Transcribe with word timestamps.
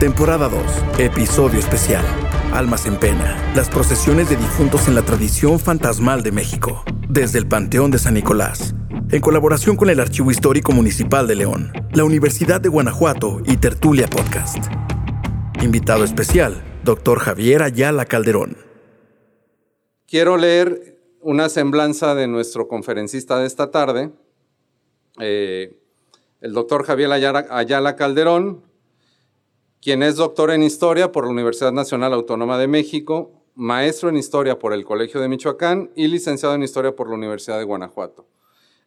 Temporada 0.00 0.48
2, 0.48 1.00
episodio 1.00 1.58
especial. 1.58 2.04
Almas 2.52 2.86
en 2.86 3.00
pena, 3.00 3.36
las 3.56 3.68
procesiones 3.68 4.30
de 4.30 4.36
difuntos 4.36 4.86
en 4.86 4.94
la 4.94 5.02
tradición 5.02 5.58
fantasmal 5.58 6.22
de 6.22 6.30
México, 6.30 6.84
desde 7.08 7.40
el 7.40 7.48
Panteón 7.48 7.90
de 7.90 7.98
San 7.98 8.14
Nicolás, 8.14 8.76
en 9.10 9.20
colaboración 9.20 9.74
con 9.74 9.90
el 9.90 9.98
Archivo 9.98 10.30
Histórico 10.30 10.70
Municipal 10.70 11.26
de 11.26 11.34
León, 11.34 11.72
la 11.92 12.04
Universidad 12.04 12.60
de 12.60 12.68
Guanajuato 12.68 13.40
y 13.44 13.56
Tertulia 13.56 14.06
Podcast. 14.06 14.58
Invitado 15.62 16.04
especial, 16.04 16.62
Dr. 16.84 17.18
Javier 17.18 17.64
Ayala 17.64 18.04
Calderón. 18.04 18.56
Quiero 20.06 20.36
leer 20.36 20.96
una 21.22 21.48
semblanza 21.48 22.14
de 22.14 22.28
nuestro 22.28 22.68
conferencista 22.68 23.36
de 23.40 23.48
esta 23.48 23.72
tarde, 23.72 24.12
eh, 25.18 25.76
el 26.40 26.52
doctor 26.52 26.84
Javier 26.84 27.10
Ayala, 27.10 27.96
Calderón, 27.96 28.67
quien 29.80 30.02
es 30.02 30.16
doctor 30.16 30.50
en 30.50 30.62
Historia 30.62 31.12
por 31.12 31.24
la 31.24 31.30
Universidad 31.30 31.72
Nacional 31.72 32.12
Autónoma 32.12 32.58
de 32.58 32.66
México, 32.66 33.30
maestro 33.54 34.08
en 34.08 34.16
Historia 34.16 34.58
por 34.58 34.72
el 34.72 34.84
Colegio 34.84 35.20
de 35.20 35.28
Michoacán 35.28 35.90
y 35.94 36.08
licenciado 36.08 36.54
en 36.54 36.62
Historia 36.62 36.96
por 36.96 37.08
la 37.08 37.14
Universidad 37.14 37.58
de 37.58 37.64
Guanajuato. 37.64 38.26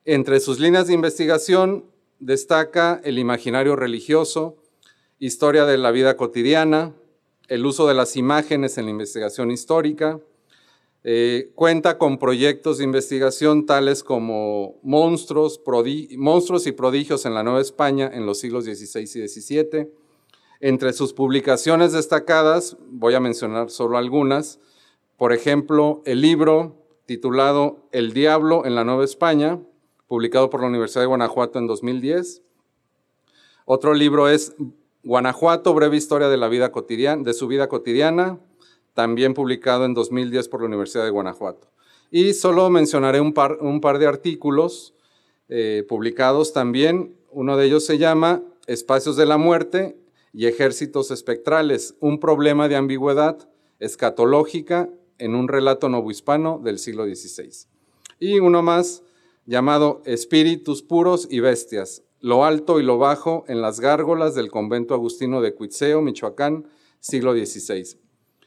Entre 0.04 0.40
sus 0.40 0.59
líneas 0.59 0.88
de 0.88 0.94
investigación 0.94 1.85
destaca 2.20 2.99
el 3.04 3.20
imaginario 3.20 3.76
religioso, 3.76 4.58
historia 5.20 5.66
de 5.66 5.77
la 5.77 5.91
vida 5.91 6.18
cotidiana, 6.18 6.94
el 7.48 7.66
uso 7.66 7.88
de 7.88 7.94
las 7.94 8.18
imágenes 8.18 8.77
en 8.77 8.85
la 8.85 8.91
investigación 8.91 9.52
histórica, 9.52 10.20
eh, 11.04 11.52
cuenta 11.55 11.98
con 11.98 12.20
proyectos 12.20 12.77
de 12.77 12.84
investigación 12.84 13.66
tales 13.66 14.04
como 14.04 14.80
monstruos, 14.84 15.60
monstruos 16.18 16.68
y 16.68 16.71
prodigios 16.73 17.26
en 17.26 17.34
la 17.34 17.44
Nueva 17.44 17.62
España 17.62 18.10
en 18.13 18.26
los 18.26 18.40
siglos 18.40 18.66
XVI 18.66 19.02
y 19.02 19.27
XVII. 19.27 20.01
Entre 20.63 20.93
sus 20.93 21.11
publicaciones 21.11 21.91
destacadas, 21.91 22.77
voy 22.87 23.15
a 23.15 23.20
mencionar 23.20 23.71
solo 23.71 23.98
algunas, 23.98 24.59
por 25.18 25.34
ejemplo, 25.34 26.03
el 26.05 26.21
libro 26.21 26.85
titulado 27.07 27.87
El 27.91 28.13
Diablo 28.13 28.63
en 28.68 28.76
la 28.76 28.84
Nueva 28.84 29.03
España, 29.03 29.59
publicado 30.05 30.51
por 30.51 30.62
la 30.62 30.68
Universidad 30.68 31.01
de 31.01 31.07
Guanajuato 31.07 31.57
en 31.57 31.65
2010. 31.65 32.43
Otro 33.65 33.95
libro 33.95 34.29
es 34.29 34.55
Guanajuato, 35.03 35.73
breve 35.73 35.98
historia 35.98 36.29
de, 36.29 36.37
la 36.37 36.48
vida 36.48 36.71
cotidiana, 36.71 37.23
de 37.23 37.34
su 37.34 37.48
vida 37.48 37.68
cotidiana, 37.68 38.40
también 38.93 39.34
publicado 39.34 39.85
en 39.85 39.96
2010 39.96 40.48
por 40.48 40.62
la 40.62 40.68
Universidad 40.68 41.05
de 41.05 41.09
Guanajuato. 41.09 41.71
Y 42.12 42.34
solo 42.34 42.70
mencionaré 42.70 43.20
un 43.20 43.34
par, 43.34 43.98
de 43.98 44.05
artículos 44.05 44.93
eh, 45.49 45.84
publicados 45.90 46.53
también. 46.53 47.15
Uno 47.31 47.57
de 47.57 47.65
ellos 47.65 47.84
se 47.84 47.98
llama 47.98 48.43
Espacios 48.68 49.15
de 49.18 49.25
la 49.25 49.37
Muerte 49.37 50.01
y 50.34 50.48
Ejércitos 50.48 51.12
Espectrales, 51.12 51.96
un 51.99 52.20
problema 52.20 52.68
de 52.68 52.76
ambigüedad 52.76 53.49
escatológica 53.79 54.90
en 55.18 55.35
un 55.35 55.48
relato 55.48 55.90
novohispano 55.90 56.60
del 56.63 56.79
siglo 56.79 57.05
XVI. 57.05 57.68
Y 58.20 58.40
uno 58.40 58.62
más 58.62 59.04
llamado 59.46 60.02
Espíritus 60.05 60.84
Puros 60.84 61.27
y 61.29 61.40
Bestias, 61.40 62.04
lo 62.20 62.46
alto 62.46 62.79
y 62.79 62.84
lo 62.84 62.98
bajo 62.98 63.43
en 63.48 63.62
las 63.62 63.79
gárgolas 63.79 64.35
del 64.35 64.52
convento 64.52 64.94
agustino 64.94 65.41
de 65.41 65.53
Cuitzeo, 65.53 66.02
Michoacán, 66.02 66.68
siglo 67.00 67.34
XVI. 67.34 67.97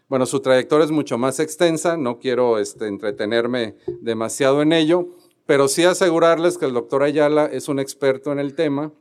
Bueno, 0.08 0.26
su 0.26 0.40
trayectoria 0.40 0.84
es 0.84 0.92
mucho 0.92 1.18
más 1.18 1.40
extensa, 1.40 1.96
no 1.96 2.18
quiero 2.18 2.58
este, 2.58 2.86
entretenerme 2.86 3.76
demasiado 4.00 4.62
en 4.62 4.72
ello, 4.72 5.16
pero 5.46 5.66
sí 5.66 5.84
asegurarles 5.84 6.56
que 6.56 6.66
el 6.66 6.72
doctor 6.72 7.02
Ayala 7.02 7.46
es 7.46 7.68
un 7.68 7.80
experto 7.80 8.30
en 8.30 8.38
el 8.38 8.54
tema, 8.54 8.92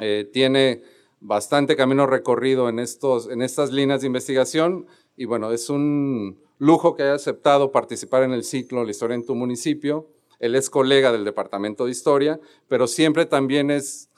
eh, 0.00 0.28
tiene 0.32 0.82
bastante 1.20 1.76
camino 1.76 2.06
recorrido 2.06 2.68
en, 2.68 2.78
estos, 2.78 3.28
en 3.28 3.42
estas 3.42 3.70
líneas 3.70 4.00
de 4.00 4.08
investigación 4.08 4.86
y 5.16 5.26
bueno, 5.26 5.52
es 5.52 5.68
un 5.68 6.40
lujo 6.58 6.94
que 6.94 7.02
haya 7.02 7.14
aceptado 7.14 7.72
participar 7.72 8.22
en 8.22 8.32
el 8.32 8.42
ciclo 8.42 8.84
La 8.84 8.90
historia 8.90 9.14
en 9.14 9.26
tu 9.26 9.34
municipio. 9.34 10.08
Él 10.38 10.54
es 10.54 10.70
colega 10.70 11.12
del 11.12 11.24
Departamento 11.24 11.84
de 11.84 11.90
Historia, 11.90 12.40
pero 12.68 12.86
siempre 12.86 13.26
también 13.26 13.70
es 13.70 14.08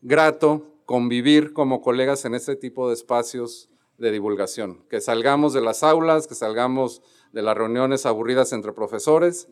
grato 0.00 0.78
convivir 0.86 1.52
como 1.52 1.80
colegas 1.80 2.24
en 2.24 2.34
este 2.34 2.54
tipo 2.54 2.88
de 2.88 2.94
espacios 2.94 3.68
de 3.98 4.12
divulgación, 4.12 4.84
que 4.88 5.00
salgamos 5.00 5.54
de 5.54 5.60
las 5.60 5.82
aulas, 5.82 6.26
que 6.26 6.34
salgamos 6.34 7.02
de 7.32 7.42
las 7.42 7.56
reuniones 7.56 8.06
aburridas 8.06 8.52
entre 8.52 8.72
profesores, 8.72 9.48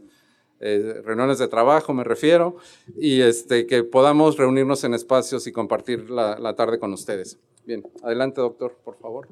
eh, 0.62 1.02
reuniones 1.04 1.38
de 1.38 1.48
trabajo 1.48 1.92
me 1.92 2.04
refiero, 2.04 2.56
y 2.96 3.20
este, 3.20 3.66
que 3.66 3.84
podamos 3.84 4.38
reunirnos 4.38 4.84
en 4.84 4.94
espacios 4.94 5.46
y 5.46 5.52
compartir 5.52 6.08
la, 6.08 6.38
la 6.38 6.54
tarde 6.54 6.78
con 6.78 6.92
ustedes. 6.92 7.38
Bien, 7.66 7.84
adelante 8.02 8.40
doctor, 8.40 8.78
por 8.84 8.96
favor. 8.96 9.28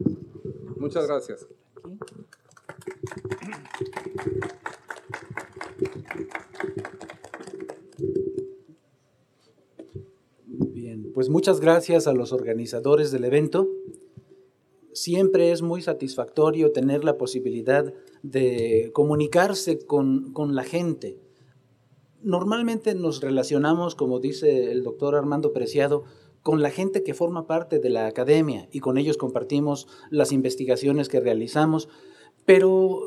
Muchas 0.76 1.06
gracias. 1.06 1.46
Bien, 10.46 11.12
pues 11.12 11.28
muchas 11.28 11.60
gracias 11.60 12.06
a 12.06 12.12
los 12.12 12.32
organizadores 12.32 13.10
del 13.10 13.24
evento 13.24 13.68
siempre 15.00 15.50
es 15.50 15.62
muy 15.62 15.80
satisfactorio 15.80 16.72
tener 16.72 17.04
la 17.04 17.16
posibilidad 17.16 17.94
de 18.22 18.90
comunicarse 18.92 19.78
con, 19.78 20.34
la 20.54 20.62
gente. 20.62 21.18
Normalmente 22.22 22.94
nos 22.94 23.22
relacionamos, 23.22 23.94
como 23.94 24.20
dice 24.20 24.70
el 24.70 24.82
doctor 24.82 25.14
Armando 25.14 25.54
Preciado, 25.54 26.04
con 26.42 26.60
la 26.60 26.70
gente 26.70 27.02
que 27.02 27.14
forma 27.14 27.46
parte 27.46 27.78
de 27.78 27.88
la 27.88 28.06
academia 28.06 28.68
y 28.72 28.80
con 28.80 28.98
ellos 28.98 29.16
compartimos 29.16 29.88
las 30.10 30.32
investigaciones 30.32 31.08
que 31.08 31.20
realizamos, 31.20 31.88
pero 32.44 33.00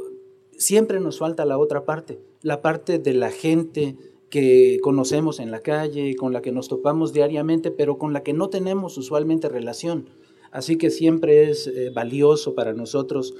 siempre 0.58 1.00
nos 1.00 1.20
falta 1.20 1.46
la 1.46 1.60
otra 1.60 1.86
parte, 1.86 2.20
la 2.42 2.64
parte 2.64 2.98
de 2.98 3.14
la 3.14 3.30
gente 3.30 3.98
que 4.32 4.80
conocemos 4.82 5.40
en 5.40 5.52
la 5.52 5.60
calle, 5.60 6.16
con 6.16 6.34
la 6.34 6.42
que 6.42 6.52
nos 6.52 6.70
topamos 6.70 7.14
diariamente, 7.14 7.70
pero 7.70 8.00
con 8.00 8.14
la 8.14 8.24
que 8.24 8.34
no 8.34 8.50
tenemos 8.50 8.98
usualmente 8.98 9.48
relación. 9.48 10.10
Así 10.54 10.78
que 10.78 10.92
siempre 10.92 11.50
es 11.50 11.66
eh, 11.66 11.90
valioso 11.90 12.54
para 12.54 12.74
nosotros 12.74 13.34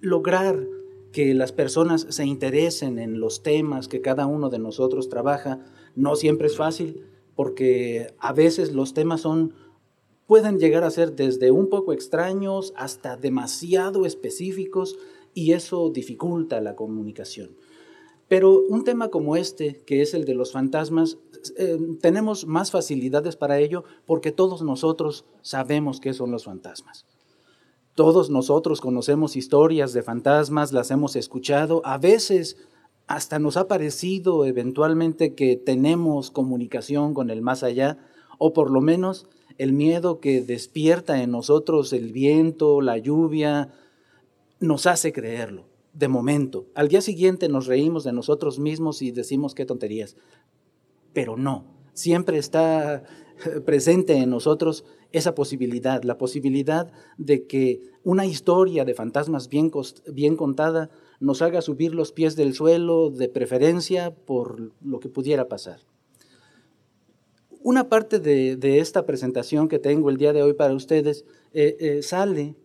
lograr 0.00 0.66
que 1.12 1.34
las 1.34 1.52
personas 1.52 2.08
se 2.10 2.26
interesen 2.26 2.98
en 2.98 3.20
los 3.20 3.44
temas 3.44 3.86
que 3.86 4.00
cada 4.00 4.26
uno 4.26 4.50
de 4.50 4.58
nosotros 4.58 5.08
trabaja. 5.08 5.64
No 5.94 6.16
siempre 6.16 6.48
es 6.48 6.56
fácil 6.56 7.06
porque 7.36 8.12
a 8.18 8.32
veces 8.32 8.72
los 8.72 8.92
temas 8.92 9.20
son 9.20 9.54
pueden 10.26 10.58
llegar 10.58 10.82
a 10.82 10.90
ser 10.90 11.14
desde 11.14 11.52
un 11.52 11.68
poco 11.68 11.92
extraños 11.92 12.72
hasta 12.76 13.16
demasiado 13.16 14.06
específicos 14.06 14.98
y 15.32 15.52
eso 15.52 15.90
dificulta 15.90 16.60
la 16.60 16.74
comunicación. 16.74 17.56
Pero 18.26 18.60
un 18.68 18.82
tema 18.82 19.10
como 19.10 19.36
este, 19.36 19.84
que 19.86 20.02
es 20.02 20.12
el 20.12 20.24
de 20.24 20.34
los 20.34 20.50
fantasmas, 20.50 21.18
eh, 21.56 21.78
tenemos 22.00 22.46
más 22.46 22.70
facilidades 22.70 23.36
para 23.36 23.58
ello 23.58 23.84
porque 24.06 24.32
todos 24.32 24.62
nosotros 24.62 25.24
sabemos 25.42 26.00
qué 26.00 26.14
son 26.14 26.30
los 26.30 26.44
fantasmas. 26.44 27.06
Todos 27.94 28.28
nosotros 28.28 28.80
conocemos 28.80 29.36
historias 29.36 29.92
de 29.92 30.02
fantasmas, 30.02 30.72
las 30.72 30.90
hemos 30.90 31.14
escuchado, 31.14 31.80
a 31.84 31.98
veces 31.98 32.56
hasta 33.06 33.38
nos 33.38 33.56
ha 33.56 33.68
parecido 33.68 34.44
eventualmente 34.44 35.34
que 35.34 35.56
tenemos 35.56 36.30
comunicación 36.30 37.14
con 37.14 37.30
el 37.30 37.42
más 37.42 37.62
allá, 37.62 37.98
o 38.38 38.52
por 38.52 38.70
lo 38.70 38.80
menos 38.80 39.26
el 39.58 39.72
miedo 39.72 40.20
que 40.20 40.40
despierta 40.42 41.22
en 41.22 41.30
nosotros 41.30 41.92
el 41.92 42.12
viento, 42.12 42.80
la 42.80 42.98
lluvia, 42.98 43.72
nos 44.58 44.86
hace 44.86 45.12
creerlo, 45.12 45.64
de 45.92 46.08
momento. 46.08 46.66
Al 46.74 46.88
día 46.88 47.00
siguiente 47.00 47.48
nos 47.48 47.66
reímos 47.66 48.04
de 48.04 48.12
nosotros 48.12 48.58
mismos 48.58 49.02
y 49.02 49.12
decimos 49.12 49.54
qué 49.54 49.66
tonterías 49.66 50.16
pero 51.14 51.38
no. 51.38 51.64
Siempre 51.94 52.36
está 52.36 52.96
eh, 52.96 53.60
presente 53.64 54.18
en 54.18 54.28
nosotros 54.28 54.84
esa 55.12 55.34
posibilidad, 55.34 56.02
la 56.02 56.18
posibilidad 56.18 56.92
de 57.16 57.46
que 57.46 57.80
una 58.02 58.26
historia 58.26 58.84
de 58.84 58.94
fantasmas 58.94 59.48
bien, 59.48 59.70
contada 59.70 60.90
nos 61.20 61.40
haga 61.40 61.62
subir 61.62 61.94
los 61.94 62.12
pies 62.12 62.36
del 62.36 62.52
suelo, 62.52 63.10
de 63.10 63.28
preferencia 63.28 64.14
por 64.14 64.72
lo 64.82 65.00
que 65.00 65.08
pudiera 65.08 65.48
pasar. 65.48 65.80
Una 67.62 67.88
parte 67.88 68.18
de, 68.18 68.78
esta 68.78 69.06
presentación 69.06 69.68
que 69.68 69.78
tengo 69.78 70.10
el 70.10 70.18
día 70.18 70.32
de 70.32 70.42
hoy 70.42 70.52
para 70.52 70.74
ustedes 70.74 71.24
eh, 71.54 71.76
eh, 71.80 72.02
sale 72.02 72.56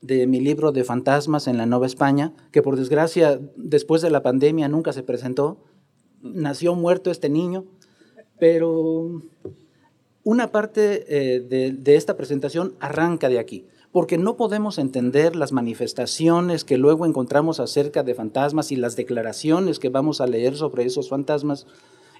de 0.00 0.26
mi 0.26 0.40
libro 0.40 0.72
de 0.72 0.84
fantasmas 0.84 1.48
en 1.48 1.58
la 1.58 1.66
Nueva 1.66 1.86
España, 1.86 2.32
que 2.52 2.62
por 2.62 2.76
desgracia 2.76 3.40
después 3.56 4.02
de 4.02 4.10
la 4.10 4.22
pandemia 4.22 4.68
nunca 4.68 4.92
se 4.92 5.02
presentó, 5.02 5.58
nació 6.34 6.74
muerto 6.74 7.10
este 7.10 7.28
niño, 7.28 7.64
pero 8.38 9.22
una 10.24 10.50
parte 10.50 11.04
eh, 11.08 11.40
de, 11.40 11.94
esta 11.94 12.16
presentación 12.16 12.74
arranca 12.80 13.28
de 13.28 13.38
aquí, 13.38 13.64
porque 13.92 14.18
no 14.18 14.36
podemos 14.36 14.78
entender 14.78 15.36
las 15.36 15.52
manifestaciones 15.52 16.64
que 16.64 16.78
luego 16.78 17.06
encontramos 17.06 17.60
acerca 17.60 18.02
de 18.02 18.14
fantasmas 18.14 18.72
y 18.72 18.76
las 18.76 18.96
declaraciones 18.96 19.78
que 19.78 19.88
vamos 19.88 20.20
a 20.20 20.26
leer 20.26 20.56
sobre 20.56 20.84
esos 20.84 21.08
fantasmas 21.08 21.66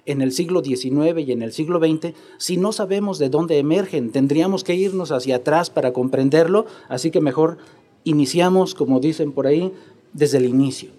en 0.05 0.21
el 0.21 0.31
siglo 0.31 0.63
XIX 0.63 1.19
y 1.19 1.33
en 1.33 1.41
el 1.41 1.51
siglo 1.51 1.79
XX 1.79 2.13
si 2.37 2.55
no 2.55 2.71
sabemos 2.71 3.19
de 3.19 3.29
dónde 3.29 3.59
emergen? 3.59 4.11
Tendríamos 4.11 4.63
que 4.63 4.73
irnos 4.73 5.11
hacia 5.11 5.35
atrás 5.35 5.69
para 5.69 5.91
comprenderlo, 5.91 6.65
así 6.87 7.11
que 7.11 7.19
mejor 7.19 7.57
iniciamos, 8.05 8.73
como 8.73 9.01
dicen 9.01 9.33
por 9.33 9.47
ahí, 9.47 9.73
desde 10.13 10.37
el 10.37 10.45
inicio. 10.45 10.91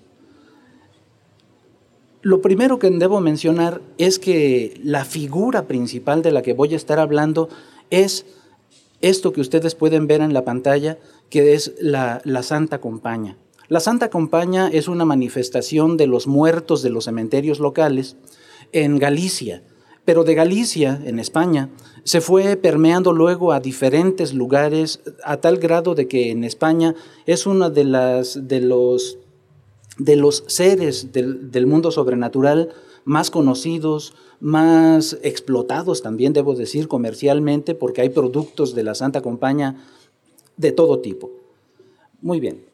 Lo 2.28 2.42
primero 2.42 2.78
que 2.78 2.90
debo 2.90 3.22
mencionar 3.22 3.80
es 3.96 4.18
que 4.18 4.78
la 4.84 5.06
figura 5.06 5.66
principal 5.66 6.20
de 6.20 6.30
la 6.30 6.42
que 6.42 6.52
voy 6.52 6.74
a 6.74 6.76
estar 6.76 6.98
hablando 6.98 7.48
es 7.88 8.26
esto 9.00 9.32
que 9.32 9.40
ustedes 9.40 9.74
pueden 9.74 10.06
ver 10.06 10.20
en 10.20 10.34
la 10.34 10.44
pantalla, 10.44 10.98
que 11.30 11.54
es 11.54 11.72
la, 11.80 12.20
Santa 12.42 12.82
Compaña. 12.82 13.38
La 13.68 13.80
Santa 13.80 14.10
Compaña 14.10 14.68
es 14.70 14.88
una 14.88 15.06
manifestación 15.06 15.96
de 15.96 16.06
los 16.06 16.26
muertos 16.26 16.82
de 16.82 16.90
los 16.90 17.04
cementerios 17.04 17.60
locales 17.60 18.16
en 18.72 18.98
Galicia, 18.98 19.62
pero 20.04 20.22
de 20.22 20.34
Galicia, 20.34 21.00
en 21.06 21.20
España, 21.20 21.70
se 22.04 22.20
fue 22.20 22.58
permeando 22.58 23.14
luego 23.14 23.52
a 23.52 23.60
diferentes 23.60 24.34
lugares 24.34 25.00
a 25.24 25.38
tal 25.38 25.56
grado 25.56 25.94
de 25.94 26.08
que 26.08 26.30
en 26.30 26.44
España 26.44 26.94
es 27.24 27.46
uno 27.46 27.70
de, 27.70 27.84
las, 27.84 28.48
de, 28.48 28.60
los, 28.60 29.16
de 29.98 30.16
los 30.16 30.44
seres 30.46 31.12
del, 31.12 31.50
del 31.50 31.66
mundo 31.66 31.90
sobrenatural 31.90 32.70
más 33.04 33.30
conocidos, 33.30 34.14
más 34.40 35.18
explotados 35.22 36.02
también, 36.02 36.32
debo 36.32 36.54
decir, 36.54 36.88
comercialmente, 36.88 37.74
porque 37.74 38.02
hay 38.02 38.10
productos 38.10 38.74
de 38.74 38.82
la 38.82 38.94
Santa 38.94 39.22
Compañía 39.22 39.76
de 40.56 40.72
todo 40.72 41.00
tipo. 41.00 41.30
Muy 42.20 42.38
bien. 42.40 42.64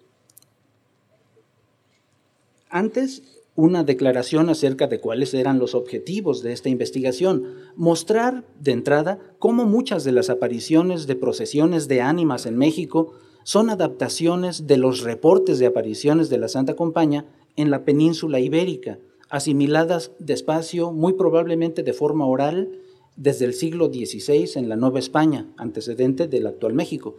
Antes, 2.69 3.23
una 3.55 3.85
declaración 3.85 4.49
acerca 4.49 4.89
de 4.89 5.01
cuáles 5.01 5.33
eran 5.35 5.61
los 5.61 5.75
objetivos 5.75 6.43
de 6.43 6.53
esta 6.53 6.69
investigación. 6.69 7.55
Mostrar 7.77 8.45
de 8.59 8.73
entrada 8.73 9.21
cómo 9.39 9.65
muchas 9.65 10.03
de 10.03 10.13
las 10.13 10.29
apariciones 10.29 11.07
de 11.07 11.15
procesiones 11.15 11.87
de 11.87 12.01
ánimas 12.01 12.47
en 12.47 12.59
México 12.59 13.15
son 13.45 13.71
adaptaciones 13.71 14.67
de 14.67 14.79
los 14.79 15.03
reportes 15.03 15.59
de 15.59 15.67
apariciones 15.67 16.29
de 16.29 16.39
la 16.39 16.49
Santa 16.49 16.75
Compañía 16.75 17.27
en 17.57 17.71
la 17.71 17.85
península 17.85 18.41
ibérica, 18.41 18.99
asimiladas 19.29 20.13
despacio, 20.19 20.91
muy 20.91 21.13
probablemente 21.13 21.83
de 21.83 21.93
forma 21.93 22.27
oral, 22.27 22.71
desde 23.17 23.45
el 23.45 23.55
siglo 23.55 23.87
XVI 23.87 24.51
en 24.57 24.69
la 24.69 24.77
Nueva 24.77 24.99
España, 24.99 25.47
antecedente 25.57 26.27
del 26.27 26.47
actual 26.47 26.75
México. 26.75 27.17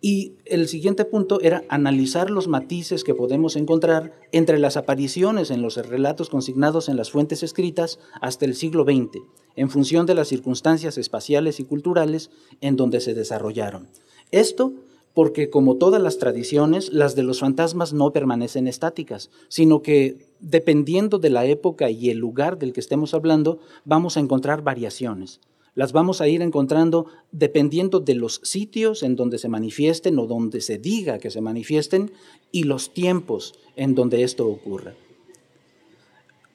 Y 0.00 0.36
el 0.46 0.66
siguiente 0.66 1.04
punto 1.04 1.42
era 1.42 1.62
analizar 1.68 2.30
los 2.30 2.48
matices 2.48 3.04
que 3.04 3.14
podemos 3.14 3.54
encontrar 3.56 4.14
entre 4.32 4.58
las 4.58 4.78
apariciones 4.78 5.50
en 5.50 5.60
los 5.60 5.76
relatos 5.76 6.30
consignados 6.30 6.88
en 6.88 6.96
las 6.96 7.10
fuentes 7.10 7.42
escritas 7.42 7.98
hasta 8.22 8.46
el 8.46 8.54
siglo 8.54 8.84
XX, 8.84 9.22
en 9.56 9.68
función 9.68 10.06
de 10.06 10.14
las 10.14 10.28
circunstancias 10.28 10.96
espaciales 10.96 11.60
y 11.60 11.64
culturales 11.64 12.30
en 12.62 12.76
donde 12.76 13.00
se 13.00 13.12
desarrollaron. 13.12 13.88
Esto 14.30 14.72
porque 15.14 15.50
como 15.50 15.76
todas 15.76 16.00
las 16.00 16.18
tradiciones, 16.18 16.92
las 16.92 17.14
de 17.14 17.22
los 17.22 17.40
fantasmas 17.40 17.92
no 17.92 18.12
permanecen 18.12 18.66
estáticas, 18.68 19.30
sino 19.48 19.82
que 19.82 20.26
dependiendo 20.40 21.18
de 21.18 21.30
la 21.30 21.46
época 21.46 21.90
y 21.90 22.10
el 22.10 22.18
lugar 22.18 22.58
del 22.58 22.72
que 22.72 22.80
estemos 22.80 23.14
hablando, 23.14 23.58
vamos 23.84 24.16
a 24.16 24.20
encontrar 24.20 24.62
variaciones. 24.62 25.40
Las 25.74 25.92
vamos 25.92 26.20
a 26.20 26.28
ir 26.28 26.42
encontrando 26.42 27.06
dependiendo 27.30 28.00
de 28.00 28.14
los 28.14 28.40
sitios 28.42 29.02
en 29.02 29.16
donde 29.16 29.38
se 29.38 29.48
manifiesten 29.48 30.18
o 30.18 30.26
donde 30.26 30.60
se 30.60 30.78
diga 30.78 31.18
que 31.18 31.30
se 31.30 31.40
manifiesten 31.40 32.12
y 32.50 32.64
los 32.64 32.92
tiempos 32.92 33.54
en 33.76 33.94
donde 33.94 34.22
esto 34.22 34.48
ocurra. 34.48 34.94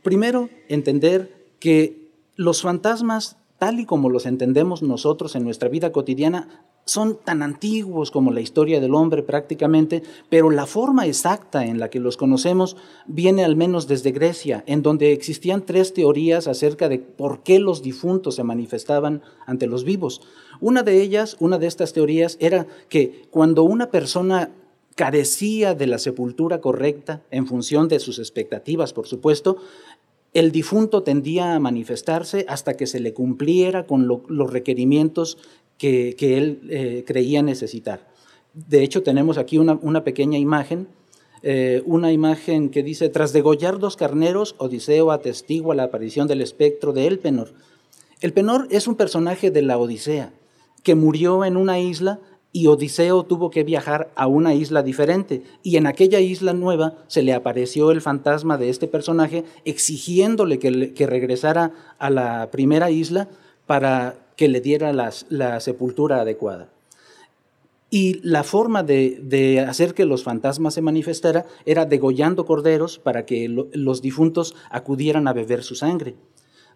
Primero, 0.03 0.49
entender 0.67 1.47
que 1.59 2.09
los 2.35 2.61
fantasmas, 2.61 3.37
tal 3.57 3.79
y 3.79 3.85
como 3.85 4.09
los 4.09 4.25
entendemos 4.25 4.83
nosotros 4.83 5.35
en 5.35 5.43
nuestra 5.43 5.69
vida 5.69 5.91
cotidiana, 5.91 6.65
son 6.85 7.17
tan 7.23 7.41
antiguos 7.41 8.11
como 8.11 8.31
la 8.31 8.41
historia 8.41 8.79
del 8.79 8.93
hombre 8.93 9.23
prácticamente, 9.23 10.03
pero 10.29 10.51
la 10.51 10.67
forma 10.67 11.07
exacta 11.07 11.65
en 11.65 11.79
la 11.79 11.89
que 11.89 11.99
los 11.99 12.15
conocemos 12.15 12.77
viene 13.07 13.43
al 13.43 13.55
menos 13.55 13.87
desde 13.87 14.11
Grecia, 14.11 14.63
en 14.67 14.83
donde 14.83 15.11
existían 15.11 15.65
tres 15.65 15.93
teorías 15.93 16.47
acerca 16.47 16.87
de 16.87 16.99
por 16.99 17.41
qué 17.41 17.59
los 17.59 17.81
difuntos 17.81 18.35
se 18.35 18.43
manifestaban 18.43 19.23
ante 19.47 19.65
los 19.65 19.83
vivos. 19.83 20.21
Una 20.61 20.83
de 20.83 21.01
ellas, 21.01 21.37
una 21.39 21.57
de 21.57 21.67
estas 21.67 21.91
teorías, 21.91 22.37
era 22.39 22.67
que 22.87 23.27
cuando 23.31 23.63
una 23.63 23.89
persona 23.89 24.51
carecía 24.95 25.73
de 25.73 25.87
la 25.87 25.97
sepultura 25.97 26.61
correcta, 26.61 27.23
en 27.31 27.47
función 27.47 27.87
de 27.87 27.99
sus 27.99 28.19
expectativas, 28.19 28.93
por 28.93 29.07
supuesto, 29.07 29.57
el 30.33 30.51
difunto 30.51 31.01
tendía 31.01 31.55
a 31.55 31.59
manifestarse 31.59 32.45
hasta 32.49 32.75
que 32.75 32.87
se 32.87 32.99
le 32.99 33.13
cumpliera 33.13 33.87
con 33.87 34.05
los 34.07 34.51
requerimientos 34.51 35.37
que, 35.77 36.15
él 36.19 36.61
eh, 36.69 37.03
creía 37.05 37.41
necesitar. 37.41 38.07
De 38.53 38.83
hecho, 38.83 39.03
tenemos 39.03 39.37
aquí 39.37 39.57
una, 39.57 40.03
pequeña 40.03 40.37
imagen, 40.37 40.87
eh, 41.43 41.83
una 41.85 42.11
imagen 42.11 42.69
que 42.69 42.83
dice, 42.83 43.09
tras 43.09 43.33
degollar 43.33 43.79
dos 43.79 43.97
carneros, 43.97 44.55
Odiseo 44.57 45.11
atestigua 45.11 45.75
la 45.75 45.83
aparición 45.83 46.27
del 46.27 46.41
espectro 46.41 46.93
de 46.93 47.07
Elpenor. 47.07 47.53
Elpenor 48.21 48.67
es 48.71 48.87
un 48.87 48.95
personaje 48.95 49.51
de 49.51 49.61
la 49.61 49.77
Odisea, 49.77 50.31
que 50.83 50.95
murió 50.95 51.43
en 51.43 51.57
una 51.57 51.79
isla 51.79 52.19
y 52.53 52.67
Odiseo 52.67 53.23
tuvo 53.23 53.49
que 53.49 53.65
viajar 53.65 54.13
a 54.15 54.27
una 54.27 54.53
isla 54.53 54.81
diferente. 54.81 55.43
Y 55.61 55.75
en 55.75 55.87
aquella 55.87 56.21
isla 56.21 56.53
nueva 56.53 57.03
se 57.07 57.21
le 57.21 57.33
apareció 57.33 57.91
el 57.91 57.99
fantasma 57.99 58.57
de 58.57 58.69
este 58.69 58.87
personaje 58.87 59.43
exigiéndole 59.65 60.57
que, 60.57 60.93
que 60.93 61.05
regresara 61.05 61.73
a 61.99 62.09
la 62.09 62.49
primera 62.51 62.89
isla 62.91 63.27
para 63.65 64.24
que 64.35 64.47
le 64.47 64.61
diera 64.61 64.93
la 64.93 65.59
sepultura 65.59 66.21
adecuada. 66.21 66.69
Y 67.89 68.19
la 68.23 68.43
forma 68.43 68.83
de, 68.83 69.65
hacer 69.67 69.93
que 69.93 70.05
los 70.05 70.23
fantasmas 70.23 70.73
se 70.73 70.81
manifestara 70.81 71.45
era 71.65 71.85
degollando 71.85 72.45
corderos 72.45 72.99
para 72.99 73.25
que 73.25 73.47
los 73.47 74.01
difuntos 74.01 74.55
acudieran 74.69 75.27
a 75.27 75.33
beber 75.33 75.63
su 75.63 75.75
sangre. 75.75 76.15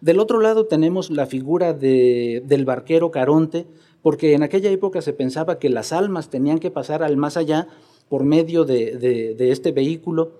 Del 0.00 0.18
otro 0.18 0.40
lado 0.40 0.64
tenemos 0.64 1.10
la 1.10 1.26
figura 1.26 1.74
del 1.74 2.64
barquero 2.64 3.10
Caronte, 3.10 3.66
porque 4.02 4.32
en 4.32 4.42
aquella 4.42 4.70
época 4.70 5.02
se 5.02 5.12
pensaba 5.12 5.58
que 5.58 5.68
las 5.68 5.92
almas 5.92 6.30
tenían 6.30 6.58
que 6.58 6.70
pasar 6.70 7.02
al 7.02 7.18
más 7.18 7.36
allá 7.36 7.66
por 8.08 8.24
medio 8.24 8.64
de 8.64 9.36
este 9.38 9.72
vehículo 9.72 10.39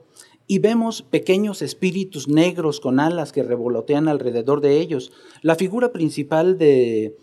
y 0.51 0.59
vemos 0.59 1.03
pequeños 1.03 1.63
espíritus 1.63 2.27
negros 2.27 2.81
con 2.81 2.99
alas 2.99 3.31
que 3.31 3.45
revolotean 3.45 4.09
alrededor 4.09 4.61
de 4.61 4.81
ellos. 4.81 5.13
La 5.43 5.55
figura 5.55 5.93
principal 5.93 6.59
de, 6.59 7.17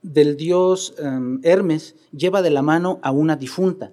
del 0.00 0.38
dios 0.38 0.94
em, 0.96 1.38
Hermes 1.42 1.96
lleva 2.12 2.40
de 2.40 2.48
la 2.48 2.62
mano 2.62 2.98
a 3.02 3.10
una 3.10 3.36
difunta. 3.36 3.92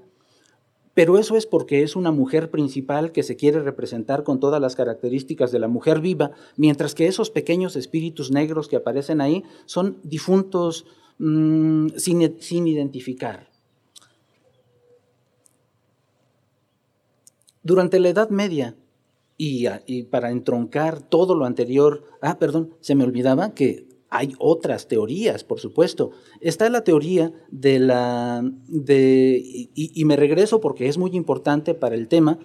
Pero 0.93 1.17
eso 1.17 1.35
es 1.35 1.45
porque 1.45 1.83
es 1.83 1.97
una 1.97 2.13
mujer 2.13 2.51
principal 2.51 3.11
que 3.11 3.23
se 3.23 3.35
quiere 3.35 3.59
representar 3.59 4.23
con 4.23 4.39
todas 4.39 4.61
las 4.61 4.77
características 4.77 5.51
de 5.51 5.59
la 5.59 5.67
mujer 5.67 5.99
viva, 5.99 6.31
mientras 6.55 6.95
que 6.95 7.07
esos 7.07 7.31
pequeños 7.31 7.75
espíritus 7.75 8.31
negros 8.31 8.69
que 8.69 8.77
aparecen 8.77 9.19
ahí 9.19 9.43
son 9.65 9.97
difuntos 10.03 10.85
mm, 11.17 11.87
sin 11.97 12.65
identificar. 12.65 13.49
Durante 17.69 17.99
la 17.99 18.09
Edad 18.09 18.31
Media, 18.31 18.75
y, 19.37 20.03
para 20.09 20.31
entroncar 20.31 21.03
todo 21.03 21.35
lo 21.35 21.45
anterior, 21.45 22.03
ah, 22.19 22.39
perdón, 22.39 22.73
se 22.79 22.95
me 22.95 23.03
olvidaba 23.03 23.53
que 23.53 23.87
hay 24.09 24.33
otras 24.39 24.87
teorías, 24.87 25.43
por 25.43 25.59
supuesto. 25.59 26.09
Está 26.41 26.67
la 26.69 26.83
teoría 26.83 27.31
de 27.51 27.77
la, 27.77 28.41
de, 28.67 29.69
y, 29.75 30.05
me 30.05 30.15
regreso 30.15 30.59
porque 30.59 30.87
es 30.87 30.97
muy 30.97 31.11
importante 31.11 31.75
para 31.75 31.93
el 31.93 32.07
tema, 32.07 32.39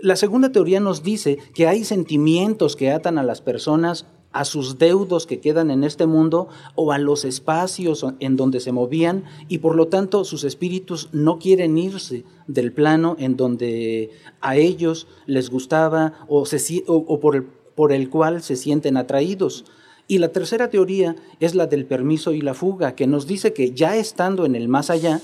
la 0.00 0.16
segunda 0.16 0.50
teoría 0.50 0.80
nos 0.80 1.02
dice 1.02 1.36
que 1.54 1.66
hay 1.66 1.84
sentimientos 1.84 2.76
que 2.76 2.92
atan 2.92 3.18
a 3.18 3.24
las 3.24 3.42
personas 3.42 4.06
a 4.34 4.44
sus 4.44 4.78
deudos 4.78 5.26
que 5.26 5.40
quedan 5.40 5.70
en 5.70 5.84
este 5.84 6.06
mundo 6.06 6.48
o 6.74 6.92
a 6.92 6.98
los 6.98 7.24
espacios 7.24 8.04
en 8.18 8.36
donde 8.36 8.58
se 8.58 8.72
movían 8.72 9.24
y 9.48 9.58
por 9.58 9.76
lo 9.76 9.86
tanto 9.86 10.24
sus 10.24 10.42
espíritus 10.42 11.08
no 11.12 11.38
quieren 11.38 11.78
irse 11.78 12.24
del 12.48 12.72
plano 12.72 13.14
en 13.20 13.36
donde 13.36 14.10
a 14.40 14.56
ellos 14.56 15.06
les 15.26 15.50
gustaba 15.50 16.14
o, 16.28 16.44
por, 17.20 17.36
el, 17.36 17.44
por 17.44 17.92
el 17.92 18.10
cual 18.10 18.42
se 18.42 18.56
sienten 18.56 18.96
atraídos. 18.96 19.64
Y 20.08 20.18
la 20.18 20.28
tercera 20.28 20.68
teoría 20.68 21.14
es 21.38 21.54
la 21.54 21.66
del 21.66 21.86
permiso 21.86 22.32
y 22.32 22.40
la 22.40 22.54
fuga, 22.54 22.96
que 22.96 23.06
nos 23.06 23.26
dice 23.26 23.52
que 23.52 23.70
ya 23.70 23.96
estando 23.96 24.44
en 24.44 24.56
el 24.56 24.68
más 24.68 24.90
allá, 24.90 25.20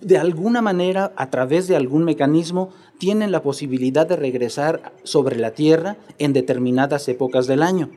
de 0.00 0.18
alguna 0.18 0.60
manera, 0.60 1.12
a 1.16 1.30
través 1.30 1.68
de 1.68 1.76
algún 1.76 2.04
mecanismo, 2.04 2.70
tienen 2.98 3.32
la 3.32 3.42
posibilidad 3.42 4.06
de 4.06 4.16
regresar 4.16 4.92
sobre 5.04 5.36
la 5.36 5.52
Tierra 5.52 5.96
en 6.18 6.32
determinadas 6.32 7.08
épocas 7.08 7.46
del 7.46 7.62
año. 7.62 7.90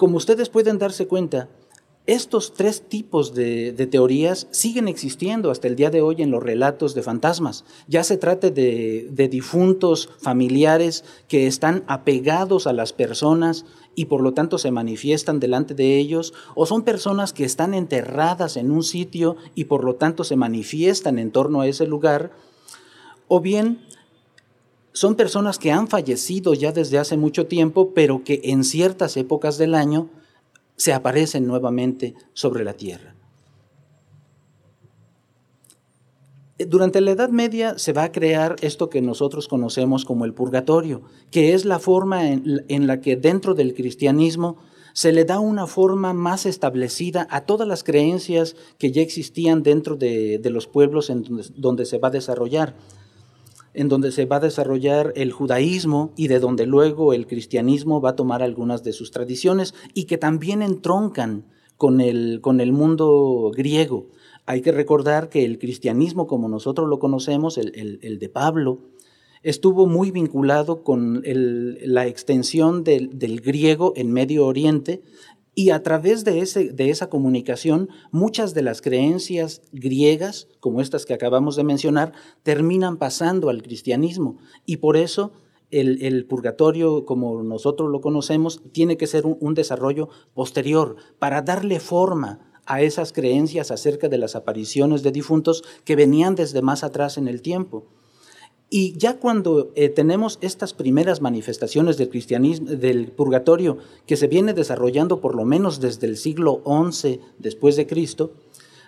Como 0.00 0.16
ustedes 0.16 0.48
pueden 0.48 0.78
darse 0.78 1.06
cuenta, 1.06 1.50
Estos 2.06 2.54
tres 2.54 2.88
tipos 2.88 3.34
de, 3.34 3.72
teorías 3.90 4.48
siguen 4.50 4.88
existiendo 4.88 5.50
hasta 5.50 5.68
el 5.68 5.76
día 5.76 5.90
de 5.90 6.00
hoy 6.00 6.22
en 6.22 6.30
los 6.30 6.42
relatos 6.42 6.94
de 6.94 7.02
fantasmas. 7.02 7.66
Ya 7.86 8.02
se 8.02 8.16
trate 8.16 8.50
de, 8.50 9.08
de 9.10 9.28
difuntos 9.28 10.08
familiares 10.18 11.04
que 11.28 11.46
están 11.46 11.84
apegados 11.86 12.66
a 12.66 12.72
las 12.72 12.94
personas 12.94 13.66
y 13.94 14.06
por 14.06 14.22
lo 14.22 14.32
tanto 14.32 14.56
se 14.56 14.70
manifiestan 14.70 15.38
delante 15.38 15.74
de 15.74 15.98
ellos, 15.98 16.32
o 16.54 16.64
son 16.64 16.82
personas 16.82 17.34
que 17.34 17.44
están 17.44 17.74
enterradas 17.74 18.56
en 18.56 18.70
un 18.70 18.82
sitio 18.82 19.36
y 19.54 19.64
por 19.64 19.84
lo 19.84 19.96
tanto 19.96 20.24
se 20.24 20.36
manifiestan 20.36 21.18
en 21.18 21.30
torno 21.30 21.60
a 21.60 21.66
ese 21.66 21.86
lugar, 21.86 22.32
o 23.28 23.40
bien 23.40 23.86
son 24.92 25.14
personas 25.14 25.58
que 25.58 25.72
han 25.72 25.88
fallecido 25.88 26.54
ya 26.54 26.72
desde 26.72 26.98
hace 26.98 27.16
mucho 27.16 27.46
tiempo, 27.46 27.92
pero 27.94 28.24
que 28.24 28.40
en 28.44 28.64
ciertas 28.64 29.16
épocas 29.16 29.58
del 29.58 29.74
año 29.74 30.10
se 30.76 30.92
aparecen 30.92 31.46
nuevamente 31.46 32.14
sobre 32.32 32.64
la 32.64 32.72
tierra. 32.72 33.14
Durante 36.58 37.00
la 37.00 37.12
Edad 37.12 37.30
Media 37.30 37.78
se 37.78 37.92
va 37.92 38.04
a 38.04 38.12
crear 38.12 38.56
esto 38.60 38.90
que 38.90 39.00
nosotros 39.00 39.48
conocemos 39.48 40.04
como 40.04 40.24
el 40.24 40.34
purgatorio, 40.34 41.02
que 41.30 41.54
es 41.54 41.64
la 41.64 41.78
forma 41.78 42.28
en, 42.28 42.86
la 42.86 43.00
que 43.00 43.16
dentro 43.16 43.54
del 43.54 43.74
cristianismo 43.74 44.58
se 44.92 45.12
le 45.12 45.24
da 45.24 45.38
una 45.38 45.66
forma 45.66 46.12
más 46.12 46.44
establecida 46.44 47.26
a 47.30 47.46
todas 47.46 47.66
las 47.66 47.84
creencias 47.84 48.56
que 48.76 48.92
ya 48.92 49.00
existían 49.00 49.62
dentro 49.62 49.96
de, 49.96 50.40
los 50.44 50.66
pueblos 50.66 51.08
en 51.08 51.24
donde 51.56 51.86
se 51.86 51.98
va 51.98 52.08
a 52.08 52.10
desarrollar 52.10 52.74
en 53.74 53.88
donde 53.88 54.12
se 54.12 54.26
va 54.26 54.36
a 54.36 54.40
desarrollar 54.40 55.12
el 55.16 55.32
judaísmo 55.32 56.12
y 56.16 56.28
de 56.28 56.40
donde 56.40 56.66
luego 56.66 57.12
el 57.12 57.26
cristianismo 57.26 58.00
va 58.00 58.10
a 58.10 58.16
tomar 58.16 58.42
algunas 58.42 58.82
de 58.82 58.92
sus 58.92 59.10
tradiciones 59.10 59.74
y 59.94 60.04
que 60.04 60.18
también 60.18 60.62
entroncan 60.62 61.44
con 61.76 62.00
el, 62.00 62.40
con 62.42 62.60
el 62.60 62.72
mundo 62.72 63.50
griego. 63.56 64.08
Hay 64.46 64.62
que 64.62 64.72
recordar 64.72 65.28
que 65.28 65.44
el 65.44 65.58
cristianismo, 65.58 66.26
como 66.26 66.48
nosotros 66.48 66.88
lo 66.88 66.98
conocemos, 66.98 67.56
el, 67.56 68.18
de 68.18 68.28
Pablo, 68.28 68.80
estuvo 69.42 69.86
muy 69.86 70.10
vinculado 70.10 70.82
con 70.82 71.22
la 71.24 72.06
extensión 72.06 72.84
del, 72.84 73.18
del 73.18 73.40
griego 73.40 73.92
en 73.96 74.12
Medio 74.12 74.46
Oriente 74.46 75.02
y 75.54 75.70
a 75.70 75.82
través 75.82 76.24
de, 76.24 76.40
ese, 76.40 76.72
de 76.72 76.90
esa 76.90 77.08
comunicación, 77.08 77.88
muchas 78.12 78.54
de 78.54 78.62
las 78.62 78.80
creencias 78.80 79.62
griegas, 79.72 80.48
como 80.60 80.80
estas 80.80 81.06
que 81.06 81.14
acabamos 81.14 81.56
de 81.56 81.64
mencionar, 81.64 82.12
terminan 82.42 82.96
pasando 82.96 83.50
al 83.50 83.62
cristianismo. 83.62 84.38
Y 84.64 84.78
por 84.78 84.96
eso 84.96 85.32
el, 85.70 86.26
purgatorio, 86.26 87.04
como 87.04 87.42
nosotros 87.42 87.90
lo 87.90 88.00
conocemos, 88.00 88.62
tiene 88.72 88.96
que 88.96 89.06
ser 89.06 89.24
un 89.26 89.54
desarrollo 89.54 90.08
posterior 90.34 90.96
para 91.18 91.42
darle 91.42 91.80
forma 91.80 92.40
a 92.66 92.82
esas 92.82 93.12
creencias 93.12 93.70
acerca 93.70 94.08
de 94.08 94.18
las 94.18 94.36
apariciones 94.36 95.02
de 95.02 95.12
difuntos 95.12 95.64
que 95.84 95.96
venían 95.96 96.34
desde 96.34 96.62
más 96.62 96.84
atrás 96.84 97.18
en 97.18 97.28
el 97.28 97.42
tiempo. 97.42 97.86
Y 98.72 98.96
ya 98.96 99.18
cuando 99.18 99.72
eh, 99.74 99.88
tenemos 99.88 100.38
estas 100.40 100.74
primeras 100.74 101.20
manifestaciones 101.20 101.96
del 101.96 103.12
purgatorio, 103.16 103.78
que 104.06 104.16
se 104.16 104.28
viene 104.28 104.54
desarrollando 104.54 105.20
por 105.20 105.34
lo 105.34 105.44
menos 105.44 105.80
desde 105.80 106.06
el 106.06 106.16
siglo 106.16 106.62
XI 106.64 107.20
después 107.38 107.74
de 107.74 107.88
Cristo, 107.88 108.32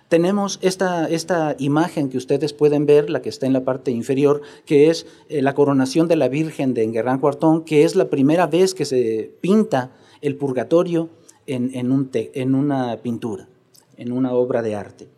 tenemos 0.09 0.61
esta, 0.63 1.09
esta 1.09 1.57
imagen 1.59 2.11
que 2.11 2.19
ustedes 2.19 2.53
pueden 2.53 2.87
ver, 2.87 3.11
la 3.11 3.23
que 3.23 3.29
está 3.29 3.47
en 3.47 3.55
la 3.55 3.65
parte 3.65 3.91
inferior, 3.91 4.43
que 4.67 4.89
es 4.89 5.07
eh, 5.29 5.43
la 5.43 5.55
coronación 5.55 6.07
de 6.07 6.17
la 6.17 6.29
Virgen 6.29 6.75
de 6.75 6.85
Enguerrán 6.85 7.19
Cuartón, 7.19 7.65
que 7.65 7.83
es 7.83 7.97
la 7.97 8.09
primera 8.09 8.47
vez 8.47 8.75
que 8.75 8.85
se 8.85 9.35
pinta 9.41 9.91
el 10.21 10.37
purgatorio 10.37 11.09
en, 11.49 11.75
en, 11.75 11.91
un 11.91 12.09
en 12.13 12.55
una 12.55 12.99
pintura, 12.99 13.49
en 13.97 14.13
una 14.13 14.33
obra 14.33 14.63
de 14.63 14.77
arte. 14.77 15.09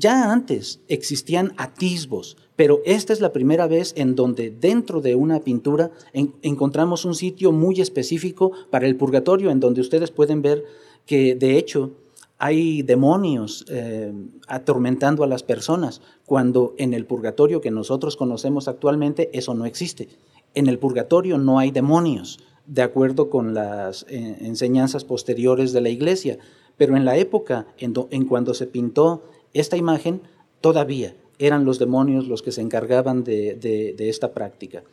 Ya 0.00 0.32
antes 0.32 0.80
existían 0.88 1.52
atisbos, 1.58 2.38
pero 2.60 2.82
esta 2.84 3.14
es 3.14 3.22
la 3.22 3.32
primera 3.32 3.66
vez 3.66 3.94
en 3.96 4.14
donde 4.14 4.50
dentro 4.50 5.00
de 5.00 5.14
una 5.14 5.40
pintura 5.40 5.92
encontramos 6.12 7.06
un 7.06 7.14
sitio 7.14 7.52
muy 7.52 7.80
específico 7.80 8.52
para 8.68 8.86
el 8.86 8.96
purgatorio, 8.96 9.50
en 9.50 9.60
donde 9.60 9.80
ustedes 9.80 10.10
pueden 10.10 10.42
ver 10.42 10.62
que 11.06 11.34
de 11.34 11.56
hecho 11.56 11.92
hay 12.36 12.82
demonios 12.82 13.64
eh, 13.70 14.12
atormentando 14.46 15.24
a 15.24 15.26
las 15.26 15.42
personas, 15.42 16.02
cuando 16.26 16.74
en 16.76 16.92
el 16.92 17.06
purgatorio 17.06 17.62
que 17.62 17.70
nosotros 17.70 18.14
conocemos 18.18 18.68
actualmente 18.68 19.30
eso 19.32 19.54
no 19.54 19.64
existe. 19.64 20.10
En 20.52 20.66
el 20.66 20.78
purgatorio 20.78 21.38
no 21.38 21.58
hay 21.58 21.70
demonios, 21.70 22.40
de 22.66 22.82
acuerdo 22.82 23.30
con 23.30 23.54
las 23.54 24.04
eh, 24.10 24.36
enseñanzas 24.40 25.04
posteriores 25.04 25.72
de 25.72 25.80
la 25.80 25.88
iglesia, 25.88 26.36
pero 26.76 26.94
en 26.94 27.06
la 27.06 27.16
época 27.16 27.68
en, 27.78 27.94
en 28.10 28.26
cuando 28.26 28.52
se 28.52 28.66
pintó 28.66 29.22
esta 29.54 29.78
imagen, 29.78 30.20
todavía 30.60 31.16
eran 31.40 31.64
los 31.64 31.78
demonios 31.78 32.28
los 32.28 32.42
que 32.42 32.52
se 32.52 32.60
encargaban 32.60 33.24
de, 33.24 33.96
esta 33.98 34.32
práctica. 34.32 34.84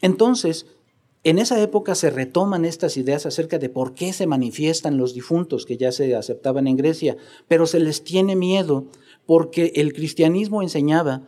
Entonces, 0.00 0.66
en 1.24 1.38
esa 1.38 1.60
época 1.60 1.94
se 1.94 2.10
retoman 2.10 2.64
estas 2.64 2.96
ideas 2.96 3.26
acerca 3.26 3.58
de 3.58 3.68
por 3.68 3.94
qué 3.94 4.12
se 4.12 4.26
manifiestan 4.26 4.96
los 4.96 5.12
difuntos 5.12 5.66
que 5.66 5.76
ya 5.76 5.92
se 5.92 6.14
aceptaban 6.14 6.68
en 6.68 6.76
Grecia, 6.76 7.16
pero 7.48 7.66
se 7.66 7.80
les 7.80 8.04
tiene 8.04 8.36
miedo 8.36 8.86
porque 9.26 9.72
el 9.74 9.92
cristianismo 9.92 10.62
enseñaba 10.62 11.22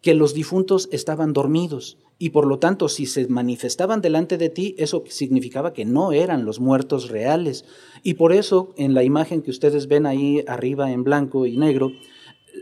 que 0.00 0.14
los 0.14 0.34
difuntos 0.34 0.88
estaban 0.90 1.32
dormidos 1.32 1.98
y 2.18 2.30
por 2.30 2.46
lo 2.46 2.58
tanto 2.58 2.88
si 2.88 3.06
se 3.06 3.26
manifestaban 3.28 4.00
delante 4.00 4.38
de 4.38 4.48
ti, 4.48 4.74
eso 4.78 5.04
significaba 5.08 5.72
que 5.72 5.84
no 5.84 6.12
eran 6.12 6.44
los 6.44 6.60
muertos 6.60 7.08
reales. 7.08 7.64
Y 8.02 8.14
por 8.14 8.32
eso 8.32 8.72
en 8.76 8.94
la 8.94 9.02
imagen 9.02 9.42
que 9.42 9.50
ustedes 9.50 9.88
ven 9.88 10.06
ahí 10.06 10.44
arriba 10.46 10.92
en 10.92 11.04
blanco 11.04 11.46
y 11.46 11.56
negro, 11.56 11.92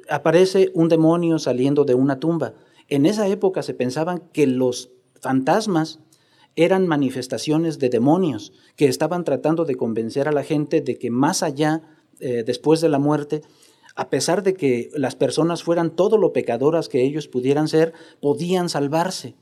aparece 0.09 0.71
un 0.75 0.89
demonio 0.89 1.39
saliendo 1.39 1.85
de 1.85 1.95
una 1.95 2.19
tumba. 2.21 2.55
En 2.89 3.07
esa 3.07 3.29
época 3.29 3.63
se 3.63 3.75
pensaban 3.75 4.23
que 4.33 4.47
los 4.47 4.91
fantasmas 5.21 6.01
eran 6.57 6.87
manifestaciones 6.87 7.79
de 7.79 7.89
demonios 7.89 8.53
que 8.77 8.87
estaban 8.87 9.25
tratando 9.25 9.65
de 9.65 9.77
convencer 9.77 10.29
a 10.29 10.33
la 10.33 10.43
gente 10.43 10.81
de 10.81 10.99
que 10.99 11.11
más 11.11 11.43
allá, 11.43 11.83
eh, 12.21 12.43
después 12.45 12.81
de 12.81 12.89
la 12.89 12.99
muerte, 12.99 13.43
a 13.95 14.11
pesar 14.11 14.43
de 14.43 14.55
que 14.55 14.91
las 14.95 15.17
personas 15.17 15.63
fueran 15.63 15.95
todo 15.95 16.19
lo 16.19 16.33
pecadoras 16.33 16.89
que 16.89 17.03
ellos 17.03 17.29
pudieran 17.29 17.69
ser, 17.69 17.93
podían 18.21 18.69
salvarse. 18.69 19.35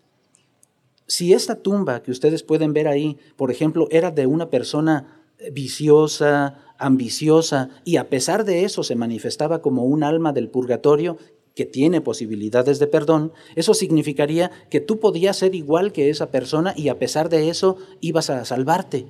Si 1.06 1.32
esta 1.32 1.56
tumba 1.56 2.02
que 2.02 2.12
ustedes 2.12 2.42
pueden 2.42 2.72
ver 2.72 2.86
ahí, 2.86 3.18
por 3.36 3.50
ejemplo, 3.50 3.88
era 3.90 4.10
de 4.10 4.26
una 4.26 4.50
persona 4.50 5.20
viciosa, 5.52 6.58
ambiciosa 6.80 7.68
y 7.84 7.96
a 7.96 8.08
pesar 8.08 8.44
de 8.44 8.64
eso 8.64 8.82
se 8.82 8.96
manifestaba 8.96 9.62
como 9.62 9.84
un 9.84 10.02
alma 10.02 10.32
del 10.32 10.48
purgatorio 10.48 11.18
que 11.54 11.66
tiene 11.66 12.00
posibilidades 12.00 12.78
de 12.78 12.86
perdón, 12.86 13.32
eso 13.54 13.74
significaría 13.74 14.50
que 14.70 14.80
tú 14.80 14.98
podías 14.98 15.36
ser 15.36 15.54
igual 15.54 15.92
que 15.92 16.10
esa 16.10 16.30
persona 16.30 16.72
y 16.76 16.88
a 16.88 16.98
pesar 16.98 17.28
de 17.28 17.48
eso 17.48 17.76
ibas 18.00 18.30
a 18.30 18.44
salvarte. 18.44 19.06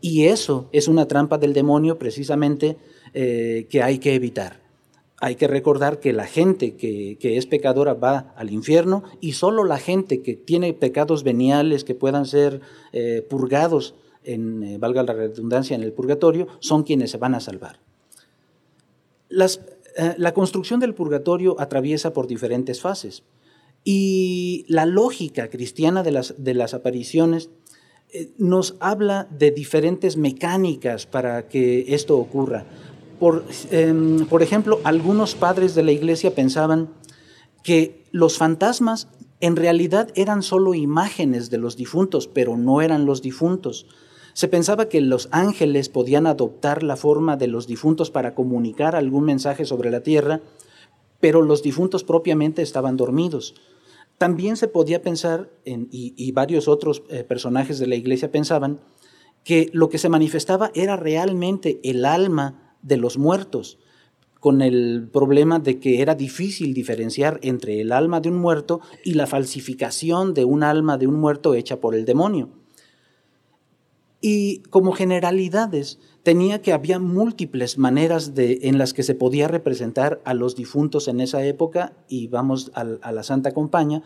Y 0.00 0.26
eso 0.26 0.68
es 0.72 0.88
una 0.88 1.06
trampa 1.06 1.36
del 1.36 1.52
demonio 1.52 1.98
precisamente 1.98 2.78
eh, 3.12 3.66
que 3.68 3.82
hay 3.82 3.98
que 3.98 4.14
evitar. 4.14 4.60
Hay 5.20 5.34
que 5.34 5.46
recordar 5.46 6.00
que 6.00 6.14
la 6.14 6.26
gente 6.26 6.76
que, 6.76 7.18
es 7.20 7.44
pecadora 7.44 7.92
va 7.92 8.32
al 8.36 8.50
infierno 8.50 9.02
y 9.20 9.32
solo 9.32 9.64
la 9.64 9.76
gente 9.76 10.22
que 10.22 10.34
tiene 10.34 10.72
pecados 10.72 11.22
veniales 11.24 11.84
que 11.84 11.94
puedan 11.94 12.24
ser 12.24 12.62
eh, 12.94 13.26
purgados 13.28 13.94
en, 14.24 14.62
eh, 14.62 14.78
valga 14.78 15.02
la 15.02 15.12
redundancia, 15.12 15.74
en 15.74 15.82
el 15.82 15.92
purgatorio, 15.92 16.46
son 16.60 16.82
quienes 16.82 17.10
se 17.10 17.18
van 17.18 17.34
a 17.34 17.40
salvar. 17.40 17.80
Eh, 19.30 20.14
la 20.16 20.34
construcción 20.34 20.80
del 20.80 20.94
purgatorio 20.94 21.56
atraviesa 21.60 22.12
por 22.12 22.26
diferentes 22.26 22.80
fases 22.80 23.22
y 23.84 24.64
la 24.68 24.86
lógica 24.86 25.48
cristiana 25.48 26.02
de 26.02 26.12
las, 26.54 26.74
apariciones 26.74 27.50
eh, 28.12 28.30
nos 28.38 28.76
habla 28.80 29.28
de 29.30 29.50
diferentes 29.50 30.16
mecánicas 30.16 31.06
para 31.06 31.48
que 31.48 31.94
esto 31.94 32.18
ocurra. 32.18 32.66
Em, 33.70 34.26
por 34.26 34.42
ejemplo, 34.42 34.80
algunos 34.84 35.34
padres 35.34 35.74
de 35.74 35.82
la 35.82 35.92
iglesia 35.92 36.34
pensaban 36.34 36.90
que 37.62 38.04
los 38.12 38.38
fantasmas 38.38 39.08
en 39.40 39.56
realidad 39.56 40.08
eran 40.14 40.42
solo 40.42 40.74
imágenes 40.74 41.50
de 41.50 41.58
los 41.58 41.76
difuntos, 41.76 42.28
pero 42.28 42.56
no 42.56 42.80
eran 42.82 43.06
los 43.06 43.22
difuntos. 43.22 43.86
Se 44.32 44.48
pensaba 44.48 44.88
que 44.88 45.00
los 45.00 45.28
ángeles 45.32 45.88
podían 45.88 46.26
adoptar 46.26 46.82
la 46.82 46.96
forma 46.96 47.36
de 47.36 47.48
los 47.48 47.66
difuntos 47.66 48.10
para 48.10 48.34
comunicar 48.34 48.94
algún 48.94 49.24
mensaje 49.24 49.64
sobre 49.64 49.90
la 49.90 50.02
tierra, 50.02 50.40
pero 51.20 51.42
los 51.42 51.62
difuntos 51.62 52.04
propiamente 52.04 52.62
estaban 52.62 52.96
dormidos. 52.96 53.54
También 54.18 54.56
se 54.56 54.68
podía 54.68 55.02
pensar, 55.02 55.50
y, 55.64 56.32
varios 56.32 56.68
otros 56.68 57.02
eh, 57.08 57.24
personajes 57.24 57.78
de 57.78 57.86
la 57.86 57.96
iglesia 57.96 58.30
pensaban, 58.30 58.80
que 59.44 59.70
lo 59.72 59.88
que 59.88 59.98
se 59.98 60.08
manifestaba 60.10 60.70
era 60.74 60.96
realmente 60.96 61.80
el 61.82 62.04
alma 62.04 62.76
de 62.82 62.98
los 62.98 63.16
muertos, 63.16 63.78
con 64.40 64.62
el 64.62 65.08
problema 65.12 65.58
de 65.58 65.78
que 65.78 66.00
era 66.00 66.14
difícil 66.14 66.72
diferenciar 66.74 67.40
entre 67.42 67.80
el 67.80 67.92
alma 67.92 68.20
de 68.20 68.30
un 68.30 68.36
muerto 68.36 68.80
y 69.04 69.14
la 69.14 69.26
falsificación 69.26 70.34
de 70.34 70.44
un 70.44 70.62
alma 70.62 70.98
de 70.98 71.06
un 71.06 71.20
muerto 71.20 71.54
hecha 71.54 71.80
por 71.80 71.94
el 71.94 72.04
demonio. 72.04 72.59
Y 74.20 74.58
como 74.70 74.92
generalidades, 74.92 75.98
tenía 76.22 76.60
que 76.60 76.72
había 76.72 76.98
múltiples 76.98 77.78
maneras 77.78 78.34
de, 78.34 78.60
en 78.62 78.76
las 78.76 78.92
que 78.92 79.02
se 79.02 79.14
podía 79.14 79.48
representar 79.48 80.20
a 80.24 80.34
los 80.34 80.56
difuntos 80.56 81.08
en 81.08 81.20
esa 81.20 81.44
época, 81.44 81.94
y 82.08 82.28
vamos 82.28 82.70
a, 82.74 82.84
la 82.84 83.22
Santa 83.22 83.52
Compaña, 83.52 84.02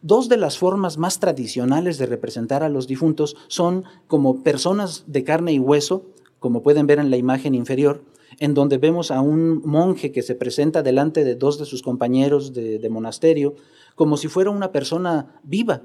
Dos 0.00 0.28
de 0.28 0.36
las 0.36 0.58
formas 0.58 0.96
más 0.96 1.18
tradicionales 1.18 1.98
de 1.98 2.06
representar 2.06 2.62
a 2.62 2.68
los 2.68 2.86
difuntos 2.86 3.34
son 3.48 3.82
como 4.06 4.44
personas 4.44 5.02
de 5.08 5.24
carne 5.24 5.52
y 5.52 5.58
hueso, 5.58 6.04
como 6.38 6.62
pueden 6.62 6.86
ver 6.86 7.00
en 7.00 7.10
la 7.10 7.16
imagen 7.16 7.52
inferior, 7.56 8.04
en 8.38 8.54
donde 8.54 8.78
vemos 8.78 9.10
a 9.10 9.20
un 9.20 9.60
monje 9.64 10.12
que 10.12 10.22
se 10.22 10.36
presenta 10.36 10.84
delante 10.84 11.24
de 11.24 11.34
dos 11.34 11.58
de 11.58 11.64
sus 11.64 11.82
compañeros 11.82 12.52
de 12.52 12.88
monasterio, 12.88 13.56
como 13.96 14.16
si 14.16 14.28
fuera 14.28 14.50
una 14.50 14.70
persona 14.70 15.40
viva, 15.42 15.82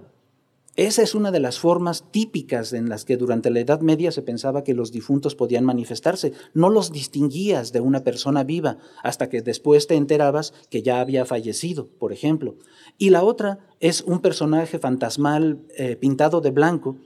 esa 0.75 1.03
es 1.03 1.13
una 1.13 1.31
de 1.31 1.39
las 1.39 1.59
formas 1.59 2.05
típicas 2.09 2.73
en 2.73 2.89
las 2.89 3.05
que 3.05 3.15
durante 3.15 3.51
la 3.51 3.59
Edad 3.59 3.81
Media 3.81 4.11
se 4.11 4.23
pensaba 4.23 4.63
que 4.63 4.73
los 4.73 4.91
difuntos 4.91 5.35
podían 5.35 5.65
manifestarse. 5.65 6.33
No 6.55 6.69
los 6.69 6.91
distinguías 6.91 7.71
de 7.73 7.79
una 7.79 8.03
persona 8.03 8.43
viva 8.43 8.79
hasta 9.03 9.29
que 9.29 9.43
después 9.43 9.85
te 9.85 9.93
enterabas 9.93 10.51
que 10.71 10.81
ya 10.81 10.99
había 10.99 11.25
fallecido, 11.25 11.89
por 11.99 12.11
ejemplo. 12.11 12.55
Y 12.97 13.11
la 13.11 13.23
otra 13.23 13.59
es 13.79 14.01
un 14.01 14.19
personaje 14.19 14.79
fantasmal 14.79 15.59
eh, 15.77 15.95
pintado 15.95 16.41
de 16.41 16.49
blanco 16.49 16.97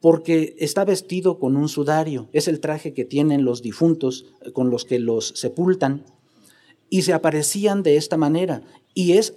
porque 0.00 0.54
está 0.58 0.84
vestido 0.84 1.40
con 1.40 1.56
un 1.56 1.68
sudario. 1.68 2.28
Es 2.32 2.46
el 2.46 2.60
traje 2.60 2.94
que 2.94 3.04
tienen 3.04 3.44
los 3.44 3.60
difuntos 3.60 4.26
eh, 4.40 4.52
con 4.52 4.70
los 4.70 4.84
que 4.84 5.00
los 5.00 5.32
sepultan 5.34 6.04
y 6.88 7.02
se 7.02 7.12
aparecían 7.12 7.82
de 7.82 7.96
esta 7.96 8.16
manera. 8.16 8.62
Y 8.94 9.12
es 9.12 9.34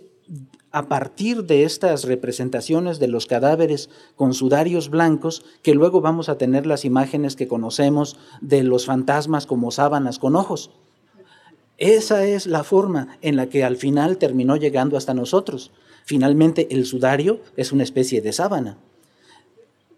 a 0.74 0.88
partir 0.88 1.46
de 1.46 1.64
estas 1.66 2.04
representaciones 2.04 2.98
de 3.00 3.08
los 3.08 3.28
cadáveres 3.28 3.92
con 4.16 4.34
sudarios 4.34 4.90
blancos, 4.90 5.46
que 5.62 5.76
luego 5.76 6.02
vamos 6.02 6.30
a 6.30 6.40
tener 6.40 6.66
las 6.66 6.84
imágenes 6.84 7.36
que 7.36 7.48
conocemos 7.48 8.18
de 8.42 8.64
los 8.64 8.88
fantasmas 8.88 9.46
como 9.46 9.70
sábanas 9.70 10.18
con 10.18 10.36
ojos. 10.36 10.72
Esa 11.78 12.26
es 12.26 12.48
la 12.48 12.64
forma 12.64 13.20
en 13.22 13.36
la 13.36 13.50
que 13.50 13.64
al 13.64 13.78
final 13.78 14.18
terminó 14.18 14.56
llegando 14.56 14.98
hasta 14.98 15.14
nosotros. 15.14 15.72
Finalmente, 16.06 16.68
el 16.72 16.88
sudario 16.88 17.40
es 17.56 17.72
una 17.72 17.84
especie 17.84 18.22
de 18.22 18.34
sábana. 18.34 18.80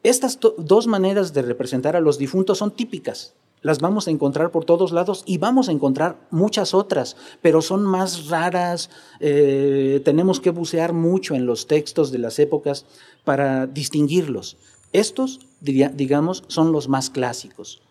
Estas 0.04 0.38
dos 0.58 0.88
maneras 0.88 1.34
de 1.34 1.42
representar 1.42 1.96
a 1.96 2.02
los 2.02 2.18
difuntos 2.18 2.58
son 2.58 2.72
típicas 2.72 3.34
las 3.66 3.80
vamos 3.80 4.08
a 4.08 4.12
encontrar 4.12 4.52
por 4.52 4.64
todos 4.64 4.92
lados 4.92 5.24
y 5.26 5.40
vamos 5.40 5.70
a 5.70 5.72
encontrar 5.72 6.20
muchas 6.30 6.76
otras, 6.76 7.18
pero 7.42 7.64
son 7.64 7.82
más 7.82 8.28
raras. 8.28 8.92
Eh, 9.20 10.04
tenemos 10.06 10.40
que 10.40 10.52
bucear 10.52 10.94
mucho 10.94 11.34
en 11.34 11.48
los 11.48 11.66
textos 11.66 12.12
de 12.12 12.20
las 12.20 12.38
épocas 12.38 12.86
para 13.24 13.66
distinguirlos. 13.66 14.58
Estos, 14.94 15.40
digamos, 15.62 16.44
son 16.46 16.72
los 16.72 16.88
más 16.88 17.10
clásicos. 17.10 17.82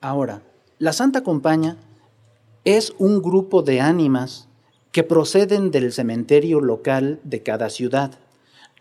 Ahora, 0.00 0.42
la 0.80 0.92
Santa 0.92 1.22
Compaña 1.22 1.76
es 2.64 2.92
un 2.98 3.22
grupo 3.22 3.62
de 3.62 3.80
ánimas 3.80 4.48
que 4.90 5.04
proceden 5.04 5.70
del 5.70 5.92
cementerio 5.92 6.60
local 6.60 7.20
de 7.22 7.44
cada 7.44 7.70
ciudad 7.70 8.18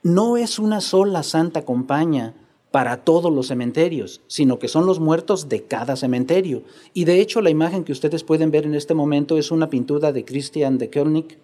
no 0.04 0.38
es 0.38 0.60
una 0.60 0.82
sola 0.82 1.24
santa 1.24 1.66
compañía 1.66 2.34
para 2.72 3.04
todos 3.04 3.34
los 3.34 3.48
cementerios, 3.48 4.22
sino 4.28 4.60
que 4.60 4.68
son 4.68 4.86
los 4.86 5.00
muertos 5.00 5.50
de 5.50 5.64
cada 5.64 5.96
cementerio. 5.96 6.64
Y 6.94 7.06
de 7.06 7.20
hecho 7.20 7.42
la 7.42 7.50
imagen 7.50 7.84
que 7.84 7.92
ustedes 7.92 8.24
pueden 8.24 8.52
ver 8.52 8.66
en 8.66 8.76
este 8.76 8.94
momento 8.94 9.38
es 9.38 9.52
una 9.52 9.70
pintura 9.70 10.12
de 10.12 10.24
Christian 10.26 10.78
de 10.78 10.90
König, 10.90 11.40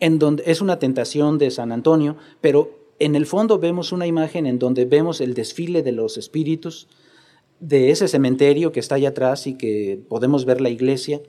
en 0.00 0.18
donde 0.18 0.42
es 0.46 0.60
una 0.60 0.78
tentación 0.78 1.38
de 1.38 1.50
San 1.50 1.72
Antonio, 1.72 2.16
pero 2.40 2.70
en 2.98 3.14
el 3.14 3.26
fondo 3.26 3.58
vemos 3.58 3.92
una 3.92 4.06
imagen 4.06 4.46
en 4.46 4.58
donde 4.58 4.84
vemos 4.84 5.20
el 5.20 5.34
desfile 5.34 5.82
de 5.82 5.92
los 5.92 6.16
espíritus 6.18 6.88
de 7.60 7.90
ese 7.90 8.08
cementerio 8.08 8.72
que 8.72 8.80
está 8.80 8.96
allá 8.96 9.10
atrás 9.10 9.46
y 9.46 9.56
que 9.56 9.98
podemos 10.08 10.44
ver 10.44 10.60
la 10.60 10.68
iglesia, 10.68 11.22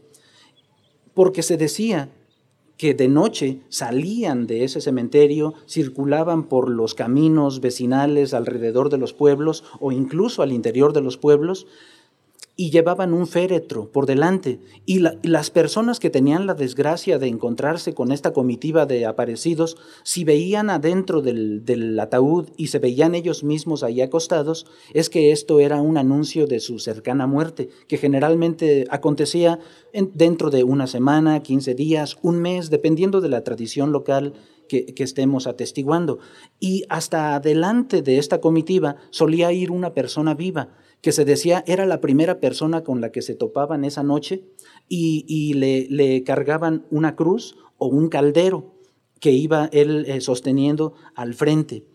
porque 1.13 1.42
se 1.42 1.58
decía 1.58 2.10
que 2.78 2.94
de 2.94 3.08
noche 3.08 3.62
salían 3.70 4.48
de 4.48 4.64
ese 4.64 4.82
cementerio, 4.82 5.54
circulaban 5.68 6.44
por 6.44 6.70
los 6.70 6.94
caminos 6.94 7.60
vecinales 7.60 8.34
alrededor 8.34 8.90
de 8.90 8.98
los 8.98 9.14
pueblos 9.14 9.64
o 9.80 9.92
incluso 9.92 10.44
al 10.44 10.52
interior 10.52 10.94
de 10.94 11.02
los 11.02 11.18
pueblos 11.18 11.68
y 12.60 12.72
llevaban 12.72 13.14
un 13.14 13.28
féretro 13.28 13.92
por 13.92 14.08
delante. 14.08 14.60
Y, 14.86 15.00
las 15.22 15.52
personas 15.52 16.00
que 16.00 16.10
tenían 16.10 16.48
la 16.48 16.56
desgracia 16.56 17.20
de 17.20 17.28
encontrarse 17.28 17.93
con 17.93 18.12
esta 18.12 18.34
comitiva 18.34 18.88
de 18.88 19.06
aparecidos, 19.06 19.78
si 20.04 20.24
veían 20.24 20.72
adentro 20.72 21.22
del, 21.22 21.98
ataúd 22.00 22.50
y 22.58 22.67
se 22.67 22.80
veían 22.80 23.13
ellos 23.13 23.43
mismos 23.43 23.84
ahí 23.84 24.02
acostados, 24.02 24.65
es 24.93 25.10
que 25.12 25.32
esto 25.32 25.60
era 25.60 25.80
un 25.82 25.98
anuncio 25.98 26.48
de 26.48 26.60
su 26.60 26.80
cercana 26.80 27.28
muerte, 27.28 27.70
que 27.88 27.98
generalmente 27.98 28.88
acontecía 28.89 29.60
dentro 29.93 30.50
de 30.50 30.63
una 30.63 30.88
semana, 30.88 31.43
15 31.43 31.76
días, 31.76 32.17
un 32.24 32.39
mes, 32.39 32.72
dependiendo 32.72 33.22
de 33.22 33.30
la 33.30 33.43
tradición 33.43 33.91
local 33.91 34.34
que, 34.67 34.93
estemos 34.97 35.47
atestiguando. 35.47 36.19
Y 36.60 36.84
hasta 36.89 37.36
adelante 37.36 38.01
de 38.01 38.17
esta 38.17 38.39
comitiva 38.39 38.97
solía 39.10 39.51
ir 39.51 39.71
una 39.71 39.93
persona 39.93 40.34
viva 40.34 40.69
que 41.01 41.12
se 41.12 41.25
decía 41.25 41.63
era 41.67 41.86
la 41.86 42.01
primera 42.01 42.39
persona 42.39 42.84
con 42.84 43.01
la 43.01 43.12
que 43.12 43.21
se 43.21 43.36
topaban 43.36 43.86
esa 43.86 44.03
noche 44.03 44.43
y, 44.89 45.53
le, 45.53 46.23
cargaban 46.23 46.86
una 46.89 47.15
cruz 47.15 47.56
o 47.77 47.88
un 47.88 48.10
caldero 48.10 48.73
que 49.19 49.32
iba 49.32 49.69
él 49.71 50.06
eh, 50.08 50.21
sosteniendo 50.21 50.93
al 51.15 51.34
frente. 51.34 51.86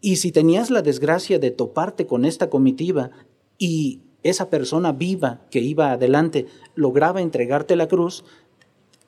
Y 0.00 0.16
si 0.16 0.32
tenías 0.32 0.70
la 0.70 0.82
desgracia 0.82 1.38
de 1.38 1.50
toparte 1.50 2.06
con 2.06 2.24
esta 2.24 2.50
comitiva 2.50 3.10
y 3.58 4.02
esa 4.22 4.50
persona 4.50 4.92
viva 4.92 5.46
que 5.50 5.60
iba 5.60 5.92
adelante 5.92 6.46
lograba 6.74 7.20
entregarte 7.20 7.76
la 7.76 7.88
cruz, 7.88 8.24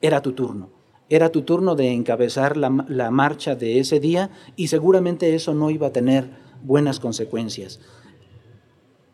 era 0.01 0.21
tu 0.21 0.33
turno. 0.33 0.74
Era 1.09 1.31
tu 1.31 1.43
turno 1.43 1.75
de 1.75 1.91
encabezar 1.91 2.57
la, 2.57 2.85
la 2.87 3.11
marcha 3.11 3.55
de 3.55 3.79
ese 3.79 3.99
día 3.99 4.31
y 4.55 4.67
seguramente 4.67 5.35
eso 5.35 5.53
no 5.53 5.69
iba 5.69 5.87
a 5.87 5.93
tener 5.93 6.29
buenas 6.63 6.99
consecuencias. 6.99 7.79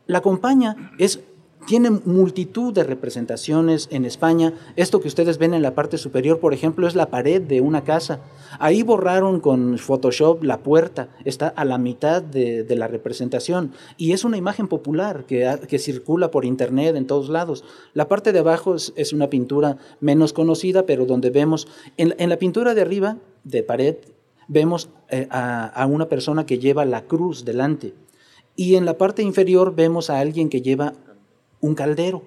La 0.07 0.21
compañía 0.21 0.75
es, 0.97 1.21
tiene 1.67 1.89
multitud 1.89 2.73
de 2.73 2.83
representaciones 2.83 3.87
en 3.91 4.05
España. 4.05 4.53
Esto 4.75 4.99
que 4.99 5.07
ustedes 5.07 5.37
ven 5.37 5.53
en 5.53 5.61
la 5.61 5.75
parte 5.75 5.97
superior, 5.97 6.39
por 6.39 6.53
ejemplo, 6.53 6.87
es 6.87 6.95
la 6.95 7.09
pared 7.09 7.41
de 7.41 7.61
una 7.61 7.83
casa. 7.83 8.21
Ahí 8.59 8.83
borraron 8.83 9.39
con 9.39 9.77
Photoshop 9.77 10.43
la 10.43 10.59
puerta, 10.59 11.09
está 11.25 11.47
a 11.47 11.65
la 11.65 11.77
mitad 11.77 12.21
de, 12.21 12.65
la 12.71 12.87
representación 12.87 13.73
y 13.97 14.13
es 14.13 14.23
una 14.23 14.37
imagen 14.37 14.67
popular 14.67 15.25
que, 15.25 15.59
que, 15.67 15.77
circula 15.77 16.31
por 16.31 16.45
internet 16.45 16.95
en 16.95 17.05
todos 17.05 17.29
lados. 17.29 17.63
La 17.93 18.07
parte 18.07 18.31
de 18.31 18.39
abajo 18.39 18.75
es, 18.75 19.13
una 19.13 19.29
pintura 19.29 19.77
menos 19.99 20.33
conocida, 20.33 20.85
pero 20.85 21.05
donde 21.05 21.29
vemos, 21.29 21.67
en, 21.97 22.29
la 22.29 22.37
pintura 22.37 22.73
de 22.73 22.81
arriba, 22.81 23.17
de 23.43 23.61
pared, 23.61 23.97
vemos 24.47 24.89
eh, 25.09 25.27
a 25.29 25.85
una 25.89 26.07
persona 26.07 26.45
que 26.45 26.59
lleva 26.59 26.85
la 26.85 27.03
cruz 27.03 27.45
delante. 27.45 27.93
Y 28.55 28.75
en 28.75 28.85
la 28.85 28.97
parte 28.97 29.21
inferior 29.21 29.75
vemos 29.75 30.09
a 30.09 30.19
alguien 30.19 30.49
que 30.49 30.61
lleva 30.61 30.93
un 31.61 31.75
caldero, 31.75 32.23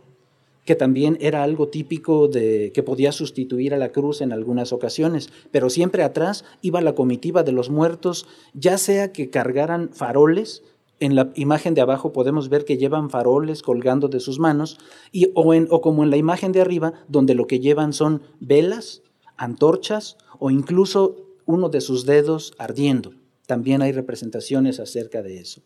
que 0.64 0.75
también 0.75 1.18
era 1.20 1.42
algo 1.42 1.68
típico 1.68 2.29
de 2.29 2.73
que 2.73 2.83
podía 2.83 3.12
sustituir 3.12 3.75
a 3.75 3.79
la 3.79 3.90
cruz 3.92 4.20
en 4.20 4.33
algunas 4.33 4.73
ocasiones, 4.73 5.29
pero 5.51 5.68
siempre 5.68 6.03
atrás 6.03 6.44
iba 6.62 6.81
la 6.81 6.94
comitiva 6.94 7.42
de 7.42 7.53
los 7.53 7.70
muertos, 7.70 8.27
ya 8.55 8.79
sea 8.79 9.12
que 9.12 9.31
cargaran 9.31 9.90
faroles, 9.92 10.62
en 11.01 11.16
la 11.16 11.33
imagen 11.35 11.75
de 11.75 11.81
abajo 11.81 12.12
podemos 12.12 12.49
ver 12.49 12.64
que 12.64 12.79
llevan 12.79 13.11
faroles 13.11 13.62
colgando 13.62 14.09
de 14.09 14.20
sus 14.20 14.38
manos, 14.38 14.79
y, 15.12 15.31
o, 15.35 15.53
o 15.55 15.81
como 15.81 16.03
en 16.03 16.11
la 16.11 16.16
imagen 16.16 16.53
de 16.53 16.61
arriba, 16.61 16.94
donde 17.09 17.35
lo 17.35 17.47
que 17.47 17.61
llevan 17.61 17.92
son 17.92 18.23
velas, 18.40 19.03
antorchas 19.37 20.16
o 20.38 20.51
incluso 20.51 21.16
uno 21.47 21.68
de 21.68 21.81
sus 21.81 22.07
dedos 22.07 22.55
ardiendo. 22.59 23.12
También 23.47 23.83
hay 23.83 23.92
representaciones 23.92 24.81
acerca 24.81 25.23
de 25.23 25.38
eso. 25.38 25.61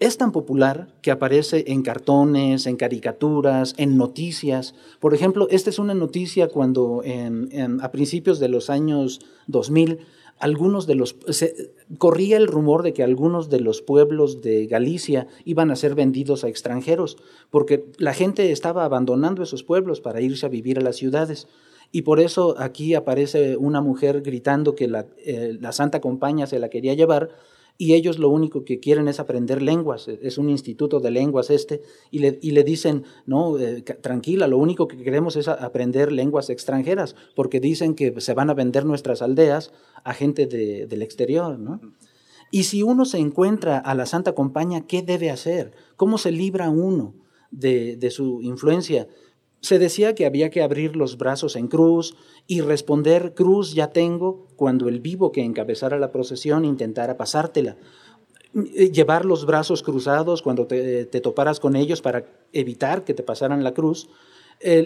Es 0.00 0.18
tan 0.18 0.32
popular 0.32 0.88
que 1.02 1.12
aparece 1.12 1.64
en 1.68 1.82
cartones, 1.82 2.66
en 2.66 2.76
caricaturas, 2.76 3.74
en 3.78 3.96
noticias. 3.96 4.74
Por 4.98 5.14
ejemplo, 5.14 5.46
esta 5.50 5.70
es 5.70 5.78
una 5.78 5.94
noticia 5.94 6.48
cuando 6.48 7.02
a 7.80 7.92
principios 7.92 8.40
de 8.40 8.48
los 8.48 8.70
años 8.70 9.20
2000, 9.46 10.00
algunos 10.40 10.88
de 10.88 10.96
los 10.96 11.16
corría 11.98 12.36
el 12.36 12.48
rumor 12.48 12.82
de 12.82 12.92
que 12.92 13.04
algunos 13.04 13.50
de 13.50 13.60
los 13.60 13.82
pueblos 13.82 14.42
de 14.42 14.66
Galicia 14.66 15.28
iban 15.44 15.70
a 15.70 15.76
ser 15.76 15.94
vendidos 15.94 16.42
a 16.42 16.48
extranjeros, 16.48 17.16
porque 17.50 17.86
la 17.98 18.14
gente 18.14 18.50
estaba 18.50 18.84
abandonando 18.84 19.44
esos 19.44 19.62
pueblos 19.62 20.00
para 20.00 20.20
irse 20.20 20.44
a 20.44 20.48
vivir 20.48 20.78
a 20.78 20.82
las 20.82 20.96
ciudades. 20.96 21.46
Y 21.92 22.02
por 22.02 22.18
eso 22.18 22.56
aquí 22.58 22.94
aparece 22.94 23.56
una 23.56 23.80
mujer 23.80 24.22
gritando 24.22 24.74
que 24.74 24.88
la, 24.88 25.06
eh, 25.24 25.56
la 25.60 25.70
Santa 25.70 26.00
Compañía 26.00 26.48
se 26.48 26.58
la 26.58 26.68
quería 26.68 26.94
llevar, 26.94 27.30
y 27.76 27.94
ellos 27.94 28.18
lo 28.18 28.28
único 28.28 28.64
que 28.64 28.78
quieren 28.78 29.08
es 29.08 29.18
aprender 29.18 29.60
lenguas, 29.60 30.06
es 30.06 30.38
un 30.38 30.48
instituto 30.48 31.00
de 31.00 31.10
lenguas 31.10 31.50
este, 31.50 31.82
y 32.10 32.20
le, 32.20 32.38
y 32.40 32.52
le 32.52 32.62
dicen, 32.62 33.04
no, 33.26 33.58
eh, 33.58 33.82
tranquila, 33.82 34.46
lo 34.46 34.58
único 34.58 34.86
que 34.86 34.96
queremos 34.96 35.34
es 35.36 35.48
aprender 35.48 36.12
lenguas 36.12 36.50
extranjeras, 36.50 37.16
porque 37.34 37.58
dicen 37.58 37.94
que 37.94 38.20
se 38.20 38.34
van 38.34 38.50
a 38.50 38.54
vender 38.54 38.84
nuestras 38.84 39.22
aldeas 39.22 39.72
a 40.04 40.14
gente 40.14 40.46
del 40.46 41.02
exterior, 41.02 41.58
¿no? 41.58 41.80
Y 42.50 42.64
si 42.64 42.84
uno 42.84 43.04
se 43.04 43.18
encuentra 43.18 43.78
a 43.78 43.94
la 43.96 44.06
Santa 44.06 44.32
Compañía, 44.32 44.86
¿qué 44.86 45.02
debe 45.02 45.30
hacer? 45.30 45.72
¿Cómo 45.96 46.18
se 46.18 46.30
libra 46.30 46.70
uno 46.70 47.14
de, 47.50 47.96
de 47.96 48.10
su 48.12 48.40
influencia? 48.42 49.08
Se 49.64 49.78
decía 49.78 50.14
que 50.14 50.26
había 50.26 50.50
que 50.50 50.62
abrir 50.62 50.94
los 50.94 51.16
brazos 51.16 51.56
en 51.56 51.68
cruz 51.68 52.14
y 52.46 52.60
responder, 52.60 53.32
cruz 53.32 53.72
ya 53.72 53.92
tengo, 53.92 54.46
cuando 54.56 54.90
el 54.90 55.00
vivo 55.00 55.32
que 55.32 55.42
encabezara 55.42 55.98
la 55.98 56.12
procesión 56.12 56.66
intentara 56.66 57.16
pasártela. 57.16 57.78
Eh, 58.54 58.92
llevar 58.92 59.24
los 59.24 59.46
brazos 59.46 59.82
cruzados 59.82 60.42
cuando 60.42 60.66
te, 60.66 61.06
toparas 61.06 61.60
con 61.60 61.76
ellos 61.76 62.02
para 62.02 62.26
evitar 62.52 63.04
que 63.04 63.14
te 63.14 63.22
pasaran 63.22 63.64
la 63.64 63.72
cruz. 63.72 64.10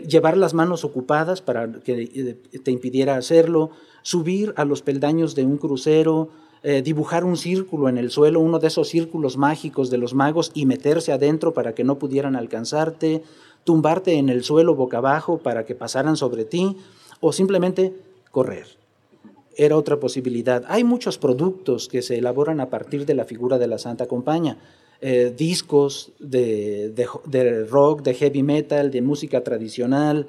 llevar 0.07 0.37
las 0.37 0.55
manos 0.55 0.85
ocupadas 0.85 1.43
para 1.43 1.73
que 1.81 2.03
eh, 2.15 2.59
te 2.61 2.71
impidiera 2.71 3.17
hacerlo. 3.17 3.71
Subir 4.03 4.55
a 4.57 4.65
los 4.65 4.83
peldaños 4.83 5.35
de 5.35 5.43
un 5.43 5.59
crucero. 5.59 6.29
Eh, 6.65 6.83
dibujar 6.83 7.25
un 7.25 7.37
círculo 7.37 7.89
en 7.89 7.99
el 7.99 8.11
suelo, 8.11 8.41
uno 8.41 8.59
de 8.59 8.67
esos 8.67 8.89
círculos 8.89 9.37
mágicos 9.37 9.91
de 9.91 9.99
los 9.99 10.13
magos 10.13 10.51
y 10.55 10.67
meterse 10.67 11.13
adentro 11.13 11.55
para 11.55 11.73
que 11.73 11.85
no 11.85 12.01
pudieran 12.01 12.35
alcanzarte, 12.35 13.23
tumbarte 13.69 14.15
en 14.15 14.31
el 14.31 14.45
suelo 14.45 14.75
boca 14.75 14.97
abajo 14.97 15.37
para 15.37 15.67
que 15.67 15.75
pasaran 15.75 16.17
sobre 16.17 16.47
ti 16.47 16.79
o 17.21 17.35
simplemente 17.35 17.93
correr. 18.31 18.67
Era 19.59 19.77
otra 19.77 20.01
posibilidad. 20.01 20.65
Hay 20.69 20.85
muchos 20.85 21.19
productos 21.19 21.87
que 21.87 22.01
se 22.01 22.17
elaboran 22.17 22.61
a 22.61 22.71
partir 22.71 23.05
de 23.05 23.13
la 23.13 23.27
figura 23.27 23.59
de 23.59 23.67
la 23.67 23.77
Santa 23.77 24.07
Compañía. 24.07 24.57
Eh, 25.03 25.35
discos 25.37 26.13
de, 26.19 26.95
rock, 27.69 28.01
de 28.01 28.15
heavy 28.15 28.43
metal, 28.43 28.91
de 28.91 29.03
música 29.03 29.45
tradicional, 29.45 30.29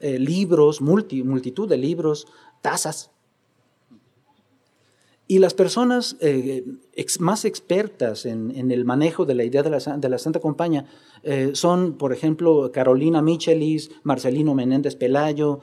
eh, 0.00 0.18
libros, 0.18 0.82
multitud 0.82 1.66
de 1.66 1.78
libros, 1.78 2.26
tazas. 2.60 3.12
Y 5.26 5.38
las 5.38 5.54
personas 5.54 6.16
eh, 6.20 6.64
más 7.18 7.44
expertas 7.46 8.26
en, 8.26 8.70
el 8.70 8.84
manejo 8.84 9.24
de 9.24 9.34
la 9.34 9.44
idea 9.44 9.62
de 9.62 9.70
la, 9.70 10.18
Santa 10.18 10.40
Compañía 10.40 10.86
eh, 11.22 11.52
son, 11.54 11.94
por 11.94 12.12
ejemplo, 12.12 12.70
Carolina 12.72 13.22
Michelis, 13.22 13.90
Marcelino 14.02 14.54
Menéndez 14.54 14.96
Pelayo 14.96 15.60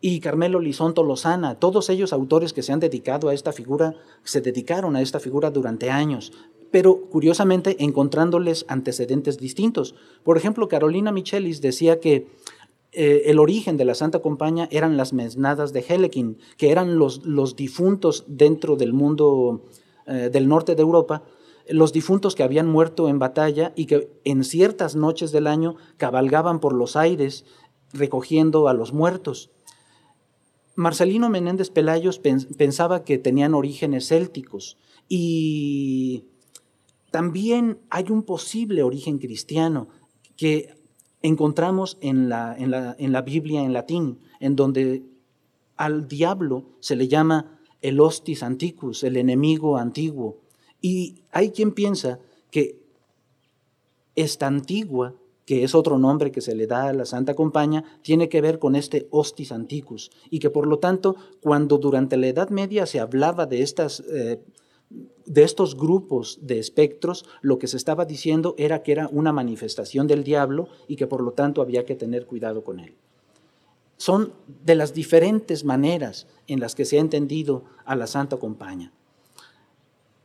y 0.00 0.18
Carmelo 0.18 0.58
Lisonto 0.58 1.04
Lozana, 1.04 1.56
todos 1.56 1.88
ellos 1.88 2.12
autores 2.12 2.52
que 2.52 2.62
se 2.62 2.72
han 2.72 2.80
dedicado 2.80 3.28
a 3.28 3.34
esta 3.34 3.52
figura, 3.52 3.94
se 4.24 4.40
dedicaron 4.40 4.96
a 4.96 5.02
esta 5.02 5.20
figura 5.20 5.50
durante 5.50 5.90
años, 5.90 6.32
pero 6.70 7.02
curiosamente 7.10 7.76
encontrándoles 7.84 8.64
antecedentes 8.68 9.38
distintos. 9.38 9.94
Por 10.24 10.36
ejemplo, 10.36 10.68
Carolina 10.68 11.12
Michelis 11.12 11.60
decía 11.60 12.00
que 12.00 12.26
eh, 12.92 13.22
el 13.26 13.38
origen 13.38 13.76
de 13.76 13.84
la 13.84 13.94
Santa 13.94 14.18
Compañía 14.20 14.68
eran 14.72 14.96
las 14.96 15.12
mesnadas 15.12 15.72
de 15.72 15.84
Helekin, 15.88 16.38
que 16.56 16.70
eran 16.70 16.98
los, 16.98 17.24
los 17.24 17.54
difuntos 17.54 18.24
dentro 18.26 18.76
del 18.76 18.92
mundo 18.92 19.68
eh, 20.06 20.28
del 20.32 20.48
norte 20.48 20.74
de 20.74 20.82
Europa, 20.82 21.22
los 21.68 21.92
difuntos 21.92 22.34
que 22.34 22.42
habían 22.42 22.68
muerto 22.68 23.08
en 23.08 23.20
batalla 23.20 23.72
y 23.76 23.86
que 23.86 24.10
en 24.24 24.42
ciertas 24.42 24.96
noches 24.96 25.30
del 25.30 25.46
año 25.46 25.76
cabalgaban 25.98 26.58
por 26.58 26.74
los 26.74 26.96
aires 26.96 27.44
recogiendo 27.92 28.66
a 28.66 28.74
los 28.74 28.92
muertos. 28.92 29.50
Marcelino 30.74 31.28
Menéndez 31.28 31.70
Pelayos 31.70 32.18
pensaba 32.18 33.04
que 33.04 33.18
tenían 33.18 33.54
orígenes 33.54 34.08
célticos 34.08 34.78
y 35.08 36.24
también 37.12 37.78
hay 37.90 38.06
un 38.10 38.22
posible 38.22 38.82
origen 38.82 39.18
cristiano 39.18 39.88
que 40.36 40.79
encontramos 41.22 41.98
en 42.00 42.28
la, 42.28 42.56
en 42.56 42.70
la, 42.70 42.96
en 42.98 43.12
la 43.12 43.22
Biblia 43.22 43.62
en 43.62 43.72
latín, 43.72 44.18
en 44.40 44.56
donde 44.56 45.02
al 45.76 46.08
diablo 46.08 46.64
se 46.80 46.96
le 46.96 47.08
llama 47.08 47.58
el 47.80 48.00
hostis 48.00 48.42
antiquus, 48.42 49.02
el 49.04 49.16
enemigo 49.16 49.76
antiguo. 49.76 50.38
Y 50.80 51.22
hay 51.30 51.50
quien 51.50 51.72
piensa 51.72 52.18
que 52.50 52.80
esta 54.14 54.46
antigua, 54.46 55.14
que 55.46 55.64
es 55.64 55.74
otro 55.74 55.98
nombre 55.98 56.30
que 56.30 56.40
se 56.40 56.54
le 56.54 56.66
da 56.66 56.88
a 56.88 56.92
la 56.92 57.04
Santa 57.04 57.34
Compañía, 57.34 57.84
tiene 58.02 58.28
que 58.28 58.40
ver 58.40 58.58
con 58.58 58.76
este 58.76 59.08
hostis 59.10 59.52
antiquus. 59.52 60.10
Y 60.30 60.38
que 60.38 60.50
por 60.50 60.66
lo 60.66 60.78
tanto, 60.78 61.16
cuando 61.40 61.78
durante 61.78 62.16
la 62.16 62.28
Edad 62.28 62.50
Media 62.50 62.86
se 62.86 63.00
hablaba 63.00 63.46
de 63.46 63.62
estas 63.62 64.00
eh, 64.00 64.42
de 65.26 65.42
estos 65.42 65.76
grupos 65.76 66.38
de 66.42 66.58
espectros, 66.58 67.24
lo 67.40 67.58
que 67.58 67.66
se 67.66 67.76
estaba 67.76 68.04
diciendo 68.04 68.54
era 68.58 68.82
que 68.82 68.92
era 68.92 69.08
una 69.12 69.32
manifestación 69.32 70.06
del 70.06 70.24
diablo 70.24 70.68
y 70.88 70.96
que 70.96 71.06
por 71.06 71.22
lo 71.22 71.32
tanto 71.32 71.62
había 71.62 71.84
que 71.84 71.96
tener 71.96 72.26
cuidado 72.26 72.64
con 72.64 72.80
él. 72.80 72.94
Son 73.96 74.32
de 74.64 74.74
las 74.74 74.94
diferentes 74.94 75.64
maneras 75.64 76.26
en 76.46 76.60
las 76.60 76.74
que 76.74 76.84
se 76.84 76.96
ha 76.96 77.00
entendido 77.00 77.64
a 77.84 77.96
la 77.96 78.06
Santa 78.06 78.38
Compañía. 78.38 78.92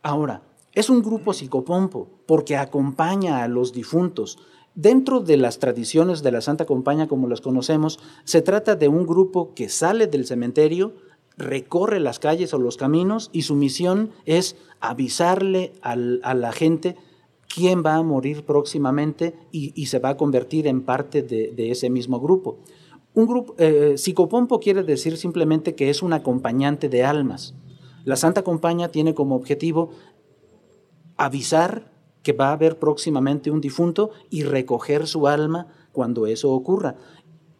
Ahora, 0.01 0.43
es 0.73 0.89
un 0.89 1.01
grupo 1.01 1.34
psicopompo 1.34 2.10
porque 2.25 2.58
acompaña 2.58 3.43
a 3.43 3.47
los 3.47 3.73
difuntos. 3.73 4.38
Dentro 4.75 5.21
de 5.21 5.38
las 5.38 5.60
tradiciones 5.60 6.21
de 6.21 6.31
la 6.31 6.41
Santa 6.41 6.65
Compañía, 6.65 7.08
como 7.08 7.27
las 7.27 7.41
conocemos, 7.41 7.99
se 8.25 8.41
trata 8.41 8.75
de 8.75 8.89
un 8.89 9.08
grupo 9.08 9.53
que 9.55 9.69
sale 9.69 10.08
del 10.08 10.25
cementerio, 10.25 10.93
recorre 11.38 12.00
las 12.00 12.19
calles 12.19 12.54
o 12.54 12.60
los 12.60 12.78
caminos 12.78 13.30
y 13.34 13.43
su 13.43 13.56
misión 13.56 14.12
es 14.26 14.56
avisarle 14.80 15.74
a 15.82 15.95
la 15.95 16.52
gente 16.52 16.95
quién 17.54 17.84
va 17.86 17.95
a 17.95 18.04
morir 18.04 18.45
próximamente 18.45 19.36
y, 19.52 19.86
se 19.86 20.00
va 20.00 20.10
a 20.10 20.17
convertir 20.17 20.67
en 20.67 20.82
parte 20.82 21.21
de, 21.21 21.71
ese 21.71 21.89
mismo 21.89 22.19
grupo. 22.19 22.60
Un 23.13 23.28
grupo, 23.28 23.56
eh, 23.58 23.98
psicopompo 23.98 24.60
quiere 24.60 24.84
decir 24.84 25.17
simplemente 25.17 25.74
que 25.76 25.89
es 25.89 26.02
un 26.02 26.13
acompañante 26.13 26.89
de 26.89 27.06
almas. 27.06 27.56
La 28.04 28.17
Santa 28.17 28.43
Compañía 28.43 28.89
tiene 28.89 29.13
como 29.13 29.36
objetivo 29.36 29.91
avisar 31.17 31.91
que 32.24 32.34
va 32.34 32.50
a 32.50 32.54
haber 32.54 32.78
próximamente 32.78 33.52
un 33.52 33.62
difunto 33.62 34.12
y 34.30 34.43
recoger 34.43 35.08
su 35.08 35.28
alma 35.28 35.67
cuando 35.91 36.28
eso 36.28 36.52
ocurra. 36.52 36.95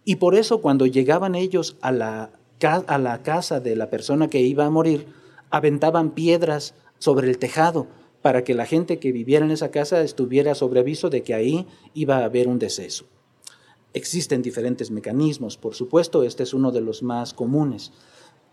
Y 0.04 0.18
por 0.18 0.36
eso 0.36 0.60
cuando 0.60 0.86
llegaban 0.86 1.36
ellos 1.36 1.78
a 1.82 1.92
la, 1.92 2.32
a 2.62 2.98
la 2.98 3.22
casa 3.22 3.60
de 3.60 3.76
la 3.76 3.90
persona 3.90 4.30
que 4.30 4.42
iba 4.42 4.66
a 4.66 4.70
morir, 4.70 5.08
aventaban 5.50 6.12
piedras 6.12 6.74
sobre 7.00 7.30
el 7.30 7.38
tejado 7.38 7.88
para 8.22 8.44
que 8.44 8.56
la 8.56 8.66
gente 8.66 8.98
que 8.98 9.12
viviera 9.12 9.46
en 9.46 9.52
esa 9.52 9.70
casa 9.70 10.02
estuviera 10.02 10.56
sobre 10.56 10.80
aviso 10.80 11.10
de 11.10 11.22
que 11.22 11.34
ahí 11.34 11.68
iba 11.94 12.18
a 12.18 12.26
haber 12.26 12.48
un 12.48 12.58
deceso. 12.58 13.06
Existen 13.94 14.42
diferentes 14.42 14.90
mecanismos, 14.90 15.58
por 15.58 15.76
supuesto, 15.76 16.24
este 16.24 16.44
es 16.44 16.54
uno 16.54 16.72
de 16.72 16.82
los 16.82 17.04
más 17.04 17.34
comunes. 17.34 17.92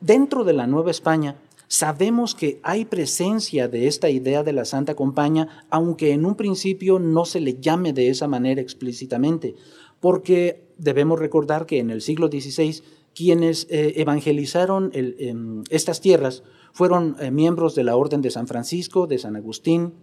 Dentro 0.00 0.44
de 0.44 0.52
la 0.52 0.66
Nueva 0.66 0.90
España 0.90 1.36
sabemos 1.68 2.34
que 2.34 2.60
hay 2.62 2.84
presencia 2.84 3.66
de 3.66 3.86
esta 3.86 4.10
idea 4.10 4.42
de 4.42 4.52
la 4.52 4.66
Santa 4.66 4.94
Compañía, 4.94 5.48
aunque 5.70 6.12
en 6.12 6.26
un 6.26 6.34
principio 6.34 6.98
no 6.98 7.24
se 7.24 7.40
le 7.40 7.58
llame 7.58 7.94
de 7.94 8.10
esa 8.10 8.28
manera 8.28 8.60
explícitamente, 8.60 9.54
porque 10.00 10.66
debemos 10.76 11.18
recordar 11.18 11.64
que 11.64 11.78
en 11.78 11.88
el 11.88 12.02
siglo 12.02 12.28
XVI 12.28 12.82
quienes 13.14 13.66
eh, 13.70 13.94
evangelizaron 13.96 14.90
em, 14.94 15.64
estas 15.70 16.00
tierras 16.00 16.42
fueron 16.72 17.16
eh, 17.20 17.30
miembros 17.30 17.74
de 17.74 17.84
la 17.84 17.96
Orden 17.96 18.22
de 18.22 18.30
San 18.30 18.46
Francisco, 18.46 19.06
de 19.06 19.18
San 19.18 19.36
Agustín 19.36 19.94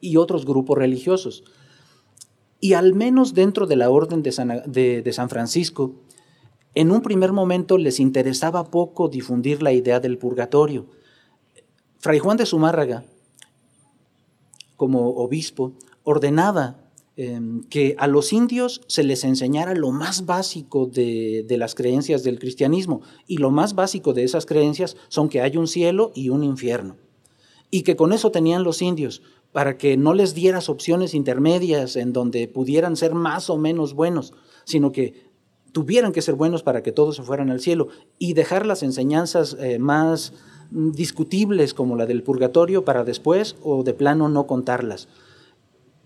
y 0.00 0.16
otros 0.16 0.46
grupos 0.46 0.78
religiosos. 0.78 1.44
Y 2.60 2.74
al 2.74 2.94
menos 2.94 3.34
dentro 3.34 3.66
de 3.66 3.76
la 3.76 3.90
Orden 3.90 4.22
de 4.22 4.32
San, 4.32 5.28
Francisco, 5.28 5.96
en 6.74 6.92
un 6.92 7.02
primer 7.02 7.32
momento 7.32 7.76
les 7.76 7.98
interesaba 7.98 8.70
poco 8.70 9.08
difundir 9.08 9.62
la 9.62 9.72
idea 9.72 9.98
del 9.98 10.16
purgatorio. 10.16 10.86
Fray 11.98 12.20
Juan 12.20 12.36
de 12.36 12.46
Zumárraga, 12.46 13.04
como 14.76 15.10
obispo, 15.10 15.72
ordenaba 16.04 16.81
Em, 17.14 17.62
que 17.64 17.94
a 17.98 18.06
los 18.06 18.32
indios 18.32 18.80
se 18.86 19.02
les 19.02 19.22
enseñara 19.24 19.74
lo 19.74 19.90
más 19.90 20.24
básico 20.24 20.86
de, 20.86 21.44
las 21.58 21.74
creencias 21.74 22.22
del 22.22 22.38
cristianismo. 22.38 23.02
Y 23.26 23.36
lo 23.36 23.50
más 23.50 23.74
básico 23.74 24.14
de 24.14 24.24
esas 24.24 24.46
creencias 24.46 24.96
son 25.08 25.28
que 25.28 25.42
hay 25.42 25.58
un 25.58 25.68
cielo 25.68 26.12
y 26.14 26.30
un 26.30 26.42
infierno. 26.42 26.96
Y 27.70 27.82
que 27.82 27.96
con 27.96 28.14
eso 28.14 28.30
tenían 28.30 28.64
los 28.64 28.80
indios, 28.80 29.20
para 29.52 29.76
que 29.76 29.98
no 29.98 30.14
les 30.14 30.34
dieras 30.34 30.70
opciones 30.70 31.12
intermedias 31.12 31.96
en 31.96 32.14
donde 32.14 32.48
pudieran 32.48 32.96
ser 32.96 33.14
más 33.14 33.50
o 33.50 33.58
menos 33.58 33.92
buenos, 33.92 34.32
sino 34.64 34.90
que 34.92 35.30
tuvieran 35.72 36.12
que 36.12 36.22
ser 36.22 36.34
buenos 36.34 36.62
para 36.62 36.82
que 36.82 36.92
todos 36.92 37.16
se 37.16 37.22
fueran 37.22 37.50
al 37.50 37.60
cielo 37.60 37.88
y 38.18 38.32
dejar 38.32 38.64
las 38.64 38.82
enseñanzas 38.82 39.56
eh, 39.60 39.78
más 39.78 40.32
discutibles 40.70 41.74
como 41.74 41.96
la 41.96 42.06
del 42.06 42.22
purgatorio 42.22 42.86
para 42.86 43.04
después 43.04 43.56
o 43.62 43.82
de 43.82 43.92
plano 43.92 44.30
no 44.30 44.46
contarlas. 44.46 45.08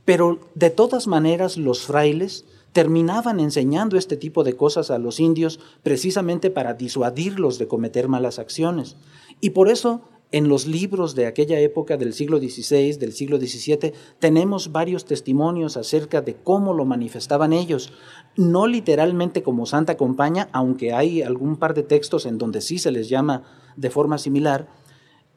Pero 0.07 0.41
de 0.55 0.71
todas 0.71 1.07
maneras 1.07 1.59
los 1.59 1.83
frailes 1.83 2.47
terminaban 2.73 3.41
enseñando 3.41 3.99
este 3.99 4.17
tipo 4.17 4.45
de 4.45 4.57
cosas 4.57 4.91
a 4.91 4.99
los 4.99 5.21
indios 5.21 5.61
precisamente 5.83 6.51
para 6.51 6.73
disuadirlos 6.73 7.59
de 7.59 7.69
cometer 7.69 8.09
malas 8.09 8.39
acciones. 8.39 8.97
Y 9.41 9.51
por 9.51 9.69
eso 9.69 10.03
en 10.33 10.49
los 10.49 10.67
libros 10.67 11.15
de 11.15 11.27
aquella 11.27 11.59
época 11.61 11.97
del 11.97 12.13
siglo 12.13 12.39
XVI, 12.39 12.97
del 12.99 13.13
siglo 13.13 13.39
XVII, 13.39 13.93
tenemos 14.19 14.73
varios 14.73 15.05
testimonios 15.05 15.77
acerca 15.77 16.21
de 16.21 16.35
cómo 16.35 16.75
lo 16.75 16.85
manifestaban 16.85 17.53
ellos. 17.53 17.93
No 18.37 18.67
literalmente 18.67 19.43
como 19.43 19.67
Santa 19.67 19.97
Compaña, 19.97 20.49
aunque 20.53 20.93
hay 20.93 21.23
algún 21.23 21.57
par 21.57 21.75
de 21.75 21.83
textos 21.83 22.27
en 22.27 22.39
donde 22.39 22.61
sí 22.61 22.79
se 22.79 22.91
les 22.91 23.09
llama 23.09 23.45
de 23.77 23.91
forma 23.91 24.19
similar, 24.19 24.69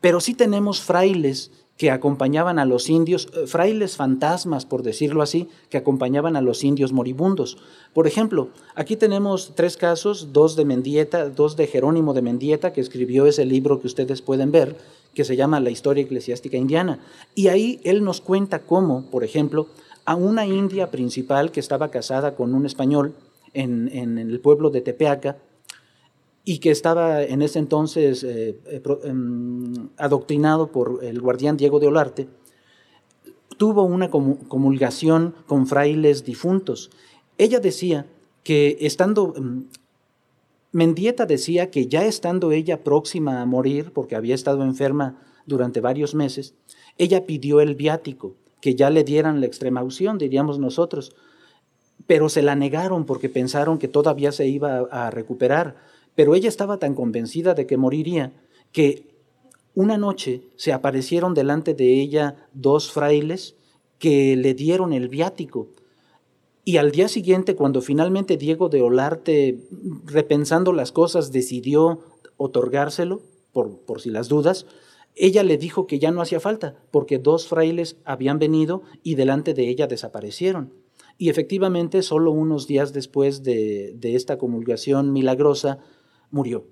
pero 0.01 0.19
sí 0.21 0.33
tenemos 0.33 0.81
frailes 0.81 1.51
que 1.79 1.91
acompañaban 1.91 2.59
a 2.59 2.65
los 2.65 2.89
indios, 2.89 3.29
eh, 3.33 3.47
frailes 3.47 3.95
fantasmas, 3.95 4.65
por 4.65 4.83
decirlo 4.83 5.21
así, 5.21 5.47
que 5.69 5.77
acompañaban 5.77 6.35
a 6.35 6.41
los 6.41 6.65
indios 6.65 6.91
moribundos. 6.91 7.57
Por 7.93 8.05
ejemplo, 8.05 8.49
aquí 8.75 8.97
tenemos 8.97 9.53
tres 9.55 9.77
casos, 9.77 10.33
dos 10.33 10.57
de 10.57 10.65
Mendieta, 10.65 11.29
dos 11.29 11.55
de 11.55 11.67
Jerónimo 11.67 12.13
de 12.13 12.21
Mendieta, 12.21 12.73
que 12.73 12.81
escribió 12.81 13.27
ese 13.27 13.45
libro 13.45 13.79
que 13.79 13.87
ustedes 13.87 14.21
pueden 14.21 14.51
ver, 14.51 14.75
que 15.13 15.23
se 15.23 15.37
llama 15.37 15.61
La 15.61 15.69
historia 15.69 16.03
eclesiástica 16.03 16.57
indiana. 16.57 16.99
Y 17.33 17.47
ahí 17.47 17.79
él 17.85 18.03
nos 18.03 18.19
cuenta 18.19 18.59
cómo, 18.59 19.09
por 19.09 19.23
ejemplo, 19.23 19.67
a 20.03 20.15
una 20.15 20.45
india 20.45 20.91
principal 20.91 21.53
que 21.53 21.61
estaba 21.61 21.91
casada 21.91 22.35
con 22.35 22.53
un 22.53 22.65
español 22.65 23.13
en, 23.53 23.89
en 23.93 24.17
el 24.17 24.41
pueblo 24.41 24.69
de 24.69 24.81
Tepeaca, 24.81 25.37
y 26.49 26.57
que 26.57 26.71
estaba 26.71 27.21
en 27.21 27.43
ese 27.43 27.59
entonces 27.59 28.23
eh, 28.23 28.59
eh, 28.65 28.81
em, 29.03 29.89
adoctrinado 29.97 30.71
por 30.71 31.01
el 31.03 31.21
guardián 31.21 31.57
Diego 31.57 31.79
de 31.79 31.85
Olarte, 31.85 32.27
tuvo 33.57 33.83
una 33.83 34.09
comulgación 34.09 35.35
con 35.45 35.67
frailes 35.67 36.25
difuntos. 36.25 36.89
Ella 37.37 37.59
decía 37.59 38.07
que 38.41 38.79
estando, 38.81 39.35
em, 39.37 39.65
Mendieta 40.71 41.27
decía 41.27 41.69
que 41.69 41.85
ya 41.85 42.03
estando 42.05 42.51
ella 42.51 42.83
próxima 42.83 43.43
a 43.43 43.45
morir, 43.45 43.91
porque 43.93 44.15
había 44.15 44.33
estado 44.33 44.63
enferma 44.63 45.21
durante 45.45 45.81
varios 45.81 46.15
meses, 46.15 46.55
ella 46.97 47.27
pidió 47.27 47.61
el 47.61 47.75
viático, 47.75 48.33
que 48.59 48.73
ya 48.73 48.89
le 48.89 49.03
dieran 49.03 49.39
la 49.39 49.45
extrema 49.45 49.83
unción, 49.83 50.17
diríamos 50.17 50.57
nosotros, 50.57 51.15
pero 52.07 52.27
se 52.27 52.41
la 52.41 52.55
negaron 52.55 53.05
porque 53.05 53.29
pensaron 53.29 53.77
que 53.77 53.87
todavía 53.87 54.31
se 54.31 54.47
iba 54.47 54.79
a 54.89 55.11
recuperar 55.11 55.75
pero 56.19 56.35
ella 56.35 56.49
estaba 56.49 56.79
tan 56.79 56.95
convencida 56.95 57.53
de 57.53 57.65
que 57.65 57.77
moriría 57.77 58.33
que 58.73 59.07
una 59.73 59.97
noche 59.97 60.41
se 60.57 60.73
aparecieron 60.73 61.33
delante 61.33 61.73
de 61.73 62.01
ella 62.01 62.49
dos 62.51 62.91
frailes 62.91 63.55
que 63.99 64.35
le 64.35 64.53
dieron 64.53 64.91
el 64.91 65.07
viático. 65.07 65.69
Y 66.65 66.75
al 66.75 66.91
día 66.91 67.07
siguiente, 67.07 67.55
cuando 67.55 67.79
finalmente 67.79 68.35
Diego 68.35 68.67
de 68.67 68.81
Olarte, 68.81 69.61
repensando 70.03 70.73
las 70.73 70.91
cosas, 70.91 71.31
decidió 71.31 72.01
otorgárselo, 72.35 73.21
por, 73.53 73.79
por 73.79 74.01
si 74.01 74.09
las 74.09 74.27
dudas, 74.27 74.65
ella 75.15 75.43
le 75.43 75.57
dijo 75.57 75.87
que 75.87 75.99
ya 75.99 76.11
no 76.11 76.21
hacía 76.21 76.41
falta, 76.41 76.83
porque 76.91 77.17
dos 77.17 77.47
frailes 77.47 77.95
habían 78.03 78.39
venido 78.39 78.81
y 79.03 79.15
delante 79.15 79.53
de 79.53 79.69
ella 79.69 79.87
desaparecieron. 79.87 80.73
Y 81.17 81.29
efectivamente, 81.29 82.01
solo 82.01 82.31
unos 82.31 82.67
días 82.67 82.91
después 82.91 83.41
de, 83.41 83.93
de 83.95 84.15
esta 84.15 84.37
comulgación 84.37 85.13
milagrosa, 85.13 85.79
murió. 86.31 86.67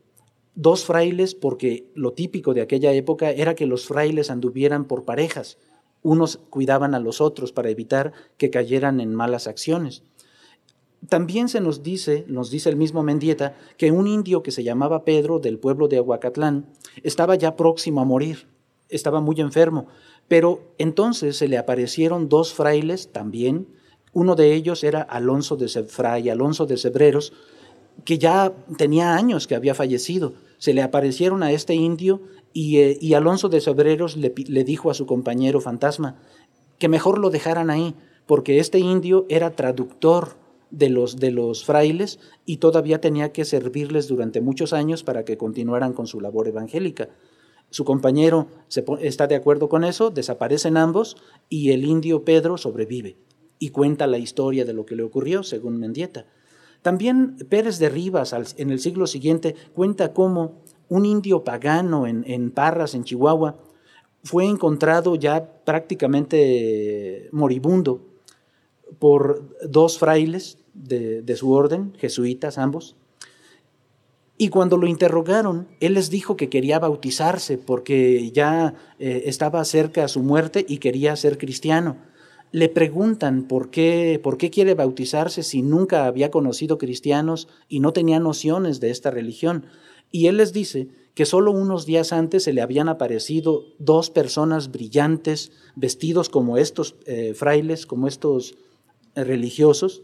Dos 0.56 0.86
frailes, 0.86 1.36
porque 1.36 1.92
lo 1.94 2.14
típico 2.14 2.54
de 2.54 2.62
aquella 2.62 2.92
época 2.92 3.30
era 3.30 3.56
que 3.56 3.68
los 3.68 3.86
frailes 3.86 4.32
anduvieran 4.32 4.86
por 4.86 5.06
parejas. 5.06 5.58
Unos 6.02 6.38
cuidaban 6.50 6.96
a 6.96 7.00
los 7.00 7.22
otros 7.22 7.52
para 7.52 7.70
evitar 7.70 8.14
que 8.38 8.50
cayeran 8.50 9.00
en 9.00 9.14
malas 9.14 9.48
acciones. 9.48 10.04
También 11.10 11.48
se 11.48 11.62
nos 11.62 11.84
dice, 11.84 12.26
nos 12.28 12.50
dice 12.50 12.70
el 12.70 12.76
mismo 12.76 13.04
Mendieta, 13.04 13.56
que 13.78 13.92
un 13.92 14.08
indio 14.08 14.42
que 14.42 14.52
se 14.52 14.64
llamaba 14.64 15.06
Pedro 15.06 15.40
del 15.40 15.60
pueblo 15.60 15.88
de 15.88 15.98
Aguacatlán 15.98 16.66
estaba 17.04 17.36
ya 17.36 17.56
próximo 17.56 18.02
a 18.02 18.06
morir, 18.06 18.48
estaba 18.90 19.22
muy 19.22 19.40
enfermo, 19.40 19.88
pero 20.28 20.74
entonces 20.80 21.38
se 21.38 21.48
le 21.48 21.58
aparecieron 21.58 22.30
dos 22.30 22.54
frailes 22.54 23.12
también, 23.12 23.68
uno 24.12 24.36
de 24.36 24.54
ellos 24.54 24.84
era 24.84 25.02
Alonso 25.02 25.56
de 25.56 25.68
Fray 25.84 26.30
Alonso 26.30 26.66
de 26.66 26.78
Cebreros, 26.78 27.34
que 28.06 28.18
ya 28.18 28.54
tenía 28.78 29.16
años 29.16 29.48
que 29.48 29.56
había 29.56 29.76
fallecido. 29.76 30.34
Se 30.58 30.74
le 30.74 30.82
aparecieron 30.82 31.44
a 31.44 31.52
este 31.52 31.76
indio 31.76 32.22
y, 32.54 32.78
eh, 32.78 33.16
Alonso 33.16 33.50
de 33.50 33.62
Sobreros 33.62 34.18
le, 34.18 34.32
dijo 34.64 34.90
a 34.90 34.94
su 34.94 35.06
compañero 35.06 35.62
fantasma 35.62 36.20
que 36.80 36.90
mejor 36.90 37.20
lo 37.20 37.30
dejaran 37.30 37.70
ahí, 37.70 37.96
porque 38.26 38.60
este 38.60 38.80
indio 38.80 39.26
era 39.30 39.56
traductor 39.56 40.38
de 40.70 40.90
los, 40.90 41.18
de 41.18 41.32
los 41.32 41.66
frailes 41.66 42.20
y 42.46 42.58
todavía 42.58 43.00
tenía 43.00 43.32
que 43.32 43.46
servirles 43.46 44.08
durante 44.08 44.42
muchos 44.42 44.74
años 44.74 45.04
para 45.04 45.24
que 45.24 45.38
continuaran 45.38 45.94
con 45.94 46.08
su 46.08 46.20
labor 46.20 46.48
evangélica. 46.48 47.10
Su 47.70 47.84
compañero 47.84 48.48
está 49.02 49.28
de 49.28 49.36
acuerdo 49.36 49.70
con 49.70 49.84
eso, 49.84 50.10
desaparecen 50.10 50.78
ambos 50.78 51.18
y 51.50 51.72
el 51.72 51.84
indio 51.84 52.24
Pedro 52.24 52.58
sobrevive 52.58 53.18
y 53.60 53.70
cuenta 53.70 54.08
la 54.08 54.18
historia 54.18 54.66
de 54.66 54.74
lo 54.74 54.86
que 54.86 54.96
le 54.96 55.04
ocurrió, 55.04 55.44
según 55.44 55.78
Mendieta. 55.78 56.26
También 56.88 57.36
Pérez 57.50 57.80
de 57.80 57.90
Rivas, 57.90 58.34
en 58.56 58.72
el 58.72 58.80
siglo 58.80 59.08
siguiente, 59.08 59.56
cuenta 59.76 60.14
cómo 60.14 60.62
un 60.88 61.06
indio 61.06 61.44
pagano 61.44 62.08
en, 62.08 62.50
Parras, 62.52 62.96
en 62.96 63.04
Chihuahua, 63.04 63.58
fue 64.24 64.46
encontrado 64.46 65.16
ya 65.16 65.64
prácticamente 65.66 67.28
moribundo 67.34 68.06
por 69.00 69.54
dos 69.68 70.00
frailes 70.00 70.60
de, 70.74 71.36
su 71.36 71.52
orden, 71.52 71.94
jesuitas 71.98 72.58
ambos. 72.58 72.96
Y 74.38 74.48
cuando 74.48 74.78
lo 74.78 74.88
interrogaron, 74.88 75.68
él 75.82 75.96
les 75.96 76.10
dijo 76.10 76.38
que 76.38 76.48
quería 76.48 76.80
bautizarse 76.80 77.58
porque 77.58 78.32
ya 78.32 78.76
eh, 78.98 79.24
estaba 79.26 79.66
cerca 79.66 80.06
a 80.06 80.08
su 80.08 80.24
muerte 80.24 80.66
y 80.66 80.78
quería 80.78 81.18
ser 81.18 81.38
cristiano 81.38 81.98
le 82.52 82.70
preguntan 82.70 83.44
por 83.44 83.70
qué, 83.70 84.20
por 84.22 84.38
qué 84.38 84.50
quiere 84.50 84.74
bautizarse 84.74 85.44
si 85.44 85.62
nunca 85.62 86.06
había 86.06 86.32
conocido 86.32 86.78
cristianos 86.78 87.48
y 87.68 87.80
no 87.80 87.94
tenía 87.94 88.20
nociones 88.20 88.80
de 88.80 88.90
esta 88.90 89.12
religión. 89.12 89.66
Y 90.12 90.28
él 90.28 90.38
les 90.38 90.54
dice 90.54 90.88
que 91.14 91.26
solo 91.26 91.52
unos 91.52 91.86
días 91.86 92.14
antes 92.14 92.44
se 92.44 92.54
le 92.54 92.62
habían 92.62 92.90
aparecido 92.90 93.66
dos 93.80 94.10
personas 94.10 94.72
brillantes, 94.72 95.52
vestidos 95.76 96.30
como 96.30 96.58
estos 96.58 96.96
eh, 97.06 97.34
frailes, 97.34 97.86
como 97.86 98.08
estos 98.08 98.56
eh, 99.16 99.24
religiosos, 99.24 100.04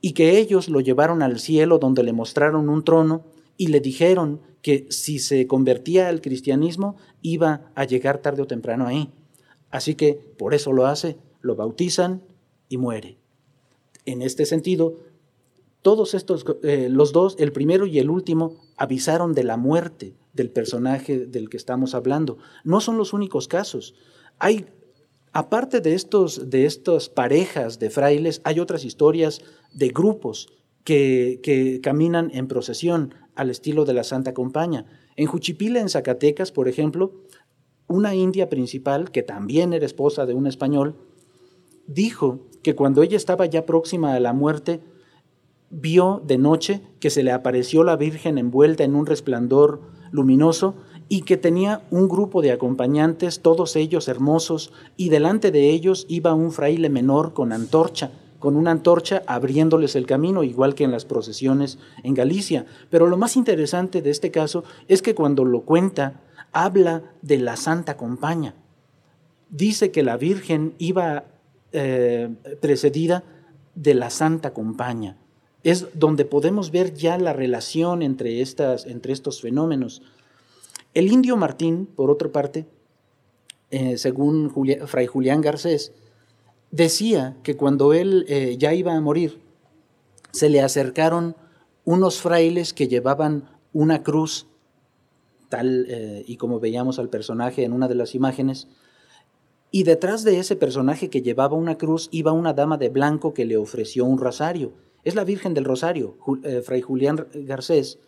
y 0.00 0.12
que 0.12 0.38
ellos 0.38 0.68
lo 0.68 0.80
llevaron 0.80 1.22
al 1.22 1.40
cielo 1.40 1.78
donde 1.78 2.04
le 2.04 2.12
mostraron 2.12 2.68
un 2.68 2.84
trono 2.84 3.24
y 3.56 3.66
le 3.66 3.80
dijeron 3.80 4.40
que 4.62 4.86
si 4.90 5.18
se 5.18 5.46
convertía 5.46 6.08
al 6.08 6.20
cristianismo 6.20 6.96
iba 7.20 7.72
a 7.74 7.84
llegar 7.84 8.18
tarde 8.18 8.42
o 8.42 8.46
temprano 8.46 8.86
ahí. 8.86 9.10
Así 9.70 9.96
que 9.96 10.14
por 10.38 10.54
eso 10.54 10.72
lo 10.72 10.86
hace, 10.86 11.18
lo 11.40 11.56
bautizan 11.56 12.22
y 12.68 12.78
muere. 12.78 13.18
En 14.04 14.22
este 14.22 14.46
sentido, 14.46 14.96
todos 15.82 16.14
estos, 16.14 16.44
eh, 16.62 16.88
los 16.90 17.12
dos, 17.12 17.36
el 17.38 17.52
primero 17.52 17.86
y 17.86 17.98
el 17.98 18.10
último, 18.10 18.56
avisaron 18.76 19.32
de 19.32 19.44
la 19.44 19.56
muerte 19.56 20.14
del 20.32 20.50
personaje 20.50 21.26
del 21.26 21.48
que 21.48 21.56
estamos 21.56 21.94
hablando. 21.94 22.38
No 22.64 22.80
son 22.80 22.96
los 22.96 23.12
únicos 23.12 23.48
casos. 23.48 23.94
Hay, 24.38 24.66
aparte 25.32 25.80
de, 25.80 25.94
estos, 25.94 26.50
de 26.50 26.66
estas 26.66 27.08
parejas 27.08 27.78
de 27.78 27.90
frailes, 27.90 28.40
hay 28.44 28.60
otras 28.60 28.84
historias 28.84 29.40
de 29.72 29.88
grupos 29.88 30.48
que, 30.84 31.40
que 31.42 31.80
caminan 31.80 32.30
en 32.32 32.48
procesión 32.48 33.14
al 33.34 33.50
estilo 33.50 33.84
de 33.84 33.94
la 33.94 34.04
Santa 34.04 34.34
Compaña. 34.34 34.86
En 35.16 35.26
Juchipila, 35.26 35.80
en 35.80 35.88
Zacatecas, 35.88 36.50
por 36.50 36.68
ejemplo, 36.68 37.12
una 37.86 38.14
india 38.14 38.48
principal, 38.48 39.10
que 39.10 39.22
también 39.22 39.72
era 39.72 39.86
esposa 39.86 40.26
de 40.26 40.34
un 40.34 40.46
español, 40.46 40.96
dijo 41.88 42.38
que 42.62 42.76
cuando 42.76 43.02
ella 43.02 43.16
estaba 43.16 43.46
ya 43.46 43.66
próxima 43.66 44.14
a 44.14 44.20
la 44.20 44.32
muerte, 44.32 44.80
vio 45.70 46.22
de 46.24 46.38
noche 46.38 46.82
que 47.00 47.10
se 47.10 47.24
le 47.24 47.32
apareció 47.32 47.82
la 47.82 47.96
Virgen 47.96 48.38
envuelta 48.38 48.84
en 48.84 48.94
un 48.94 49.06
resplandor 49.06 49.80
luminoso 50.12 50.74
y 51.08 51.22
que 51.22 51.36
tenía 51.36 51.82
un 51.90 52.08
grupo 52.08 52.42
de 52.42 52.52
acompañantes, 52.52 53.40
todos 53.40 53.76
ellos 53.76 54.08
hermosos, 54.08 54.72
y 54.96 55.08
delante 55.08 55.50
de 55.50 55.70
ellos 55.70 56.06
iba 56.08 56.34
un 56.34 56.52
fraile 56.52 56.90
menor 56.90 57.32
con 57.32 57.52
antorcha, 57.52 58.12
con 58.38 58.56
una 58.56 58.70
antorcha 58.70 59.22
abriéndoles 59.26 59.96
el 59.96 60.06
camino, 60.06 60.44
igual 60.44 60.74
que 60.74 60.84
en 60.84 60.92
las 60.92 61.06
procesiones 61.06 61.78
en 62.04 62.14
Galicia. 62.14 62.66
Pero 62.90 63.06
lo 63.06 63.16
más 63.16 63.36
interesante 63.36 64.02
de 64.02 64.10
este 64.10 64.30
caso 64.30 64.64
es 64.86 65.02
que 65.02 65.14
cuando 65.14 65.44
lo 65.44 65.62
cuenta, 65.62 66.20
habla 66.52 67.02
de 67.22 67.38
la 67.38 67.56
Santa 67.56 67.96
Compaña. 67.96 68.54
Dice 69.48 69.90
que 69.90 70.02
la 70.02 70.18
Virgen 70.18 70.74
iba 70.78 71.24
eh, 71.70 72.30
precedida 72.62 73.24
de 73.74 73.92
la 73.92 74.08
Santa 74.08 74.54
Compañía. 74.54 75.18
Es 75.62 75.88
donde 75.92 76.24
podemos 76.24 76.70
ver 76.70 76.94
ya 76.94 77.18
la 77.18 77.34
relación 77.34 78.00
entre, 78.00 78.40
estas, 78.40 78.86
entre 78.86 79.12
estos 79.12 79.42
fenómenos. 79.42 80.00
El 80.94 81.12
indio 81.12 81.36
Martín, 81.36 81.84
por 81.84 82.10
otra 82.10 82.30
parte, 82.30 82.64
eh, 83.70 83.98
según 83.98 84.50
Fray 84.86 85.06
Julián 85.06 85.42
Garcés, 85.42 85.92
decía 86.70 87.36
que 87.42 87.56
cuando 87.58 87.92
él 87.92 88.24
eh, 88.28 88.56
ya 88.58 88.72
iba 88.72 88.94
a 88.94 89.00
morir, 89.02 89.38
se 90.32 90.48
le 90.48 90.62
acercaron 90.62 91.36
unos 91.84 92.18
frailes 92.18 92.72
que 92.72 92.88
llevaban 92.88 93.46
una 93.74 94.02
cruz 94.02 94.46
tal 95.50 95.86
y 96.26 96.36
como 96.36 96.60
veíamos 96.60 96.98
al 96.98 97.08
personaje 97.08 97.64
en 97.64 97.72
una 97.72 97.88
de 97.88 97.94
las 97.94 98.14
imágenes. 98.14 98.68
Y 99.70 99.82
detrás 99.82 100.24
de 100.24 100.38
ese 100.38 100.56
personaje 100.56 101.10
que 101.10 101.20
llevaba 101.20 101.56
una 101.56 101.76
cruz 101.76 102.08
iba 102.10 102.32
una 102.32 102.54
dama 102.54 102.78
de 102.78 102.88
blanco 102.88 103.34
que 103.34 103.44
le 103.44 103.58
ofreció 103.58 104.06
un 104.06 104.18
rosario. 104.18 104.72
Es 105.04 105.14
la 105.14 105.24
Virgen 105.24 105.52
del 105.54 105.64
Rosario. 105.64 106.16
Eh, 106.42 106.62
Fray 106.62 106.80
Julián 106.80 107.26
Garcés 107.34 107.98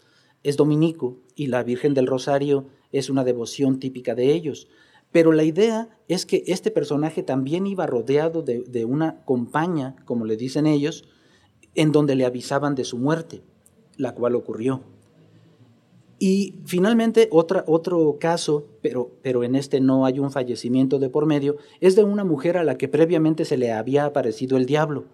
es 0.42 0.57
dominico 0.57 1.18
y 1.35 1.49
la 1.49 1.62
Virgen 1.62 1.92
del 1.92 2.07
Rosario 2.07 2.66
es 2.92 3.11
una 3.11 3.25
devoción 3.25 3.79
típica 3.79 4.14
de 4.14 4.33
ellos. 4.33 4.68
Pero 5.12 5.33
la 5.33 5.42
idea 5.42 5.99
es 6.09 6.25
que 6.25 6.44
este 6.46 6.70
personaje 6.70 7.23
también 7.23 7.66
iba 7.66 7.87
rodeado 7.87 8.42
de, 8.42 8.61
de 8.61 8.85
una 8.85 9.25
compañía, 9.25 9.96
como 10.05 10.25
le 10.25 10.37
dicen 10.37 10.66
ellos, 10.66 11.05
en 11.75 11.92
donde 11.92 12.14
le 12.14 12.25
avisaban 12.25 12.75
de 12.75 12.85
su 12.85 12.96
muerte, 12.96 13.42
la 13.96 14.14
cual 14.14 14.35
ocurrió. 14.35 14.83
Y 16.22 16.61
finalmente, 16.66 17.28
otra, 17.33 17.64
otro 17.66 18.18
caso, 18.20 18.66
pero, 18.83 19.11
pero 19.22 19.42
en 19.42 19.54
este 19.56 19.80
no 19.80 20.04
hay 20.04 20.18
un 20.18 20.30
fallecimiento 20.30 20.98
de 20.98 21.09
por 21.09 21.24
medio, 21.24 21.56
es 21.80 21.96
de 21.96 22.04
una 22.04 22.24
mujer 22.24 22.59
a 22.59 22.62
la 22.62 22.76
que 22.76 22.88
previamente 22.88 23.46
se 23.46 23.56
le 23.56 23.72
había 23.72 24.04
aparecido 24.04 24.59
el 24.59 24.66
diablo. 24.66 25.06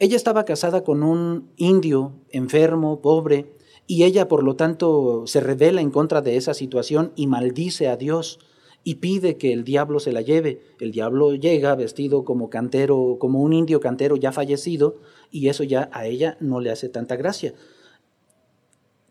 Ella 0.00 0.16
estaba 0.16 0.44
casada 0.44 0.82
con 0.82 1.04
un 1.04 1.52
indio 1.56 2.14
enfermo, 2.30 3.00
pobre, 3.00 3.54
y 3.86 4.02
ella 4.02 4.26
por 4.26 4.42
lo 4.42 4.56
tanto 4.56 5.22
se 5.26 5.38
revela 5.38 5.82
en 5.82 5.92
contra 5.92 6.20
de 6.20 6.36
esa 6.36 6.52
situación 6.52 7.12
y 7.14 7.28
maldice 7.28 7.86
a 7.86 7.96
Dios 7.96 8.40
y 8.82 8.96
pide 8.96 9.36
que 9.36 9.52
el 9.52 9.62
diablo 9.62 10.00
se 10.00 10.12
la 10.12 10.20
lleve. 10.20 10.62
El 10.80 10.90
diablo 10.90 11.32
llega 11.34 11.76
vestido 11.76 12.24
como 12.24 12.50
cantero, 12.50 13.18
como 13.20 13.40
un 13.40 13.52
indio 13.52 13.78
cantero 13.78 14.16
ya 14.16 14.32
fallecido, 14.32 14.96
y 15.30 15.48
eso 15.48 15.62
ya 15.62 15.90
a 15.92 16.06
ella 16.06 16.36
no 16.40 16.58
le 16.58 16.72
hace 16.72 16.88
tanta 16.88 17.14
gracia. 17.14 17.54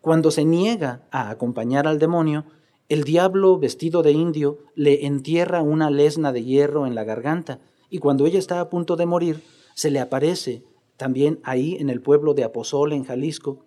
Cuando 0.02 0.32
se 0.32 0.46
niega 0.46 1.08
a 1.12 1.30
acompañar 1.30 1.88
al 1.88 2.00
demonio, 2.00 2.46
el 2.88 3.04
diablo 3.04 3.60
vestido 3.60 4.02
de 4.02 4.14
indio 4.14 4.60
le 4.74 5.06
entierra 5.06 5.62
una 5.62 5.90
lesna 5.90 6.32
de 6.32 6.44
hierro 6.44 6.88
en 6.88 6.96
la 6.96 7.04
garganta 7.04 7.60
y 7.90 7.98
cuando 8.00 8.26
ella 8.26 8.40
está 8.40 8.62
a 8.62 8.70
punto 8.70 8.96
de 8.96 9.06
morir, 9.06 9.44
se 9.76 9.92
le 9.92 10.00
aparece 10.00 10.64
también 10.98 11.40
ahí 11.44 11.76
en 11.80 11.90
el 11.90 12.02
pueblo 12.02 12.34
de 12.34 12.44
Aposol, 12.44 12.94
en 12.94 13.04
Jalisco, 13.04 13.66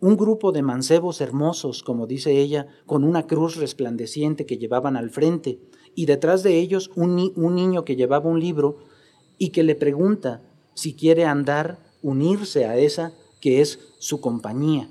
un 0.00 0.16
grupo 0.16 0.52
de 0.52 0.62
mancebos 0.62 1.20
hermosos, 1.20 1.82
como 1.82 2.06
dice 2.06 2.38
ella, 2.40 2.66
con 2.86 3.04
una 3.04 3.26
cruz 3.26 3.56
resplandeciente 3.56 4.46
que 4.46 4.58
llevaban 4.58 4.96
al 4.96 5.10
frente, 5.10 5.60
y 5.94 6.06
detrás 6.06 6.42
de 6.42 6.58
ellos 6.58 6.90
un, 6.94 7.32
un 7.36 7.54
niño 7.54 7.84
que 7.84 7.96
llevaba 7.96 8.28
un 8.28 8.40
libro 8.40 8.78
y 9.38 9.50
que 9.50 9.62
le 9.62 9.74
pregunta 9.74 10.42
si 10.74 10.94
quiere 10.94 11.24
andar, 11.24 11.78
unirse 12.02 12.66
a 12.66 12.76
esa 12.76 13.12
que 13.40 13.60
es 13.60 13.78
su 13.98 14.20
compañía. 14.20 14.88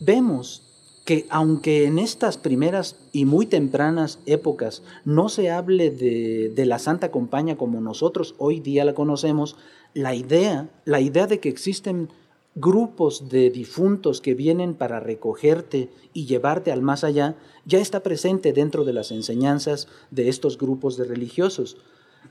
Vemos 0.00 0.62
que 1.04 1.26
aunque 1.30 1.86
en 1.86 1.98
estas 1.98 2.36
primeras 2.36 2.96
y 3.12 3.24
muy 3.24 3.46
tempranas 3.46 4.18
épocas 4.26 4.82
no 5.04 5.28
se 5.28 5.50
hable 5.50 5.90
de, 5.90 6.64
la 6.66 6.78
Santa 6.78 7.10
Compañía 7.10 7.56
como 7.56 7.80
nosotros 7.80 8.34
hoy 8.38 8.60
día 8.60 8.84
la 8.84 8.94
conocemos, 8.94 9.56
la 9.94 10.14
idea, 10.14 10.68
la 10.84 11.00
idea 11.00 11.26
de 11.26 11.40
que 11.40 11.48
existen 11.48 12.10
grupos 12.54 13.28
de 13.28 13.50
difuntos 13.50 14.20
que 14.20 14.34
vienen 14.34 14.74
para 14.74 15.00
recogerte 15.00 15.88
y 16.12 16.26
llevarte 16.26 16.72
al 16.72 16.82
más 16.82 17.04
allá, 17.04 17.36
ya 17.64 17.78
está 17.78 18.00
presente 18.02 18.52
dentro 18.52 18.84
de 18.84 18.92
las 18.92 19.10
enseñanzas 19.10 19.88
de 20.10 20.28
estos 20.28 20.58
grupos 20.58 20.96
de 20.96 21.04
religiosos. 21.04 21.76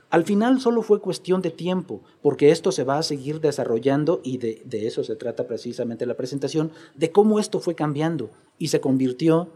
Al 0.10 0.24
final 0.24 0.60
solo 0.60 0.82
fue 0.82 1.02
cuestión 1.02 1.42
de 1.42 1.52
tiempo, 1.52 2.02
porque 2.22 2.50
esto 2.50 2.72
se 2.72 2.84
va 2.84 2.98
a 2.98 3.04
seguir 3.04 3.42
desarrollando 3.42 4.22
y 4.24 4.38
de, 4.38 4.64
eso 4.72 5.04
se 5.04 5.16
trata 5.16 5.46
precisamente 5.46 6.08
la 6.08 6.18
presentación, 6.18 6.72
de 6.96 7.12
cómo 7.12 7.40
esto 7.40 7.60
fue 7.60 7.76
cambiando 7.76 8.32
y 8.58 8.70
se 8.70 8.82
convirtió 8.82 9.50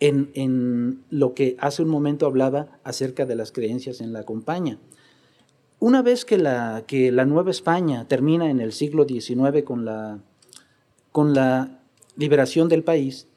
en, 0.00 1.04
lo 1.10 1.34
que 1.34 1.56
hace 1.58 1.82
un 1.82 1.90
momento 1.90 2.24
hablaba 2.24 2.80
acerca 2.82 3.26
de 3.26 3.36
las 3.36 3.52
creencias 3.52 4.00
en 4.00 4.14
la 4.14 4.24
compañía. 4.24 4.78
Una 5.78 6.00
vez 6.00 6.24
que 6.24 6.38
la, 6.38 6.84
que 6.86 7.12
la 7.12 7.26
Nueva 7.26 7.50
España 7.50 8.08
termina 8.08 8.50
en 8.50 8.60
el 8.60 8.72
siglo 8.72 9.06
XIX 9.06 9.62
con 9.64 9.84
la, 9.84 10.20
con 11.12 11.34
la 11.34 11.82
liberación 12.16 12.68
del 12.68 12.84
país, 12.84 13.28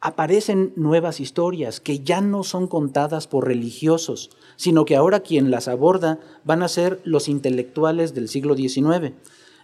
aparecen 0.00 0.72
nuevas 0.76 1.20
historias 1.20 1.80
que 1.80 2.00
ya 2.00 2.20
no 2.20 2.44
son 2.44 2.66
contadas 2.66 3.26
por 3.26 3.46
religiosos, 3.46 4.30
sino 4.56 4.84
que 4.84 4.96
ahora 4.96 5.20
quien 5.20 5.50
las 5.50 5.68
aborda 5.68 6.20
van 6.44 6.62
a 6.62 6.68
ser 6.68 7.00
los 7.04 7.28
intelectuales 7.28 8.14
del 8.14 8.28
siglo 8.28 8.56
XIX, 8.56 9.12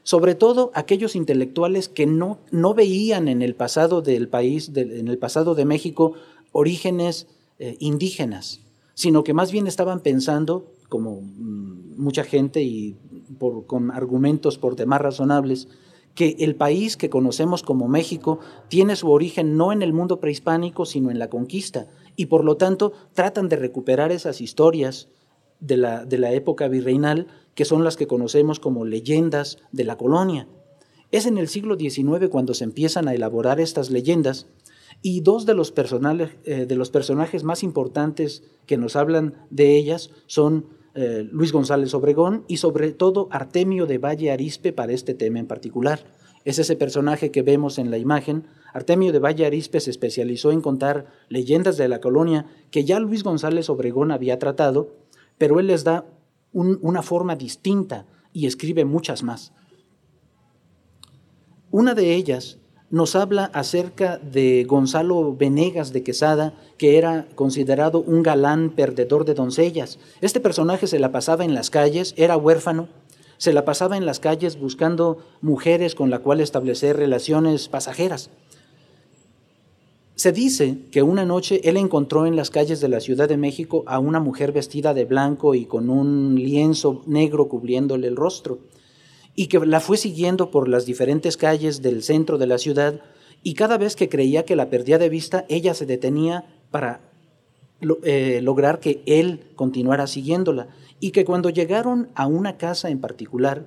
sobre 0.03 0.35
todo 0.35 0.71
aquellos 0.75 1.15
intelectuales 1.15 1.89
que 1.89 2.07
no, 2.07 2.39
no 2.51 2.75
veían 2.75 3.29
en 3.29 3.43
el 3.43 3.55
pasado 3.55 4.03
del 4.03 4.29
país, 4.29 4.71
en 4.75 5.09
el 5.09 5.19
pasado 5.19 5.55
de 5.55 5.65
México, 5.65 6.15
orígenes 6.51 7.29
eh, 7.59 7.77
indígenas, 7.79 8.61
sino 8.95 9.25
que 9.25 9.35
más 9.35 9.53
bien 9.53 9.67
estaban 9.67 10.01
pensando, 10.01 10.73
como 10.89 11.21
mm, 11.23 11.97
mucha 11.97 12.25
gente 12.25 12.63
y 12.63 12.97
por, 13.39 13.67
con 13.67 13.91
argumentos 13.91 14.59
por 14.59 14.77
demás 14.77 15.01
razonables, 15.01 15.69
que 16.15 16.37
el 16.41 16.57
país 16.57 16.97
que 16.97 17.11
conocemos 17.11 17.63
como 17.63 17.89
México 17.89 18.39
tiene 18.69 18.97
su 18.97 19.11
origen 19.11 19.57
no 19.57 19.73
en 19.73 19.83
el 19.83 19.93
mundo 19.93 20.21
prehispánico, 20.21 20.85
sino 20.85 21.11
en 21.11 21.19
la 21.19 21.31
conquista, 21.31 21.87
y 22.17 22.27
por 22.27 22.45
lo 22.45 22.57
tanto 22.57 22.93
tratan 23.15 23.49
de 23.49 23.57
recuperar 23.57 24.13
esas 24.13 24.41
historias 24.41 25.09
de 25.61 25.77
la, 25.77 26.05
de 26.05 26.19
la 26.19 26.33
época 26.33 26.69
virreinal, 26.69 27.29
que 27.55 27.65
son 27.65 27.85
las 27.85 27.97
que 27.97 28.07
conocemos 28.07 28.61
como 28.61 28.85
leyendas 28.85 29.59
de 29.73 29.85
la 29.85 29.97
colonia. 29.97 30.49
Es 31.11 31.27
en 31.27 31.39
el 31.39 31.49
siglo 31.49 31.79
XIX 31.79 32.29
cuando 32.31 32.55
se 32.55 32.65
empiezan 32.65 33.07
a 33.07 33.15
elaborar 33.15 33.61
estas 33.61 33.91
leyendas 33.91 34.47
y 35.03 35.21
dos 35.21 35.47
de 35.47 35.55
los, 35.55 35.73
eh, 35.77 36.67
de 36.67 36.77
los 36.77 36.91
personajes 36.91 37.45
más 37.45 37.63
importantes 37.63 38.43
que 38.67 38.77
nos 38.77 38.97
hablan 38.97 39.35
de 39.51 39.77
ellas 39.77 40.11
son 40.27 40.67
eh, 40.95 41.27
Luis 41.31 41.53
González 41.53 41.95
Obregón 41.95 42.45
y 42.49 42.59
sobre 42.59 42.93
todo 42.93 43.29
Artemio 43.31 43.87
de 43.87 43.99
Valle 43.99 44.31
Arispe 44.31 44.73
para 44.73 44.93
este 44.93 45.15
tema 45.15 45.39
en 45.39 45.47
particular. 45.47 46.01
Es 46.45 46.59
ese 46.59 46.77
personaje 46.77 47.31
que 47.31 47.43
vemos 47.43 47.79
en 47.79 47.91
la 47.91 47.99
imagen. 47.99 48.47
Artemio 48.73 49.13
de 49.13 49.19
Valle 49.19 49.47
Arispe 49.47 49.81
se 49.81 49.91
especializó 49.91 50.53
en 50.53 50.61
contar 50.61 51.07
leyendas 51.29 51.77
de 51.77 51.89
la 51.89 52.01
colonia 52.01 52.47
que 52.71 52.85
ya 52.85 52.99
Luis 53.01 53.23
González 53.23 53.71
Obregón 53.71 54.11
había 54.11 54.39
tratado, 54.39 54.97
pero 55.39 55.61
él 55.61 55.69
les 55.69 55.85
da 55.85 56.05
una 56.53 57.03
forma 57.03 57.37
distinta 57.37 58.07
y 58.33 58.47
escribe 58.47 58.85
muchas 58.85 59.23
más. 59.23 59.53
Una 61.71 61.95
de 61.95 62.15
ellas 62.15 62.59
nos 62.93 63.17
habla 63.17 63.47
acerca 63.55 64.19
de 64.19 64.65
Gonzalo 64.69 65.35
Venegas 65.35 65.95
de 65.95 66.03
Quesada, 66.03 66.53
que 66.77 66.99
era 66.99 67.27
considerado 67.35 68.03
un 68.03 68.23
galán 68.23 68.69
perdedor 68.69 69.25
de 69.25 69.33
doncellas. 69.33 69.99
Este 70.21 70.41
personaje 70.41 70.87
se 70.87 70.99
la 70.99 71.11
pasaba 71.11 71.47
en 71.47 71.55
las 71.55 71.71
calles, 71.71 72.13
era 72.19 72.37
huérfano, 72.37 72.89
se 73.39 73.55
la 73.55 73.65
pasaba 73.65 73.97
en 73.97 74.05
las 74.05 74.21
calles 74.21 74.61
buscando 74.61 75.17
mujeres 75.41 75.95
con 75.95 76.11
la 76.11 76.19
cual 76.19 76.43
establecer 76.43 76.99
relaciones 76.99 77.71
pasajeras. 77.71 78.29
Se 80.15 80.31
dice 80.31 80.77
que 80.93 81.03
una 81.03 81.25
noche 81.25 81.63
él 81.65 81.79
encontró 81.79 82.27
en 82.27 82.37
las 82.37 82.51
calles 82.51 82.83
de 82.83 82.89
la 82.89 83.01
Ciudad 83.01 83.27
de 83.27 83.39
México 83.39 83.85
a 83.87 84.01
una 84.01 84.21
mujer 84.21 84.53
vestida 84.53 84.93
de 84.93 85.07
blanco 85.07 85.55
y 85.55 85.65
con 85.65 85.89
un 85.89 86.35
lienzo 86.35 87.03
negro 87.07 87.49
cubriéndole 87.49 88.07
el 88.07 88.17
rostro, 88.17 88.59
y 89.35 89.47
que 89.47 89.59
la 89.61 89.81
fue 89.81 89.97
siguiendo 89.97 90.51
por 90.51 90.69
las 90.69 90.87
diferentes 90.87 91.37
calles 91.37 91.83
del 91.83 92.03
centro 92.03 92.39
de 92.39 92.47
la 92.47 92.59
ciudad, 92.59 93.01
y 93.43 93.55
cada 93.55 93.79
vez 93.79 93.97
que 93.97 94.09
creía 94.09 94.45
que 94.45 94.57
la 94.57 94.71
perdía 94.71 94.99
de 94.99 95.09
vista, 95.09 95.45
ella 95.49 95.75
se 95.75 95.87
detenía 95.87 96.45
para 96.71 97.01
eh, 98.05 98.41
lograr 98.43 98.79
que 98.79 99.03
él 99.07 99.51
continuara 99.57 100.07
siguiéndola 100.07 100.69
y 101.01 101.11
que 101.11 101.25
cuando 101.25 101.51
llegaron 101.51 102.11
a 102.15 102.29
una 102.29 102.57
casa 102.57 102.91
en 102.91 103.01
particular, 103.01 103.67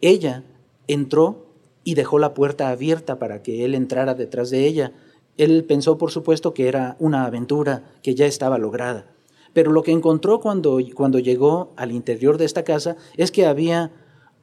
ella 0.00 0.42
entró 0.88 1.46
y 1.84 1.94
dejó 1.94 2.18
la 2.18 2.34
puerta 2.34 2.70
abierta 2.70 3.20
para 3.20 3.42
que 3.42 3.64
él 3.64 3.76
entrara 3.76 4.14
detrás 4.14 4.50
de 4.50 4.66
ella. 4.66 4.92
Él 5.36 5.64
pensó, 5.64 5.98
por 5.98 6.10
supuesto, 6.10 6.52
que 6.52 6.66
era 6.66 6.96
una 6.98 7.24
aventura 7.24 7.92
que 8.02 8.16
ya 8.16 8.26
estaba 8.26 8.58
lograda. 8.58 9.06
Pero 9.52 9.70
lo 9.70 9.84
que 9.84 9.92
encontró 9.92 10.40
cuando, 10.40 10.80
cuando 10.94 11.20
llegó 11.20 11.72
al 11.76 11.92
interior 11.92 12.38
de 12.38 12.44
esta 12.44 12.64
casa 12.64 12.96
es 13.16 13.30
que 13.30 13.46
había 13.46 13.92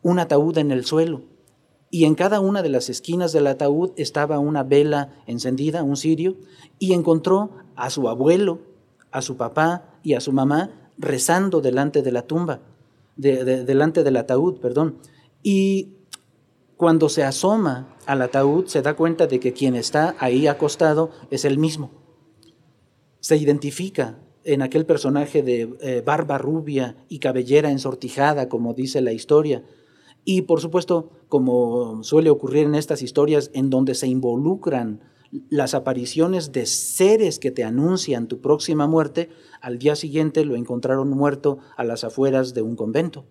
un 0.06 0.20
ataúd 0.20 0.60
en 0.60 0.70
el 0.70 0.86
suelo 0.86 1.24
y 1.90 2.06
en 2.06 2.14
cada 2.14 2.40
una 2.40 2.62
de 2.62 2.70
las 2.70 2.90
esquinas 2.92 3.32
del 3.32 3.48
ataúd 3.48 3.90
estaba 3.98 4.38
una 4.38 4.62
vela 4.62 5.16
encendida, 5.26 5.82
un 5.82 5.98
cirio, 5.98 6.36
y 6.78 6.94
encontró 6.94 7.50
a 7.76 7.90
su 7.90 8.08
abuelo, 8.08 8.60
a 9.10 9.24
su 9.24 9.36
papá 9.36 9.98
y 10.04 10.14
a 10.14 10.20
su 10.22 10.32
mamá 10.32 10.92
rezando 11.00 11.60
delante 11.60 12.04
de 12.04 12.12
la 12.12 12.22
tumba, 12.22 12.60
delante 13.16 14.04
del 14.04 14.18
ataúd, 14.18 14.60
perdón. 14.60 15.00
Y 15.42 15.96
cuando 16.78 17.10
se 17.10 17.24
asoma 17.24 17.98
al 18.06 18.22
ataúd 18.22 18.68
se 18.68 18.84
da 18.84 18.94
cuenta 18.94 19.26
de 19.26 19.40
que 19.40 19.54
quien 19.54 19.74
está 19.74 20.16
ahí 20.20 20.46
acostado 20.46 21.10
es 21.32 21.46
el 21.46 21.58
mismo. 21.58 21.90
Se 23.22 23.38
identifica 23.38 24.20
en 24.44 24.62
aquel 24.62 24.86
personaje 24.86 25.42
de 25.42 25.76
eh, 25.82 26.04
barba 26.06 26.38
rubia 26.38 26.96
y 27.10 27.18
cabellera 27.18 27.72
ensortijada, 27.72 28.50
como 28.50 28.76
dice 28.76 29.02
la 29.02 29.12
historia, 29.12 29.64
Y 30.26 30.42
por 30.42 30.60
supuesto, 30.60 31.12
como 31.30 32.04
suele 32.04 32.32
ocurrir 32.32 32.66
en 32.66 32.76
estas 32.76 33.04
historias 33.04 33.52
en 33.54 33.70
donde 33.70 33.94
se 33.94 34.08
involucran 34.08 35.02
las 35.50 35.74
apariciones 35.76 36.52
de 36.52 36.66
seres 36.66 37.40
que 37.40 37.52
te 37.52 37.64
anuncian 37.64 38.28
tu 38.28 38.42
próxima 38.42 38.88
muerte, 38.88 39.30
al 39.62 39.78
día 39.78 39.96
siguiente 39.96 40.44
lo 40.44 40.56
encontraron 40.56 41.10
muerto 41.10 41.60
a 41.78 41.84
las 41.84 42.04
afueras 42.04 42.54
de 42.54 42.64
un 42.64 42.76
convento. 42.76 43.26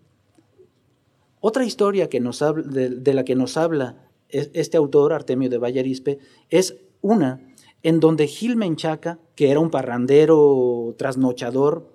Otra 1.41 1.65
historia 1.65 2.09
que 2.09 2.21
nos 2.21 2.39
de, 2.41 3.15
la 3.15 3.25
que 3.25 3.35
nos 3.35 3.57
habla 3.57 4.09
este 4.29 4.77
autor, 4.77 5.13
Artemio 5.13 5.51
de 5.51 5.59
Vallarispe, 5.59 6.19
es 6.49 6.77
una 7.01 7.41
en 7.83 8.01
donde 8.01 8.27
Gil 8.27 8.57
Menchaca, 8.57 9.19
que 9.35 9.51
era 9.51 9.61
un 9.61 9.71
parrandero 9.71 10.95
trasnochador, 10.97 11.93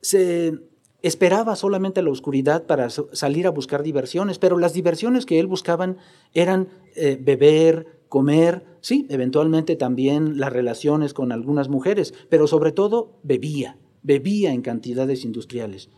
se 0.00 0.60
esperaba 1.06 1.54
solamente 1.56 2.02
la 2.02 2.10
oscuridad 2.10 2.64
para 2.64 2.88
salir 2.90 3.46
a 3.46 3.50
buscar 3.50 3.82
diversiones, 3.82 4.38
pero 4.38 4.58
las 4.58 4.72
diversiones 4.72 5.24
que 5.26 5.38
él 5.38 5.46
buscaban 5.46 5.98
eran 6.34 6.68
eh, 6.94 7.18
beber, 7.20 8.00
comer, 8.08 8.64
sí, 8.80 9.06
eventualmente 9.08 9.76
también 9.76 10.38
las 10.38 10.52
relaciones 10.52 11.14
con 11.14 11.32
algunas 11.32 11.68
mujeres, 11.68 12.14
pero 12.28 12.46
sobre 12.46 12.72
todo 12.72 13.12
bebía, 13.22 13.76
bebía 14.02 14.52
en 14.52 14.62
cantidades 14.62 15.24
industriales. 15.24 15.90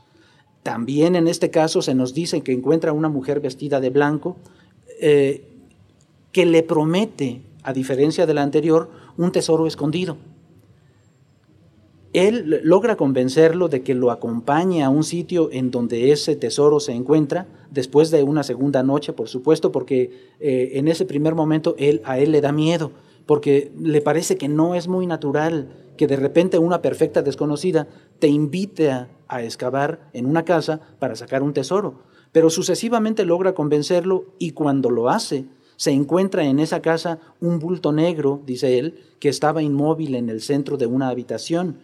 También 0.62 1.16
en 1.16 1.28
este 1.28 1.50
caso 1.50 1.80
se 1.80 1.94
nos 1.94 2.12
dice 2.12 2.42
que 2.42 2.52
encuentra 2.52 2.92
una 2.92 3.08
mujer 3.08 3.40
vestida 3.40 3.80
de 3.80 3.90
blanco 3.90 4.36
eh, 5.00 5.44
que 6.32 6.44
le 6.44 6.62
promete, 6.62 7.40
a 7.62 7.72
diferencia 7.72 8.26
de 8.26 8.34
la 8.34 8.42
anterior, 8.42 8.90
un 9.16 9.32
tesoro 9.32 9.66
escondido. 9.66 10.18
Él 12.26 12.62
logra 12.64 12.96
convencerlo 12.96 13.68
de 13.68 13.82
que 13.82 13.94
lo 13.94 14.10
acompañe 14.10 14.82
a 14.82 14.90
un 14.90 15.04
sitio 15.04 15.50
en 15.52 15.70
donde 15.70 16.10
ese 16.10 16.34
tesoro 16.34 16.80
se 16.80 16.90
encuentra, 16.90 17.46
después 17.70 18.10
de 18.10 18.24
una 18.24 18.42
segunda 18.42 18.82
noche, 18.82 19.12
por 19.12 19.28
supuesto, 19.28 19.70
porque 19.70 20.10
eh, 20.40 20.70
en 20.74 20.88
ese 20.88 21.04
primer 21.04 21.36
momento 21.36 21.76
él, 21.78 22.02
a 22.04 22.18
él 22.18 22.32
le 22.32 22.40
da 22.40 22.50
miedo, 22.50 22.90
porque 23.24 23.70
le 23.80 24.00
parece 24.00 24.36
que 24.36 24.48
no 24.48 24.74
es 24.74 24.88
muy 24.88 25.06
natural 25.06 25.68
que 25.96 26.08
de 26.08 26.16
repente 26.16 26.58
una 26.58 26.82
perfecta 26.82 27.22
desconocida 27.22 27.86
te 28.18 28.26
invite 28.26 28.90
a, 28.90 29.08
a 29.28 29.44
excavar 29.44 30.10
en 30.12 30.26
una 30.26 30.44
casa 30.44 30.80
para 30.98 31.14
sacar 31.14 31.44
un 31.44 31.52
tesoro. 31.52 32.02
Pero 32.32 32.50
sucesivamente 32.50 33.24
logra 33.24 33.54
convencerlo 33.54 34.24
y 34.40 34.50
cuando 34.50 34.90
lo 34.90 35.08
hace, 35.08 35.44
se 35.76 35.92
encuentra 35.92 36.42
en 36.42 36.58
esa 36.58 36.82
casa 36.82 37.20
un 37.40 37.60
bulto 37.60 37.92
negro, 37.92 38.42
dice 38.44 38.80
él, 38.80 38.98
que 39.20 39.28
estaba 39.28 39.62
inmóvil 39.62 40.16
en 40.16 40.28
el 40.28 40.42
centro 40.42 40.76
de 40.76 40.86
una 40.86 41.10
habitación. 41.10 41.76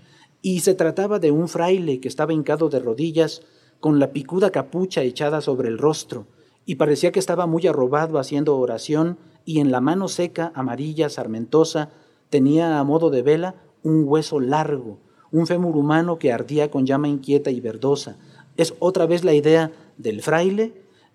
Y 0.47 0.61
se 0.61 0.75
trataba 0.75 1.21
de 1.21 1.31
un 1.31 1.49
fraile 1.49 2.01
que 2.01 2.09
estaba 2.09 2.35
hincado 2.35 2.69
de 2.69 2.79
rodillas 2.79 3.41
con 3.81 3.99
la 3.99 4.13
picuda 4.13 4.51
capucha 4.51 5.01
echada 5.01 5.41
sobre 5.41 5.69
el 5.69 5.79
rostro, 5.79 6.27
y 6.67 6.75
parecía 6.75 7.13
que 7.13 7.19
estaba 7.19 7.47
muy 7.47 7.67
arrobado 7.67 8.19
haciendo 8.19 8.59
oración, 8.59 9.17
y 9.47 9.61
en 9.61 9.73
la 9.73 9.81
mano 9.81 10.07
seca, 10.07 10.53
amarilla, 10.55 11.09
sarmentosa, 11.09 11.93
tenía 12.29 12.79
a 12.79 12.85
modo 12.85 13.09
de 13.09 13.23
vela 13.23 13.55
un 13.83 14.05
hueso 14.07 14.39
largo, 14.39 14.99
un 15.33 15.47
fémur 15.47 15.79
humano 15.79 16.19
que 16.19 16.31
ardía 16.31 16.71
con 16.71 16.85
llama 16.85 17.09
inquieta 17.09 17.51
y 17.51 17.63
verdosa. 17.63 18.19
Es 18.59 18.75
otra 18.81 19.07
vez 19.07 19.25
la 19.25 19.33
idea 19.33 19.73
del 19.97 20.21
fraile, 20.21 20.75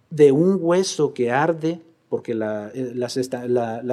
de 0.09 0.31
un 0.31 0.57
hueso 0.59 1.13
que 1.13 1.29
arde, 1.29 1.81
porque 2.09 2.33
la, 2.33 2.71
eh, 2.73 2.95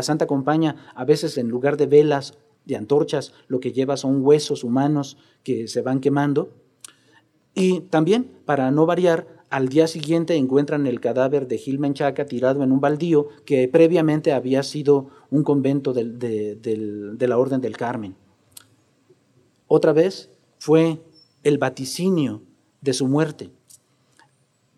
Santa 0.00 0.26
Compañía 0.26 0.76
a 0.94 1.04
veces 1.04 1.36
en 1.36 1.48
lugar 1.50 1.76
de 1.76 1.84
velas, 1.84 2.38
de 2.66 2.76
antorchas, 2.76 3.32
lo 3.48 3.60
que 3.60 3.72
lleva 3.72 3.96
son 3.96 4.24
huesos 4.24 4.62
humanos 4.62 5.16
que 5.42 5.66
se 5.68 5.80
van 5.80 6.00
quemando, 6.00 6.50
y 7.56 7.80
también, 7.80 8.30
para 8.44 8.70
no 8.70 8.84
variar, 8.84 9.44
al 9.48 9.70
día 9.70 9.86
siguiente 9.86 10.34
encuentran 10.34 10.86
el 10.86 11.00
cadáver 11.00 11.48
de 11.48 11.56
Gil 11.56 11.78
Menchaca 11.78 12.26
tirado 12.26 12.62
en 12.62 12.70
un 12.70 12.80
baldío 12.80 13.28
que 13.46 13.66
previamente 13.66 14.34
había 14.34 14.62
sido 14.62 15.08
un 15.30 15.42
convento 15.42 15.94
de, 15.94 17.16
la 17.18 17.38
Orden 17.38 17.62
del 17.62 17.76
Carmen. 17.76 18.14
Otra 19.68 19.94
vez 19.94 20.28
fue 20.58 21.00
el 21.44 21.56
vaticinio 21.56 22.42
de 22.82 22.92
su 22.92 23.08
muerte. 23.08 23.50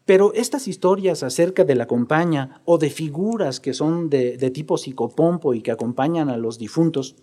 Pero 0.04 0.32
estas 0.32 0.68
historias 0.68 1.24
acerca 1.24 1.64
de 1.64 1.74
la 1.74 1.86
compañía 1.86 2.62
o 2.64 2.78
de 2.78 2.90
figuras 2.90 3.58
que 3.58 3.74
son 3.74 4.08
de 4.08 4.50
tipo 4.52 4.78
psicopompo 4.78 5.52
y 5.52 5.62
que 5.62 5.72
acompañan 5.72 6.30
a 6.30 6.36
los 6.36 6.58
difuntos, 6.58 7.16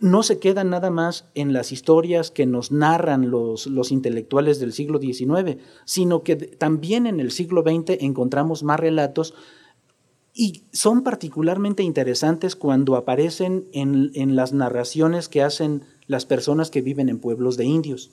no 0.00 0.22
se 0.22 0.38
quedan 0.38 0.70
nada 0.70 0.90
más 0.90 1.26
en 1.34 1.52
las 1.52 1.72
historias 1.72 2.30
que 2.30 2.46
nos 2.46 2.72
narran 2.72 3.30
los, 3.30 3.66
los, 3.66 3.92
intelectuales 3.92 4.60
del 4.60 4.72
siglo 4.72 4.98
XIX, 4.98 5.58
sino 5.84 6.22
que 6.22 6.36
también 6.36 7.06
en 7.06 7.20
el 7.20 7.30
siglo 7.30 7.62
XX 7.62 8.00
encontramos 8.00 8.62
más 8.62 8.78
relatos 8.80 9.34
y 10.34 10.64
son 10.72 11.02
particularmente 11.02 11.82
interesantes 11.82 12.54
cuando 12.54 12.96
aparecen 12.96 13.66
en, 13.72 14.12
en 14.14 14.36
las 14.36 14.52
narraciones 14.52 15.28
que 15.28 15.42
hacen 15.42 15.82
las 16.06 16.26
personas 16.26 16.70
que 16.70 16.80
viven 16.80 17.08
en 17.08 17.18
pueblos 17.18 17.56
de 17.56 17.64
indios. 17.64 18.10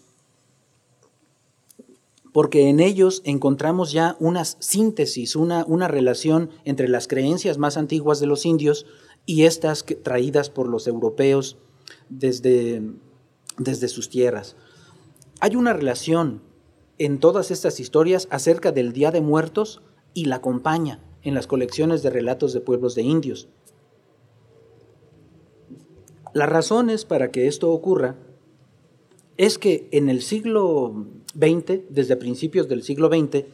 Porque 2.33 2.67
en 2.67 2.79
ellos 2.79 3.21
encontramos 3.23 3.91
ya 3.91 4.17
una 4.19 4.43
síntesis, 4.43 5.35
una, 5.35 5.63
una 5.67 5.87
relación 5.87 6.49
entre 6.65 6.89
las 6.89 7.07
creencias 7.07 7.57
más 7.57 7.77
antiguas 7.77 8.19
de 8.19 8.27
los 8.27 8.45
indios 8.45 8.85
y 9.25 9.43
estas 9.43 9.85
traídas 10.03 10.49
por 10.49 10.67
los 10.67 10.87
europeos 10.87 11.57
desde, 12.09 12.81
desde 13.57 13.87
sus 13.87 14.09
tierras. 14.09 14.55
Hay 15.39 15.55
una 15.55 15.73
relación 15.73 16.41
en 16.97 17.19
todas 17.19 17.51
estas 17.51 17.79
historias 17.79 18.27
acerca 18.31 18.71
del 18.71 18.93
Día 18.93 19.11
de 19.11 19.21
Muertos 19.21 19.81
y 20.13 20.25
la 20.25 20.37
acompaña 20.37 21.03
en 21.23 21.33
las 21.33 21.47
colecciones 21.47 22.03
de 22.03 22.09
relatos 22.09 22.53
de 22.53 22.61
pueblos 22.61 22.95
de 22.95 23.01
indios. 23.01 23.49
Las 26.33 26.49
razones 26.49 27.05
para 27.05 27.31
que 27.31 27.47
esto 27.47 27.71
ocurra 27.71 28.15
es 29.37 29.57
que 29.57 29.89
en 29.91 30.09
el 30.09 30.21
siglo 30.21 31.05
XX, 31.33 31.81
desde 31.89 32.15
principios 32.15 32.67
del 32.67 32.83
siglo 32.83 33.07
XX, 33.07 33.45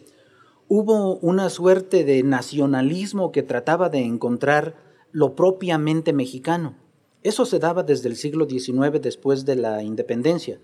hubo 0.68 1.18
una 1.18 1.50
suerte 1.50 2.04
de 2.04 2.24
nacionalismo 2.24 3.32
que 3.32 3.44
trataba 3.44 3.90
de 3.90 4.00
encontrar 4.00 4.76
lo 5.12 5.36
propiamente 5.36 6.14
mexicano. 6.14 6.76
Eso 7.24 7.46
se 7.46 7.60
daba 7.60 7.84
desde 7.84 8.10
el 8.10 8.16
siglo 8.16 8.48
XIX 8.50 9.00
después 9.02 9.46
de 9.46 9.56
la 9.56 9.84
independencia, 9.84 10.60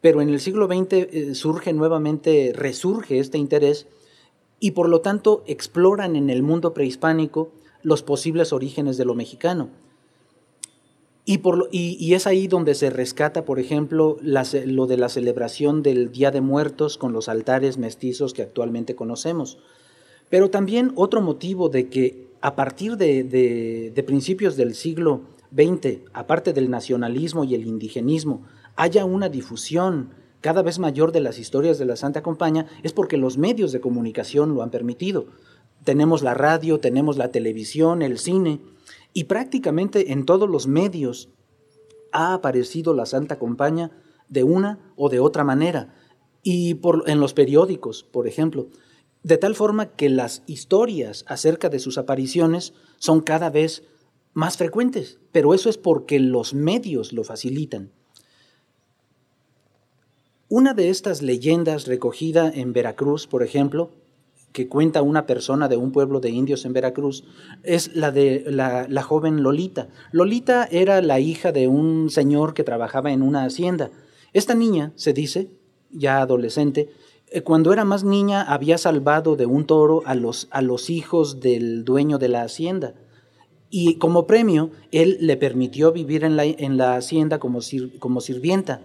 pero 0.00 0.20
en 0.20 0.28
el 0.28 0.40
siglo 0.40 0.66
XX 0.66 0.92
eh, 0.92 1.34
surge 1.34 1.72
nuevamente, 1.72 2.52
resurge 2.54 3.18
este 3.18 3.38
interés 3.38 3.86
y 4.60 4.72
por 4.72 4.88
lo 4.88 5.00
tanto 5.00 5.42
exploran 5.46 6.16
en 6.16 6.30
el 6.30 6.42
mundo 6.42 6.74
prehispánico 6.74 7.50
los 7.82 8.02
posibles 8.02 8.52
orígenes 8.52 8.96
de 8.96 9.04
lo 9.04 9.14
mexicano. 9.14 9.70
Y, 11.28 12.14
es 12.14 12.28
ahí 12.28 12.46
donde 12.46 12.76
se 12.76 12.88
rescata, 12.88 13.44
por 13.44 13.58
ejemplo, 13.58 14.16
lo 14.22 14.86
de 14.86 14.96
la 14.96 15.08
celebración 15.08 15.82
del 15.82 16.12
Día 16.12 16.30
de 16.30 16.40
Muertos 16.40 16.98
con 16.98 17.12
los 17.12 17.28
altares 17.28 17.78
mestizos 17.78 18.32
que 18.32 18.42
actualmente 18.42 18.94
conocemos. 18.94 19.58
Pero 20.30 20.50
también 20.50 20.92
otro 20.94 21.20
motivo 21.20 21.68
de 21.68 21.88
que 21.88 22.28
a 22.40 22.54
partir 22.54 22.96
de, 22.96 23.24
de 23.24 24.02
principios 24.04 24.56
del 24.56 24.76
siglo 24.76 25.22
20, 25.56 26.04
aparte 26.12 26.52
del 26.52 26.70
nacionalismo 26.70 27.42
y 27.44 27.54
el 27.54 27.66
indigenismo, 27.66 28.44
haya 28.76 29.06
una 29.06 29.30
difusión 29.30 30.10
cada 30.42 30.62
vez 30.62 30.78
mayor 30.78 31.12
de 31.12 31.20
las 31.20 31.38
historias 31.38 31.78
de 31.78 31.86
la 31.86 31.96
Santa 31.96 32.22
Compañía, 32.22 32.66
es 32.82 32.92
porque 32.92 33.16
los 33.16 33.38
medios 33.38 33.72
de 33.72 33.80
comunicación 33.80 34.54
lo 34.54 34.62
han 34.62 34.70
permitido. 34.70 35.28
Tenemos 35.82 36.22
la 36.22 36.34
radio, 36.34 36.78
tenemos 36.78 37.16
la 37.16 37.32
televisión, 37.32 38.02
el 38.02 38.18
cine, 38.18 38.60
y 39.14 39.24
prácticamente 39.24 40.12
en 40.12 40.26
todos 40.26 40.48
los 40.48 40.66
medios 40.66 41.30
ha 42.12 42.34
aparecido 42.34 42.92
la 42.92 43.06
Santa 43.06 43.38
Compañía 43.38 43.90
de 44.28 44.44
una 44.44 44.92
o 44.94 45.08
de 45.08 45.20
otra 45.20 45.42
manera. 45.42 45.94
Y 46.42 46.78
en 47.06 47.18
los 47.18 47.32
periódicos, 47.32 48.04
por 48.04 48.28
ejemplo, 48.28 48.68
de 49.22 49.38
tal 49.38 49.54
forma 49.54 49.86
que 49.96 50.10
las 50.10 50.42
historias 50.46 51.24
acerca 51.26 51.70
de 51.70 51.78
sus 51.78 51.96
apariciones 51.96 52.74
son 52.98 53.20
cada 53.20 53.48
vez 53.48 53.84
más 54.36 54.58
frecuentes, 54.58 55.18
pero 55.32 55.54
eso 55.54 55.70
es 55.70 55.78
porque 55.78 56.20
los 56.20 56.52
medios 56.52 57.14
lo 57.14 57.24
facilitan. 57.24 57.90
Una 60.50 60.74
de 60.74 60.90
estas 60.90 61.22
leyendas 61.22 61.86
recogida 61.86 62.52
en 62.54 62.74
Veracruz, 62.74 63.26
por 63.26 63.42
ejemplo, 63.42 63.92
que 64.52 64.68
cuenta 64.68 65.00
una 65.00 65.24
persona 65.24 65.68
de 65.68 65.78
un 65.78 65.90
pueblo 65.90 66.20
de 66.20 66.28
indios 66.28 66.66
en 66.66 66.74
Veracruz, 66.74 67.24
es 67.62 67.96
la 67.96 68.12
de 68.12 68.44
la, 68.46 69.02
joven 69.02 69.42
Lolita. 69.42 69.88
Lolita 70.12 70.68
era 70.70 71.00
la 71.00 71.18
hija 71.18 71.50
de 71.50 71.66
un 71.66 72.10
señor 72.10 72.52
que 72.52 72.62
trabajaba 72.62 73.12
en 73.12 73.22
una 73.22 73.42
hacienda. 73.42 73.90
Esta 74.34 74.54
niña, 74.54 74.92
se 74.96 75.14
dice, 75.14 75.48
ya 75.90 76.20
adolescente, 76.20 76.90
eh, 77.28 77.40
cuando 77.40 77.72
era 77.72 77.86
más 77.86 78.04
niña 78.04 78.42
había 78.42 78.76
salvado 78.76 79.34
de 79.34 79.46
un 79.46 79.64
toro 79.64 80.02
a 80.04 80.14
los, 80.14 80.46
a 80.50 80.60
los 80.60 80.90
hijos 80.90 81.40
del 81.40 81.86
dueño 81.86 82.18
de 82.18 82.28
la 82.28 82.42
hacienda. 82.42 82.92
Y 83.70 83.96
como 83.96 84.26
premio, 84.26 84.70
él 84.92 85.18
le 85.20 85.36
permitió 85.36 85.92
vivir 85.92 86.24
en 86.24 86.36
la, 86.36 86.44
en 86.44 86.76
la 86.76 86.96
hacienda 86.96 87.38
como, 87.38 87.60
como 87.98 88.20
sirvienta. 88.20 88.80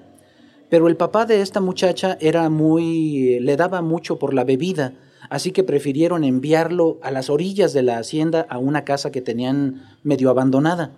Pero 0.70 0.88
el 0.88 0.98
papá 0.98 1.26
de 1.26 1.42
esta 1.42 1.60
muchacha 1.60 2.18
era 2.22 2.50
muy, 2.50 3.40
le 3.42 3.58
daba 3.58 3.82
mucho 3.82 4.18
por 4.18 4.34
la 4.34 4.44
bebida, 4.44 4.94
así 5.30 5.52
que 5.52 5.64
prefirieron 5.64 6.24
enviarlo 6.24 6.98
a 7.04 7.12
las 7.12 7.30
orillas 7.30 7.74
de 7.74 7.84
la 7.84 7.98
hacienda 7.98 8.48
a 8.50 8.58
una 8.58 8.86
casa 8.86 9.12
que 9.12 9.22
tenían 9.22 9.84
medio 10.04 10.30
abandonada. 10.30 10.92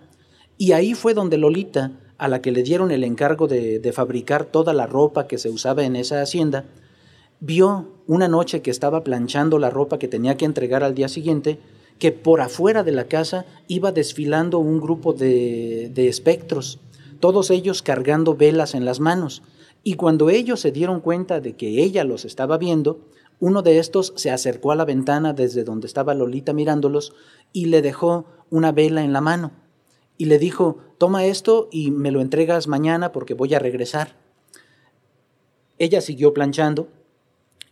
Y 0.56 0.72
ahí 0.72 0.94
fue 0.94 1.12
donde 1.12 1.38
Lolita, 1.38 1.92
a 2.18 2.28
la 2.28 2.40
que 2.40 2.52
le 2.52 2.62
dieron 2.62 2.92
el 2.92 3.02
encargo 3.02 3.48
de, 3.48 3.80
de 3.80 3.92
fabricar 3.92 4.44
toda 4.44 4.72
la 4.72 4.86
ropa 4.86 5.26
que 5.26 5.38
se 5.38 5.50
usaba 5.50 5.84
en 5.84 5.96
esa 5.96 6.22
hacienda, 6.22 6.66
vio 7.40 7.88
una 8.06 8.28
noche 8.28 8.62
que 8.62 8.70
estaba 8.70 9.02
planchando 9.02 9.58
la 9.58 9.70
ropa 9.70 9.98
que 9.98 10.08
tenía 10.08 10.36
que 10.36 10.44
entregar 10.44 10.84
al 10.84 10.94
día 10.94 11.08
siguiente, 11.08 11.58
que 11.98 12.12
por 12.12 12.40
afuera 12.40 12.82
de 12.82 12.92
la 12.92 13.04
casa 13.04 13.46
iba 13.68 13.92
desfilando 13.92 14.58
un 14.58 14.80
grupo 14.80 15.12
de, 15.12 15.90
de 15.94 16.08
espectros, 16.08 16.80
todos 17.20 17.50
ellos 17.50 17.82
cargando 17.82 18.36
velas 18.36 18.74
en 18.74 18.84
las 18.84 19.00
manos. 19.00 19.42
Y 19.82 19.94
cuando 19.94 20.30
ellos 20.30 20.60
se 20.60 20.72
dieron 20.72 21.00
cuenta 21.00 21.40
de 21.40 21.54
que 21.54 21.82
ella 21.82 22.04
los 22.04 22.24
estaba 22.24 22.58
viendo, 22.58 23.00
uno 23.40 23.62
de 23.62 23.78
estos 23.78 24.12
se 24.16 24.30
acercó 24.30 24.72
a 24.72 24.76
la 24.76 24.84
ventana 24.84 25.32
desde 25.32 25.64
donde 25.64 25.86
estaba 25.86 26.14
Lolita 26.14 26.52
mirándolos 26.52 27.14
y 27.52 27.66
le 27.66 27.82
dejó 27.82 28.26
una 28.50 28.72
vela 28.72 29.02
en 29.02 29.12
la 29.12 29.20
mano. 29.20 29.52
Y 30.16 30.26
le 30.26 30.38
dijo, 30.38 30.78
toma 30.98 31.24
esto 31.24 31.68
y 31.72 31.90
me 31.90 32.10
lo 32.10 32.20
entregas 32.20 32.68
mañana 32.68 33.12
porque 33.12 33.34
voy 33.34 33.54
a 33.54 33.58
regresar. 33.58 34.16
Ella 35.78 36.00
siguió 36.00 36.32
planchando 36.32 36.88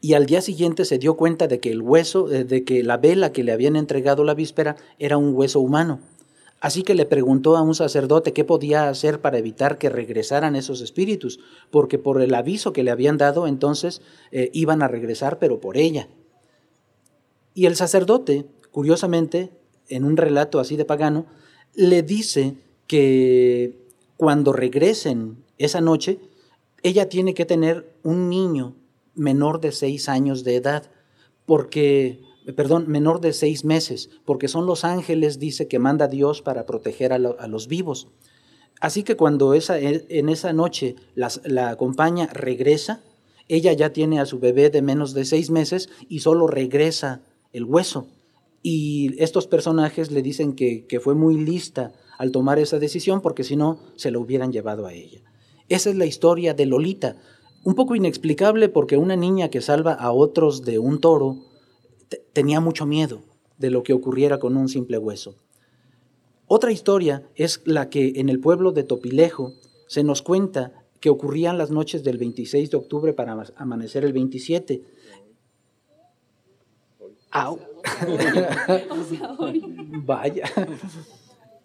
y 0.02 0.14
al 0.14 0.26
día 0.26 0.40
siguiente 0.42 0.84
se 0.84 0.98
dio 0.98 1.14
cuenta 1.14 1.46
de 1.46 1.60
que 1.60 1.70
el 1.70 1.80
hueso, 1.80 2.30
eh, 2.30 2.42
de 2.42 2.64
que 2.64 2.82
la 2.82 2.96
vela 2.96 3.32
que 3.32 3.44
le 3.44 3.52
habían 3.52 3.76
entregado 3.76 4.24
la 4.24 4.34
víspera 4.34 4.74
era 4.98 5.16
un 5.16 5.32
hueso 5.32 5.60
humano. 5.60 6.00
Así 6.60 6.82
que 6.82 6.96
le 6.96 7.06
preguntó 7.06 7.56
a 7.56 7.62
un 7.62 7.76
sacerdote 7.76 8.32
qué 8.32 8.44
podía 8.44 8.88
hacer 8.88 9.20
para 9.20 9.38
evitar 9.38 9.78
que 9.78 9.90
regresaran 9.90 10.56
esos 10.56 10.80
espíritus, 10.80 11.38
porque 11.70 12.00
por 12.00 12.20
el 12.20 12.34
aviso 12.34 12.72
que 12.72 12.82
le 12.82 12.90
habían 12.90 13.16
dado 13.16 13.46
entonces 13.46 14.02
eh, 14.32 14.50
iban 14.52 14.82
a 14.82 14.88
regresar, 14.88 15.38
pero 15.38 15.60
por 15.60 15.76
ella. 15.76 16.08
Y 17.54 17.66
el 17.66 17.76
sacerdote, 17.76 18.46
curiosamente, 18.72 19.50
en 19.88 20.02
un 20.02 20.16
relato 20.16 20.58
así 20.58 20.76
de 20.76 20.84
pagano, 20.84 21.26
le 21.74 22.02
dice 22.02 22.56
que 22.88 23.78
cuando 24.16 24.52
regresen 24.52 25.44
esa 25.58 25.80
noche, 25.80 26.18
ella 26.82 27.08
tiene 27.08 27.34
que 27.34 27.44
tener 27.44 27.94
un 28.02 28.28
niño 28.28 28.74
menor 29.14 29.60
de 29.60 29.72
seis 29.72 30.08
años 30.08 30.44
de 30.44 30.56
edad, 30.56 30.90
porque, 31.46 32.20
perdón, 32.56 32.86
menor 32.88 33.20
de 33.20 33.32
seis 33.32 33.64
meses, 33.64 34.10
porque 34.24 34.48
son 34.48 34.66
los 34.66 34.84
ángeles, 34.84 35.38
dice, 35.38 35.68
que 35.68 35.78
manda 35.78 36.08
Dios 36.08 36.42
para 36.42 36.66
proteger 36.66 37.12
a, 37.12 37.18
los 37.18 37.68
vivos. 37.68 38.08
Así 38.80 39.02
que 39.02 39.16
cuando 39.16 39.54
esa, 39.54 39.78
en 39.78 40.28
esa 40.28 40.52
noche 40.52 40.96
la 41.14 41.70
acompaña 41.70 42.26
regresa, 42.32 43.02
ella 43.48 43.72
ya 43.72 43.92
tiene 43.92 44.20
a 44.20 44.26
su 44.26 44.38
bebé 44.38 44.70
de 44.70 44.82
menos 44.82 45.14
de 45.14 45.24
seis 45.24 45.50
meses 45.50 45.88
y 46.08 46.20
solo 46.20 46.46
regresa 46.46 47.22
el 47.52 47.64
hueso. 47.64 48.08
Y 48.62 49.14
estos 49.22 49.46
personajes 49.46 50.10
le 50.10 50.22
dicen 50.22 50.54
que, 50.54 50.86
que 50.86 51.00
fue 51.00 51.14
muy 51.14 51.36
lista 51.36 51.92
al 52.18 52.30
tomar 52.30 52.58
esa 52.58 52.78
decisión 52.78 53.20
porque 53.20 53.44
si 53.44 53.56
no 53.56 53.80
se 53.96 54.10
lo 54.10 54.20
hubieran 54.20 54.52
llevado 54.52 54.86
a 54.86 54.92
ella. 54.92 55.20
Esa 55.68 55.90
es 55.90 55.96
la 55.96 56.06
historia 56.06 56.54
de 56.54 56.66
Lolita, 56.66 57.16
un 57.64 57.74
poco 57.74 57.94
inexplicable 57.94 58.68
porque 58.68 58.96
una 58.96 59.16
niña 59.16 59.48
que 59.48 59.60
salva 59.60 59.92
a 59.92 60.12
otros 60.12 60.62
de 60.62 60.78
un 60.78 61.00
toro 61.00 61.38
tenía 62.32 62.60
mucho 62.60 62.86
miedo 62.86 63.22
de 63.58 63.70
lo 63.70 63.82
que 63.82 63.92
ocurriera 63.92 64.38
con 64.38 64.56
un 64.56 64.68
simple 64.68 64.98
hueso. 64.98 65.36
Otra 66.46 66.72
historia 66.72 67.28
es 67.34 67.62
la 67.64 67.88
que 67.88 68.14
en 68.16 68.28
el 68.28 68.40
pueblo 68.40 68.72
de 68.72 68.82
Topilejo 68.82 69.52
se 69.86 70.02
nos 70.02 70.22
cuenta 70.22 70.72
que 71.00 71.10
ocurrían 71.10 71.58
las 71.58 71.70
noches 71.70 72.04
del 72.04 72.18
26 72.18 72.70
de 72.70 72.76
octubre 72.76 73.12
para 73.12 73.44
amanecer 73.56 74.04
el 74.04 74.12
27. 74.12 74.82
Vaya. 80.04 80.44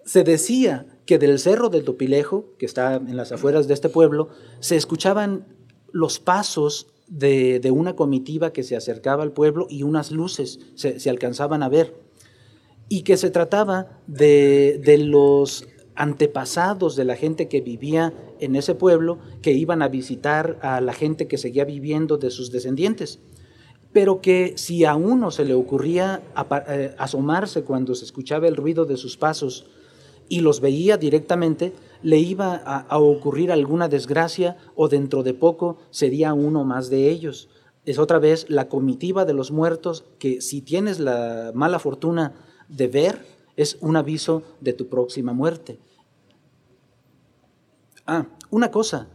Se 0.05 0.23
decía 0.23 0.85
que 1.05 1.19
del 1.19 1.39
cerro 1.39 1.69
del 1.69 1.83
Topilejo, 1.83 2.45
que 2.57 2.65
está 2.65 2.95
en 2.95 3.17
las 3.17 3.31
afueras 3.31 3.67
de 3.67 3.73
este 3.73 3.89
pueblo, 3.89 4.29
se 4.59 4.77
escuchaban 4.77 5.56
los 5.91 6.19
pasos 6.19 6.87
de, 7.07 7.71
una 7.71 7.95
comitiva 7.95 8.51
que 8.51 8.63
se 8.63 8.75
acercaba 8.75 9.23
al 9.23 9.31
pueblo 9.31 9.67
y 9.69 9.83
unas 9.83 10.11
luces 10.11 10.59
se, 10.75 11.09
alcanzaban 11.09 11.63
a 11.63 11.69
ver. 11.69 11.95
Y 12.89 13.01
que 13.01 13.17
se 13.17 13.29
trataba 13.29 13.99
de, 14.07 14.79
de 14.83 14.97
los 14.97 15.67
antepasados 15.95 16.95
de 16.95 17.05
la 17.05 17.15
gente 17.15 17.47
que 17.47 17.59
vivía 17.59 18.13
en 18.39 18.55
ese 18.55 18.75
pueblo 18.75 19.17
que 19.41 19.51
iban 19.51 19.81
a 19.81 19.87
visitar 19.87 20.59
a 20.61 20.79
la 20.79 20.93
gente 20.93 21.27
que 21.27 21.37
seguía 21.37 21.65
viviendo 21.65 22.17
de 22.17 22.29
sus 22.29 22.51
descendientes. 22.51 23.19
Pero 23.93 24.21
que 24.21 24.53
si 24.57 24.85
a 24.85 24.95
uno 24.95 25.31
se 25.31 25.43
le 25.43 25.53
ocurría 25.53 26.21
eh, 26.67 26.93
asomarse 26.97 27.63
cuando 27.63 27.95
se 27.95 28.05
escuchaba 28.05 28.47
el 28.47 28.55
ruido 28.55 28.85
de 28.85 28.97
sus 28.97 29.17
pasos 29.17 29.65
y 30.29 30.41
los 30.41 30.61
veía 30.61 30.97
directamente, 30.97 31.73
le 32.01 32.19
iba 32.19 32.55
a, 32.55 32.97
ocurrir 32.99 33.51
alguna 33.51 33.87
desgracia 33.87 34.57
o 34.75 34.87
dentro 34.87 35.23
de 35.23 35.33
poco 35.33 35.77
sería 35.89 36.33
uno 36.33 36.63
más 36.63 36.89
de 36.89 37.09
ellos. 37.09 37.49
Es 37.85 37.99
otra 37.99 38.19
vez 38.19 38.49
la 38.49 38.67
comitiva 38.67 39.25
de 39.25 39.33
los 39.33 39.51
muertos 39.51 40.05
que 40.19 40.41
si 40.41 40.61
tienes 40.61 40.99
la 40.99 41.51
mala 41.53 41.79
fortuna 41.79 42.33
de 42.67 42.87
ver, 42.87 43.25
es 43.55 43.77
un 43.81 43.95
aviso 43.95 44.43
de 44.61 44.73
tu 44.73 44.87
próxima 44.87 45.33
muerte. 45.33 45.79
Ah, 48.05 48.27
una 48.51 48.71
cosa, 48.71 49.09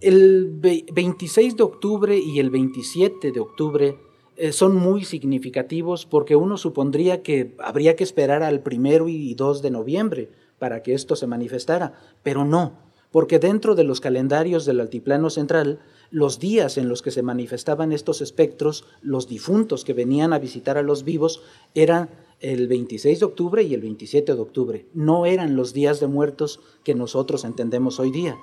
el 0.00 0.50
26 0.92 1.56
de 1.56 1.62
octubre 1.62 2.18
y 2.18 2.40
el 2.40 2.50
27 2.50 3.32
de 3.32 3.40
octubre 3.40 3.98
eh, 4.36 4.52
son 4.52 4.76
muy 4.76 5.04
significativos 5.04 6.04
porque 6.04 6.36
uno 6.36 6.58
supondría 6.58 7.22
que 7.22 7.54
habría 7.58 7.96
que 7.96 8.04
esperar 8.04 8.42
al 8.42 8.62
primero 8.62 9.08
y 9.08 9.34
2 9.34 9.62
de 9.62 9.70
noviembre 9.70 10.30
para 10.58 10.82
que 10.82 10.94
esto 10.94 11.16
se 11.16 11.26
manifestara, 11.26 11.94
pero 12.22 12.44
no, 12.44 12.78
porque 13.10 13.38
dentro 13.38 13.74
de 13.74 13.84
los 13.84 14.00
calendarios 14.00 14.66
del 14.66 14.80
altiplano 14.80 15.30
central, 15.30 15.80
los 16.10 16.38
días 16.38 16.76
en 16.78 16.88
los 16.88 17.02
que 17.02 17.10
se 17.10 17.22
manifestaban 17.22 17.92
estos 17.92 18.20
espectros, 18.20 18.84
los 19.00 19.28
difuntos 19.28 19.84
que 19.84 19.94
venían 19.94 20.32
a 20.32 20.38
visitar 20.38 20.76
a 20.78 20.82
los 20.82 21.04
vivos, 21.04 21.42
eran 21.74 22.10
el 22.40 22.68
26 22.68 23.20
de 23.20 23.26
octubre 23.26 23.62
y 23.62 23.74
el 23.74 23.80
27 23.80 24.34
de 24.34 24.40
octubre. 24.40 24.86
No 24.92 25.26
eran 25.26 25.56
los 25.56 25.72
días 25.72 26.00
de 26.00 26.06
muertos 26.06 26.60
que 26.84 26.94
nosotros 26.94 27.44
entendemos 27.44 27.98
hoy 27.98 28.10
día. 28.10 28.36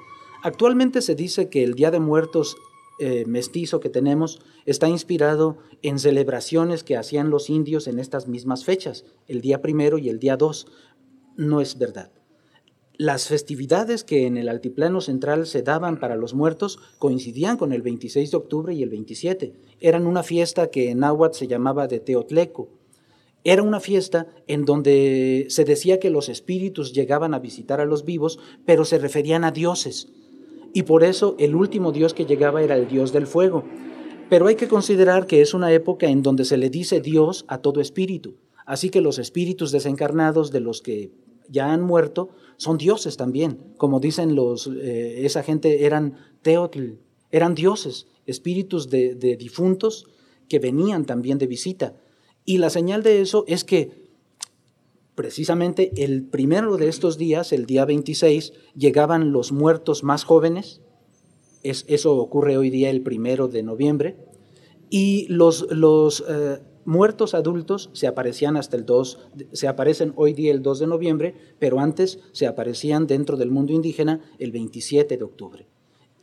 Actualmente 0.43 1.01
se 1.01 1.15
dice 1.15 1.49
que 1.49 1.63
el 1.63 1.73
Día 1.75 1.91
de 1.91 1.99
Muertos 1.99 2.57
eh, 2.99 3.25
mestizo 3.25 3.79
que 3.79 3.89
tenemos 3.89 4.39
está 4.65 4.87
inspirado 4.87 5.57
en 5.81 5.99
celebraciones 5.99 6.83
que 6.83 6.95
hacían 6.95 7.29
los 7.29 7.49
indios 7.49 7.87
en 7.87 7.97
estas 7.97 8.27
mismas 8.27 8.65
fechas, 8.65 9.03
el 9.27 9.41
día 9.41 9.61
primero 9.61 9.97
y 9.97 10.09
el 10.09 10.19
día 10.19 10.37
dos, 10.37 10.67
no 11.35 11.61
es 11.61 11.77
verdad. 11.77 12.11
Las 12.95 13.27
festividades 13.27 14.03
que 14.03 14.27
en 14.27 14.37
el 14.37 14.47
altiplano 14.47 15.01
central 15.01 15.47
se 15.47 15.63
daban 15.63 15.99
para 15.99 16.15
los 16.15 16.35
muertos 16.35 16.77
coincidían 16.99 17.57
con 17.57 17.73
el 17.73 17.81
26 17.81 18.29
de 18.29 18.37
octubre 18.37 18.73
y 18.75 18.83
el 18.83 18.89
27. 18.89 19.53
Eran 19.79 20.05
una 20.05 20.21
fiesta 20.21 20.67
que 20.67 20.91
en 20.91 20.99
náhuatl 20.99 21.35
se 21.35 21.47
llamaba 21.47 21.87
de 21.87 21.99
Teotleco. 21.99 22.69
Era 23.43 23.63
una 23.63 23.79
fiesta 23.79 24.27
en 24.47 24.63
donde 24.63 25.47
se 25.49 25.65
decía 25.65 25.99
que 25.99 26.11
los 26.11 26.29
espíritus 26.29 26.93
llegaban 26.93 27.33
a 27.33 27.39
visitar 27.39 27.81
a 27.81 27.85
los 27.85 28.05
vivos, 28.05 28.37
pero 28.65 28.85
se 28.85 28.99
referían 28.99 29.43
a 29.43 29.51
dioses. 29.51 30.09
Y 30.71 30.83
por 30.83 31.03
eso 31.03 31.35
el 31.39 31.55
último 31.55 31.91
dios 31.91 32.13
que 32.13 32.25
llegaba 32.25 32.61
era 32.61 32.77
el 32.77 32.87
dios 32.87 33.11
del 33.11 33.25
fuego. 33.25 33.65
Pero 34.29 34.47
hay 34.47 34.55
que 34.55 34.67
considerar 34.67 35.25
que 35.25 35.41
es 35.41 35.53
una 35.53 35.71
época 35.71 36.07
en 36.07 36.21
donde 36.21 36.45
se 36.45 36.57
le 36.57 36.69
dice 36.69 37.01
Dios 37.01 37.43
a 37.47 37.57
todo 37.57 37.81
espíritu. 37.81 38.35
Así 38.65 38.89
que 38.89 39.01
los 39.01 39.19
espíritus 39.19 39.71
desencarnados 39.71 40.51
de 40.51 40.61
los 40.61 40.81
que 40.81 41.11
ya 41.49 41.71
han 41.71 41.81
muerto 41.81 42.29
son 42.57 42.77
dioses 42.77 43.17
también. 43.17 43.59
Como 43.77 43.99
dicen 43.99 44.35
los, 44.35 44.67
eh, 44.67 45.25
esa 45.25 45.43
gente 45.43 45.85
eran 45.85 46.17
teotl, 46.41 46.93
eran 47.31 47.55
dioses, 47.55 48.07
espíritus 48.25 48.89
de, 48.89 49.15
de 49.15 49.35
difuntos 49.35 50.05
que 50.47 50.59
venían 50.59 51.05
también 51.05 51.37
de 51.37 51.47
visita. 51.47 51.95
Y 52.45 52.57
la 52.57 52.69
señal 52.69 53.03
de 53.03 53.21
eso 53.21 53.43
es 53.47 53.63
que 53.63 54.03
precisamente 55.15 55.91
el 56.03 56.23
primero 56.23 56.77
de 56.77 56.87
estos 56.87 57.17
días, 57.17 57.51
el 57.51 57.65
día 57.65 57.85
26, 57.85 58.53
llegaban 58.75 59.31
los 59.31 59.51
muertos 59.51 60.03
más 60.03 60.23
jóvenes. 60.23 60.81
Es, 61.63 61.85
eso 61.87 62.17
ocurre 62.17 62.57
hoy 62.57 62.69
día 62.69 62.89
el 62.89 63.01
primero 63.01 63.47
de 63.47 63.63
noviembre. 63.63 64.17
Y 64.89 65.27
los, 65.27 65.67
los 65.71 66.23
eh, 66.27 66.59
muertos 66.85 67.33
adultos 67.33 67.89
se 67.93 68.07
aparecían 68.07 68.57
hasta 68.57 68.77
el 68.77 68.85
2, 68.85 69.19
se 69.51 69.67
aparecen 69.67 70.13
hoy 70.15 70.33
día 70.33 70.51
el 70.51 70.61
2 70.61 70.79
de 70.79 70.87
noviembre, 70.87 71.35
pero 71.59 71.79
antes 71.79 72.19
se 72.31 72.47
aparecían 72.47 73.07
dentro 73.07 73.37
del 73.37 73.51
mundo 73.51 73.73
indígena 73.73 74.21
el 74.39 74.51
27 74.51 75.17
de 75.17 75.23
octubre. 75.23 75.67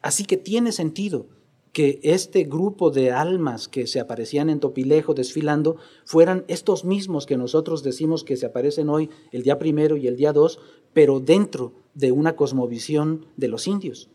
Así 0.03 0.25
que 0.25 0.37
tiene 0.37 0.73
sentido 0.73 1.27
que 1.73 2.01
este 2.03 2.45
grupo 2.45 2.91
de 2.91 3.13
almas 3.13 3.69
que 3.69 3.87
se 3.87 4.01
aparecían 4.01 4.51
en 4.51 4.61
Topilejo 4.61 5.15
desfilando 5.15 5.77
fueran 6.05 6.45
estos 6.49 6.85
mismos 6.85 7.27
que 7.27 7.37
nosotros 7.37 7.83
decimos 7.83 8.25
que 8.25 8.37
se 8.37 8.47
aparecen 8.47 8.89
hoy 8.89 9.11
el 9.31 9.43
día 9.43 9.59
primero 9.59 9.97
y 9.97 10.09
el 10.09 10.17
día 10.17 10.33
2, 10.33 10.59
pero 10.93 11.21
dentro 11.21 11.75
de 11.95 12.13
una 12.13 12.35
cosmovisión 12.35 13.27
de 13.37 13.49
los 13.49 13.69
indios. 13.69 14.11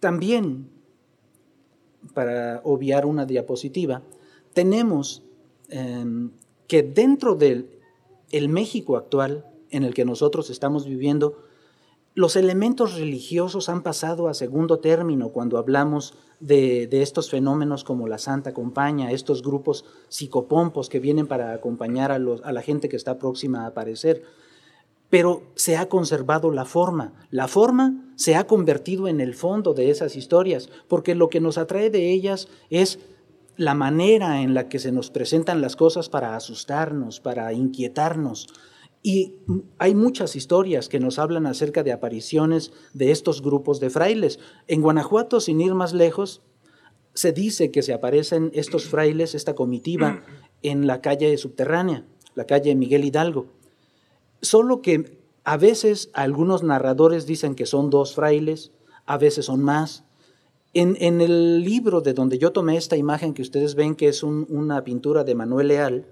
También, 0.00 0.70
para 2.14 2.60
obviar 2.64 3.06
una 3.06 3.26
diapositiva, 3.26 4.02
tenemos 4.54 5.22
em, 5.68 6.30
que 6.66 6.82
dentro 6.82 7.34
del 7.34 7.78
el 8.30 8.48
México 8.48 8.96
actual 8.96 9.46
en 9.70 9.84
el 9.84 9.94
que 9.94 10.04
nosotros 10.04 10.50
estamos 10.50 10.86
viviendo, 10.86 11.44
los 12.14 12.34
elementos 12.36 12.96
religiosos 12.96 13.68
han 13.68 13.82
pasado 13.82 14.28
a 14.28 14.34
segundo 14.34 14.80
término 14.80 15.28
cuando 15.28 15.58
hablamos 15.58 16.14
de, 16.40 16.88
estos 16.90 17.30
fenómenos 17.30 17.84
como 17.84 18.08
la 18.08 18.18
Santa 18.18 18.52
Compañía, 18.52 19.12
estos 19.12 19.42
grupos 19.42 19.84
psicopompos 20.08 20.88
que 20.88 20.98
vienen 20.98 21.26
para 21.26 21.52
acompañar 21.52 22.10
a 22.10 22.18
la 22.18 22.62
gente 22.62 22.88
que 22.88 22.96
está 22.96 23.18
próxima 23.18 23.64
a 23.64 23.68
aparecer. 23.68 24.24
Pero 25.10 25.42
se 25.56 25.76
ha 25.76 25.88
conservado 25.88 26.50
la 26.50 26.64
forma. 26.64 27.12
La 27.30 27.48
forma 27.48 28.12
se 28.16 28.36
ha 28.36 28.46
convertido 28.46 29.08
en 29.08 29.20
el 29.20 29.34
fondo 29.34 29.74
de 29.74 29.90
esas 29.90 30.16
historias, 30.16 30.70
porque 30.88 31.14
lo 31.14 31.28
que 31.28 31.40
nos 31.40 31.58
atrae 31.58 31.90
de 31.90 32.12
ellas 32.12 32.48
es 32.70 33.00
la 33.56 33.74
manera 33.74 34.40
en 34.40 34.54
la 34.54 34.68
que 34.68 34.78
se 34.78 34.92
nos 34.92 35.10
presentan 35.10 35.60
las 35.60 35.76
cosas 35.76 36.08
para 36.08 36.34
asustarnos, 36.36 37.20
para 37.20 37.52
inquietarnos. 37.52 38.46
Y 39.02 39.34
hay 39.78 39.94
muchas 39.94 40.36
historias 40.36 40.88
que 40.88 41.00
nos 41.00 41.18
hablan 41.18 41.46
acerca 41.46 41.82
de 41.82 41.92
apariciones 41.92 42.72
de 42.92 43.10
estos 43.10 43.42
grupos 43.42 43.80
de 43.80 43.90
frailes. 43.90 44.38
En 44.66 44.82
Guanajuato, 44.82 45.40
sin 45.40 45.60
ir 45.60 45.74
más 45.74 45.92
lejos, 45.92 46.42
se 47.14 47.32
dice 47.32 47.70
que 47.70 47.82
se 47.82 47.92
aparecen 47.92 48.50
estos 48.54 48.84
frailes, 48.84 49.34
esta 49.34 49.54
comitiva, 49.54 50.22
en 50.62 50.86
la 50.86 51.00
calle 51.00 51.36
subterránea, 51.36 52.06
la 52.34 52.46
calle 52.46 52.74
Miguel 52.74 53.04
Hidalgo. 53.04 53.46
Solo 54.42 54.82
que 54.82 55.20
a 55.44 55.56
veces 55.56 56.10
algunos 56.12 56.62
narradores 56.62 57.26
dicen 57.26 57.54
que 57.54 57.66
son 57.66 57.90
dos 57.90 58.14
frailes, 58.14 58.72
a 59.06 59.18
veces 59.18 59.46
son 59.46 59.62
más, 59.62 60.04
en, 60.72 61.20
el 61.20 61.64
libro 61.64 62.00
de 62.00 62.14
donde 62.14 62.38
yo 62.38 62.52
tomé 62.52 62.76
esta 62.76 62.96
imagen 62.96 63.34
que 63.34 63.42
ustedes 63.42 63.74
ven 63.74 63.96
que 63.96 64.08
es 64.08 64.22
una 64.22 64.84
pintura 64.84 65.24
de 65.24 65.34
Manuel 65.34 65.68
Leal, 65.68 66.06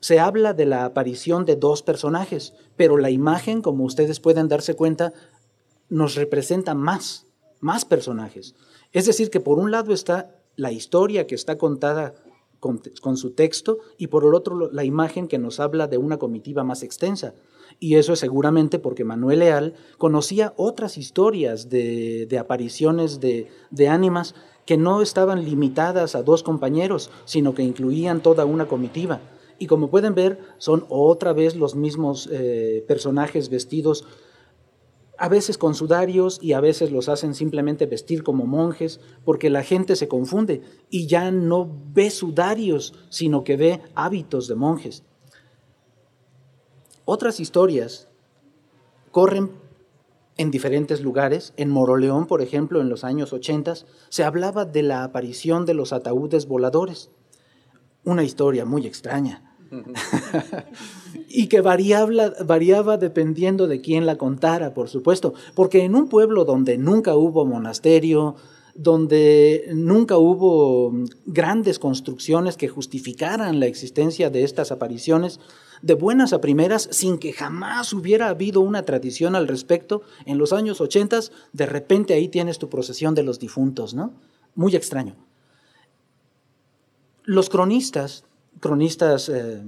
se 0.00 0.20
habla 0.20 0.54
de 0.54 0.66
la 0.66 0.84
aparición 0.84 1.44
de 1.44 1.56
dos 1.56 1.82
personajes, 1.82 2.54
pero 2.76 2.96
la 2.96 3.10
imagen, 3.10 3.62
como 3.62 3.84
ustedes 3.84 4.20
pueden 4.20 4.48
darse 4.48 4.74
cuenta, 4.74 5.12
nos 5.88 6.14
representa 6.14 6.74
más, 6.74 7.26
más 7.60 7.84
personajes. 7.84 8.54
Es 8.92 9.06
decir, 9.06 9.30
que 9.30 9.40
por 9.40 9.58
un 9.58 9.70
lado 9.70 9.92
está 9.92 10.36
la 10.56 10.72
historia 10.72 11.26
que 11.26 11.34
está 11.34 11.58
contada 11.58 12.14
con, 12.60 13.16
su 13.16 13.30
texto 13.30 13.78
y 13.96 14.08
por 14.08 14.24
el 14.24 14.34
otro 14.34 14.70
la 14.70 14.84
imagen 14.84 15.28
que 15.28 15.38
nos 15.38 15.60
habla 15.60 15.86
de 15.86 15.98
una 15.98 16.18
comitiva 16.18 16.64
más 16.64 16.82
extensa. 16.82 17.34
Y 17.80 17.94
eso 17.94 18.12
es 18.12 18.18
seguramente 18.18 18.78
porque 18.78 19.04
Manuel 19.04 19.40
Leal 19.40 19.74
conocía 19.98 20.54
otras 20.56 20.98
historias 20.98 21.68
de, 21.68 22.36
apariciones 22.40 23.20
de, 23.20 23.48
ánimas 23.88 24.34
que 24.66 24.76
no 24.76 25.00
estaban 25.00 25.44
limitadas 25.44 26.14
a 26.14 26.22
dos 26.22 26.42
compañeros, 26.42 27.10
sino 27.24 27.54
que 27.54 27.62
incluían 27.62 28.22
toda 28.22 28.44
una 28.44 28.66
comitiva. 28.66 29.20
Y 29.58 29.66
como 29.66 29.90
pueden 29.90 30.14
ver, 30.14 30.38
son 30.58 30.84
otra 30.88 31.32
vez 31.32 31.56
los 31.56 31.74
mismos 31.74 32.28
eh, 32.30 32.84
personajes 32.86 33.48
vestidos, 33.48 34.04
a 35.18 35.28
veces 35.28 35.58
con 35.58 35.74
sudarios 35.74 36.38
y 36.40 36.52
a 36.52 36.60
veces 36.60 36.92
los 36.92 37.08
hacen 37.08 37.34
simplemente 37.34 37.86
vestir 37.86 38.22
como 38.22 38.46
monjes, 38.46 39.00
porque 39.24 39.50
la 39.50 39.64
gente 39.64 39.96
se 39.96 40.06
confunde 40.06 40.62
y 40.90 41.08
ya 41.08 41.32
no 41.32 41.68
ve 41.92 42.10
sudarios, 42.10 42.94
sino 43.10 43.42
que 43.42 43.56
ve 43.56 43.82
hábitos 43.96 44.46
de 44.46 44.54
monjes. 44.54 45.02
Otras 47.04 47.40
historias 47.40 48.08
corren 49.10 49.50
en 50.36 50.52
diferentes 50.52 51.00
lugares. 51.00 51.52
En 51.56 51.70
Moroleón, 51.70 52.26
por 52.26 52.40
ejemplo, 52.40 52.80
en 52.80 52.88
los 52.88 53.02
años 53.02 53.32
80, 53.32 53.74
se 54.08 54.24
hablaba 54.24 54.64
de 54.64 54.82
la 54.82 55.02
aparición 55.02 55.66
de 55.66 55.74
los 55.74 55.92
ataúdes 55.92 56.46
voladores. 56.46 57.10
Una 58.04 58.22
historia 58.22 58.64
muy 58.64 58.86
extraña. 58.86 59.56
Y 61.28 61.46
que 61.48 61.60
variaba, 61.60 62.96
dependiendo 62.96 63.66
de 63.66 63.80
quién 63.80 64.06
la 64.06 64.16
contara, 64.16 64.74
por 64.74 64.88
supuesto. 64.88 65.34
Porque 65.54 65.84
en 65.84 65.94
un 65.94 66.08
pueblo 66.08 66.44
donde 66.44 66.78
nunca 66.78 67.14
hubo 67.14 67.44
monasterio, 67.44 68.36
donde 68.74 69.68
nunca 69.74 70.16
hubo 70.18 70.92
grandes 71.26 71.78
construcciones 71.78 72.56
que 72.56 72.68
justificaran 72.68 73.58
la 73.58 73.66
existencia 73.66 74.30
de 74.30 74.44
estas 74.44 74.70
apariciones, 74.70 75.40
de 75.82 75.94
buenas 75.94 76.32
a 76.32 76.40
primeras, 76.40 76.88
sin 76.90 77.18
que 77.18 77.32
jamás 77.32 77.92
hubiera 77.92 78.28
habido 78.28 78.60
una 78.60 78.82
tradición 78.82 79.34
al 79.36 79.48
respecto, 79.48 80.02
en 80.26 80.38
los 80.38 80.52
años 80.52 80.80
80, 80.80 81.20
de 81.52 81.66
repente 81.66 82.14
ahí 82.14 82.28
tienes 82.28 82.58
tu 82.58 82.68
procesión 82.68 83.14
de 83.14 83.22
los 83.22 83.38
difuntos, 83.38 83.94
¿no? 83.94 84.12
Muy 84.54 84.74
extraño. 84.74 85.16
Los 87.24 87.48
cronistas, 87.48 88.24
cronistas 88.60 89.28
eh, 89.28 89.62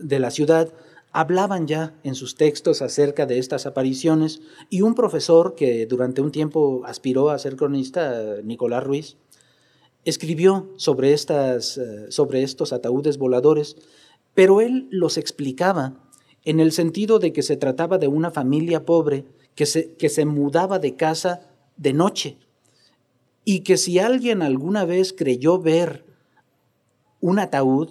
de 0.00 0.18
la 0.18 0.30
ciudad, 0.30 0.72
hablaban 1.12 1.66
ya 1.66 1.94
en 2.04 2.14
sus 2.14 2.36
textos 2.36 2.82
acerca 2.82 3.26
de 3.26 3.38
estas 3.38 3.66
apariciones 3.66 4.40
y 4.70 4.82
un 4.82 4.94
profesor 4.94 5.54
que 5.54 5.86
durante 5.86 6.22
un 6.22 6.30
tiempo 6.30 6.82
aspiró 6.84 7.30
a 7.30 7.38
ser 7.38 7.56
cronista, 7.56 8.36
Nicolás 8.44 8.84
Ruiz, 8.84 9.16
escribió 10.04 10.70
sobre, 10.76 11.12
estas, 11.12 11.76
eh, 11.78 12.06
sobre 12.10 12.42
estos 12.42 12.72
ataúdes 12.72 13.18
voladores 13.18 13.76
pero 14.34 14.60
él 14.60 14.88
los 14.90 15.18
explicaba 15.18 15.94
en 16.44 16.60
el 16.60 16.72
sentido 16.72 17.18
de 17.18 17.32
que 17.32 17.42
se 17.42 17.56
trataba 17.56 17.98
de 17.98 18.08
una 18.08 18.30
familia 18.30 18.84
pobre 18.84 19.24
que 19.54 19.66
se, 19.66 19.94
que 19.94 20.08
se 20.08 20.24
mudaba 20.24 20.78
de 20.78 20.96
casa 20.96 21.48
de 21.76 21.92
noche 21.92 22.38
y 23.44 23.60
que 23.60 23.76
si 23.76 23.98
alguien 23.98 24.42
alguna 24.42 24.84
vez 24.84 25.12
creyó 25.12 25.58
ver 25.58 26.04
un 27.20 27.38
ataúd 27.38 27.90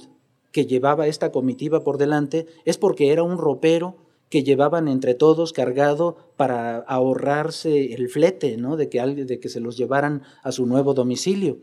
que 0.52 0.66
llevaba 0.66 1.08
esta 1.08 1.32
comitiva 1.32 1.84
por 1.84 1.98
delante, 1.98 2.48
es 2.66 2.78
porque 2.78 3.12
era 3.12 3.24
un 3.24 3.38
ropero 3.38 3.98
que 4.30 4.44
llevaban 4.44 4.88
entre 4.88 5.16
todos 5.16 5.54
cargado 5.54 6.18
para 6.38 6.78
ahorrarse 6.78 7.94
el 7.94 8.10
flete, 8.10 8.58
¿no? 8.58 8.78
de, 8.78 8.90
que, 8.90 9.02
de 9.02 9.40
que 9.40 9.50
se 9.50 9.60
los 9.60 9.78
llevaran 9.78 10.24
a 10.44 10.52
su 10.52 10.66
nuevo 10.66 10.94
domicilio. 10.94 11.60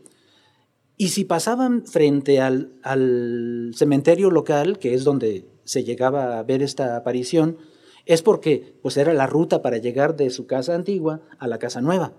Y 0.97 1.09
si 1.09 1.25
pasaban 1.25 1.85
frente 1.85 2.41
al, 2.41 3.71
cementerio 3.75 4.31
local, 4.31 4.79
que 4.79 4.95
es 4.95 5.03
donde 5.03 5.47
se 5.63 5.83
llegaba 5.83 6.39
a 6.39 6.43
ver 6.43 6.63
esta 6.63 6.97
aparición, 6.97 7.57
es 8.05 8.23
porque 8.23 8.79
pues 8.81 8.97
era 8.97 9.13
la 9.13 9.27
ruta 9.27 9.61
para 9.61 9.77
llegar 9.77 10.15
de 10.15 10.31
su 10.31 10.47
casa 10.47 10.73
antigua 10.73 11.21
a 11.37 11.47
la 11.47 11.59
casa 11.59 11.81
nueva. 11.81 12.13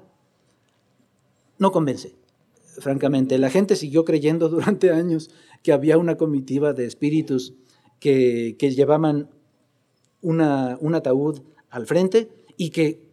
No 1.59 1.72
convence, 1.72 2.14
francamente. 2.81 3.39
La 3.39 3.51
gente 3.51 3.76
siguió 3.76 4.05
creyendo 4.05 4.49
durante 4.51 4.91
años 4.91 5.31
que 5.62 5.72
había 5.72 5.99
una 5.99 6.16
comitiva 6.16 6.72
de 6.72 6.87
espíritus 6.87 7.55
que, 8.01 8.57
llevaban 8.59 9.29
un 10.20 10.41
ataúd 10.95 11.41
al 11.70 11.87
frente 11.87 12.29
y 12.57 12.70
que 12.70 13.09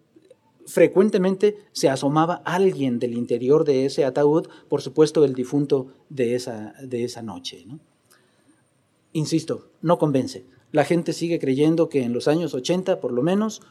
frecuentemente 0.66 1.58
se 1.72 1.90
asomaba 1.90 2.42
alguien 2.46 3.00
del 3.00 3.14
interior 3.14 3.66
de 3.66 3.86
ese 3.86 4.06
ataúd, 4.06 4.48
por 4.68 4.82
supuesto 4.82 5.24
el 5.24 5.34
difunto 5.34 5.94
de 6.10 6.36
esa, 6.36 6.74
de 6.82 7.04
esa 7.04 7.22
noche. 7.22 7.66
Insisto, 9.14 9.70
no 9.82 9.98
convence. 9.98 10.46
La 10.72 10.84
gente 10.84 11.14
sigue 11.14 11.40
creyendo 11.40 11.88
que 11.88 12.04
en 12.04 12.14
los 12.14 12.28
años 12.28 12.54
80, 12.54 13.00
por 13.00 13.12
lo 13.14 13.22
menos, 13.22 13.62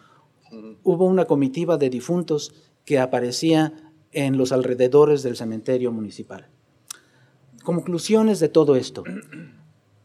hubo 0.83 1.05
una 1.05 1.27
comitiva 1.27 1.77
de 1.77 1.91
difuntos 1.91 2.55
que 2.85 2.99
aparecía 2.99 3.93
en 4.15 4.39
los 4.39 4.53
alrededores 4.53 5.23
del 5.23 5.37
cementerio 5.37 5.93
municipal. 5.93 6.49
Conclusiones 7.63 8.41
de 8.41 8.49
todo 8.49 8.77
esto. 8.77 9.05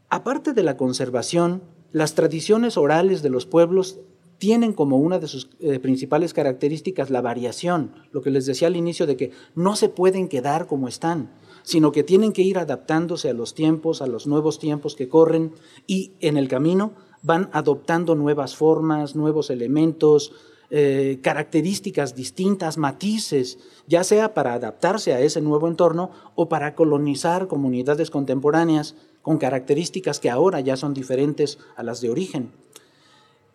Aparte 0.09 0.53
de 0.53 0.63
la 0.63 0.77
conservación, 0.77 1.61
las 1.91 2.15
tradiciones 2.15 2.77
orales 2.77 3.21
de 3.21 3.29
los 3.29 3.45
pueblos 3.45 3.99
tienen 4.39 4.73
como 4.73 4.97
una 4.97 5.19
de 5.19 5.27
sus 5.27 5.49
eh, 5.59 5.79
principales 5.79 6.33
características 6.33 7.09
la 7.09 7.21
variación, 7.21 7.91
lo 8.11 8.21
que 8.21 8.31
les 8.31 8.45
decía 8.45 8.67
al 8.67 8.77
inicio 8.77 9.05
de 9.05 9.17
que 9.17 9.31
no 9.53 9.75
se 9.75 9.89
pueden 9.89 10.29
quedar 10.29 10.65
como 10.65 10.87
están, 10.87 11.31
sino 11.63 11.91
que 11.91 12.03
tienen 12.03 12.31
que 12.31 12.41
ir 12.41 12.57
adaptándose 12.57 13.29
a 13.29 13.33
los 13.33 13.53
tiempos, 13.53 14.01
a 14.01 14.07
los 14.07 14.25
nuevos 14.27 14.57
tiempos 14.57 14.95
que 14.95 15.09
corren 15.09 15.53
y 15.85 16.13
en 16.21 16.37
el 16.37 16.47
camino 16.47 16.93
van 17.21 17.49
adoptando 17.51 18.15
nuevas 18.15 18.55
formas, 18.55 19.15
nuevos 19.15 19.49
elementos, 19.49 20.31
eh, 20.71 21.19
características 21.23 22.15
distintas, 22.15 22.77
matices, 22.77 23.57
ya 23.87 24.03
sea 24.03 24.35
para 24.35 24.53
adaptarse 24.53 25.13
a 25.13 25.19
ese 25.19 25.41
nuevo 25.41 25.67
entorno 25.67 26.11
o 26.35 26.47
para 26.47 26.75
colonizar 26.75 27.47
comunidades 27.47 28.11
contemporáneas 28.11 28.95
con 29.23 29.39
características 29.39 30.19
que 30.19 30.29
ahora 30.29 30.59
ya 30.59 30.77
son 30.77 30.93
diferentes 30.93 31.57
a 31.75 31.81
las 31.81 32.01
de 32.01 32.11
origen. 32.11 32.51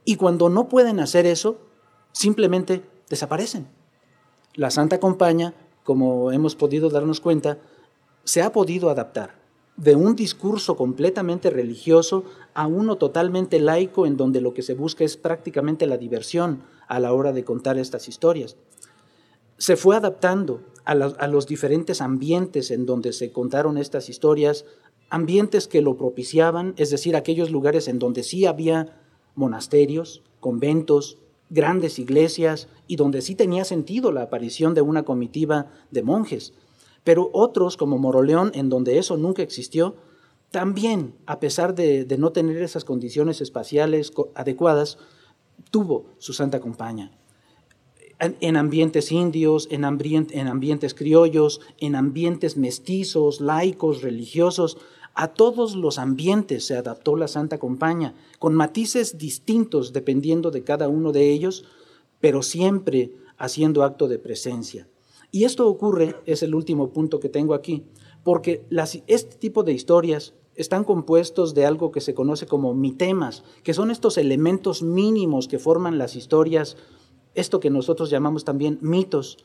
Y 0.04 0.16
cuando 0.16 0.48
no 0.48 0.68
pueden 0.68 0.98
hacer 0.98 1.24
eso, 1.24 1.58
simplemente 2.10 2.82
desaparecen. 3.08 3.68
La 4.54 4.70
Santa 4.70 4.98
Compañía, 4.98 5.54
como 5.84 6.32
hemos 6.32 6.56
podido 6.56 6.90
darnos 6.90 7.20
cuenta, 7.20 7.58
se 8.24 8.42
ha 8.42 8.50
podido 8.52 8.90
adaptar 8.90 9.42
de 9.76 9.94
un 9.94 10.14
discurso 10.14 10.76
completamente 10.76 11.50
religioso 11.50 12.24
a 12.54 12.66
uno 12.66 12.96
totalmente 12.96 13.58
laico 13.58 14.06
en 14.06 14.16
donde 14.16 14.40
lo 14.40 14.54
que 14.54 14.62
se 14.62 14.74
busca 14.74 15.04
es 15.04 15.16
prácticamente 15.16 15.86
la 15.86 15.96
diversión 15.96 16.62
a 16.88 17.00
la 17.00 17.12
hora 17.12 17.32
de 17.32 17.44
contar 17.44 17.78
estas 17.78 18.08
historias. 18.08 18.56
se 19.56 19.76
fue 19.76 19.96
adaptando 19.96 20.62
a, 20.84 20.94
los 21.28 21.46
diferentes 21.46 22.00
ambientes 22.00 22.70
en 22.70 22.86
donde 22.86 23.12
se 23.12 23.32
contaron 23.32 23.78
estas 23.78 24.08
historias, 24.08 24.66
ambientes 25.08 25.68
que 25.68 25.80
lo 25.80 25.96
propiciaban, 25.96 26.74
es 26.76 26.90
decir, 26.90 27.16
aquellos 27.16 27.50
lugares 27.50 27.88
en 27.88 27.98
donde 27.98 28.22
sí 28.22 28.46
había 28.46 29.00
monasterios, 29.34 30.22
conventos, 30.40 31.18
grandes 31.50 31.98
iglesias 31.98 32.68
y 32.86 32.96
donde 32.96 33.22
sí 33.22 33.34
tenía 33.34 33.64
sentido 33.64 34.12
la 34.12 34.22
aparición 34.22 34.74
de 34.74 34.82
una 34.82 35.04
comitiva 35.04 35.70
de 35.90 36.02
monjes. 36.02 36.52
Pero 37.04 37.30
otros, 37.32 37.76
como 37.76 37.98
Moroleón, 37.98 38.50
en 38.54 38.68
donde 38.68 38.98
eso 38.98 39.16
nunca 39.16 39.42
existió, 39.42 39.94
también, 40.50 41.14
a 41.26 41.40
pesar 41.40 41.74
de, 41.74 42.06
no 42.18 42.30
tener 42.30 42.62
esas 42.62 42.84
condiciones 42.84 43.40
espaciales 43.40 44.12
adecuadas, 44.34 44.98
tuvo 45.70 46.06
su 46.18 46.32
Santa 46.32 46.60
Compañía. 46.60 47.10
En, 48.20 48.56
ambientes 48.56 49.10
indios, 49.10 49.66
en, 49.70 49.84
en 49.84 50.46
ambientes 50.46 50.94
criollos, 50.94 51.60
en 51.78 51.96
ambientes 51.96 52.56
mestizos, 52.56 53.40
laicos, 53.40 54.02
religiosos, 54.02 54.78
a 55.14 55.28
todos 55.28 55.76
los 55.76 55.98
ambientes 55.98 56.66
se 56.66 56.76
adaptó 56.76 57.16
la 57.16 57.28
Santa 57.28 57.58
Compañía, 57.58 58.14
con 58.38 58.54
matices 58.54 59.18
distintos 59.18 59.92
dependiendo 59.92 60.50
de 60.50 60.64
cada 60.64 60.88
uno 60.88 61.12
de 61.12 61.30
ellos, 61.30 61.64
pero 62.20 62.42
siempre 62.42 63.12
haciendo 63.36 63.84
acto 63.84 64.08
de 64.08 64.18
presencia. 64.18 64.88
Y 65.30 65.44
esto 65.44 65.68
ocurre, 65.68 66.16
es 66.26 66.42
el 66.42 66.54
último 66.54 66.90
punto 66.90 67.20
que 67.20 67.28
tengo 67.28 67.54
aquí, 67.54 67.84
porque 68.22 68.64
este 69.06 69.36
tipo 69.36 69.62
de 69.62 69.72
historias 69.72 70.34
están 70.56 70.84
compuestos 70.84 71.54
de 71.54 71.66
algo 71.66 71.90
que 71.90 72.00
se 72.00 72.14
conoce 72.14 72.46
como 72.46 72.74
mitemas, 72.74 73.42
que 73.62 73.74
son 73.74 73.90
estos 73.90 74.18
elementos 74.18 74.82
mínimos 74.82 75.48
que 75.48 75.58
forman 75.58 75.98
las 75.98 76.16
historias, 76.16 76.76
esto 77.34 77.60
que 77.60 77.70
nosotros 77.70 78.10
llamamos 78.10 78.44
también 78.44 78.78
mitos. 78.80 79.38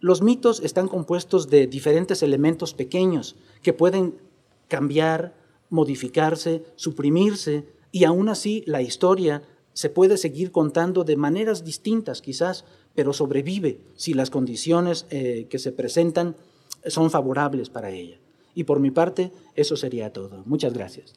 Los 0.00 0.22
mitos 0.22 0.60
están 0.60 0.88
compuestos 0.88 1.48
de 1.48 1.66
diferentes 1.66 2.22
elementos 2.22 2.74
pequeños 2.74 3.36
que 3.62 3.72
pueden 3.72 4.16
cambiar, 4.68 5.34
modificarse, 5.70 6.64
suprimirse, 6.76 7.66
y 7.90 8.04
aún 8.04 8.28
así 8.28 8.64
la 8.66 8.82
historia 8.82 9.42
se 9.74 9.90
puede 9.90 10.16
seguir 10.16 10.52
contando 10.52 11.04
de 11.04 11.16
maneras 11.16 11.64
distintas 11.64 12.20
quizás, 12.20 12.64
pero 12.94 13.12
sobrevive 13.12 13.80
si 13.96 14.14
las 14.14 14.30
condiciones 14.30 15.06
eh, 15.10 15.46
que 15.48 15.58
se 15.58 15.72
presentan 15.72 16.36
son 16.86 17.10
favorables 17.10 17.70
para 17.70 17.90
ella. 17.90 18.21
Y 18.54 18.64
por 18.64 18.80
mi 18.80 18.90
parte, 18.90 19.32
eso 19.54 19.76
sería 19.76 20.12
todo. 20.12 20.42
Muchas 20.46 20.72
gracias. 20.72 21.14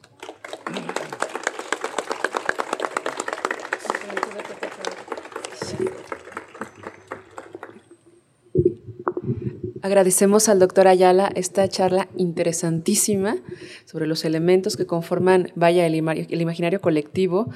Agradecemos 9.86 10.48
al 10.48 10.58
doctor 10.58 10.88
Ayala 10.88 11.30
esta 11.36 11.68
charla 11.68 12.08
interesantísima 12.16 13.36
sobre 13.84 14.08
los 14.08 14.24
elementos 14.24 14.76
que 14.76 14.84
conforman, 14.84 15.52
vaya, 15.54 15.86
el, 15.86 15.94
imaginario 15.94 16.80
colectivo 16.80 17.48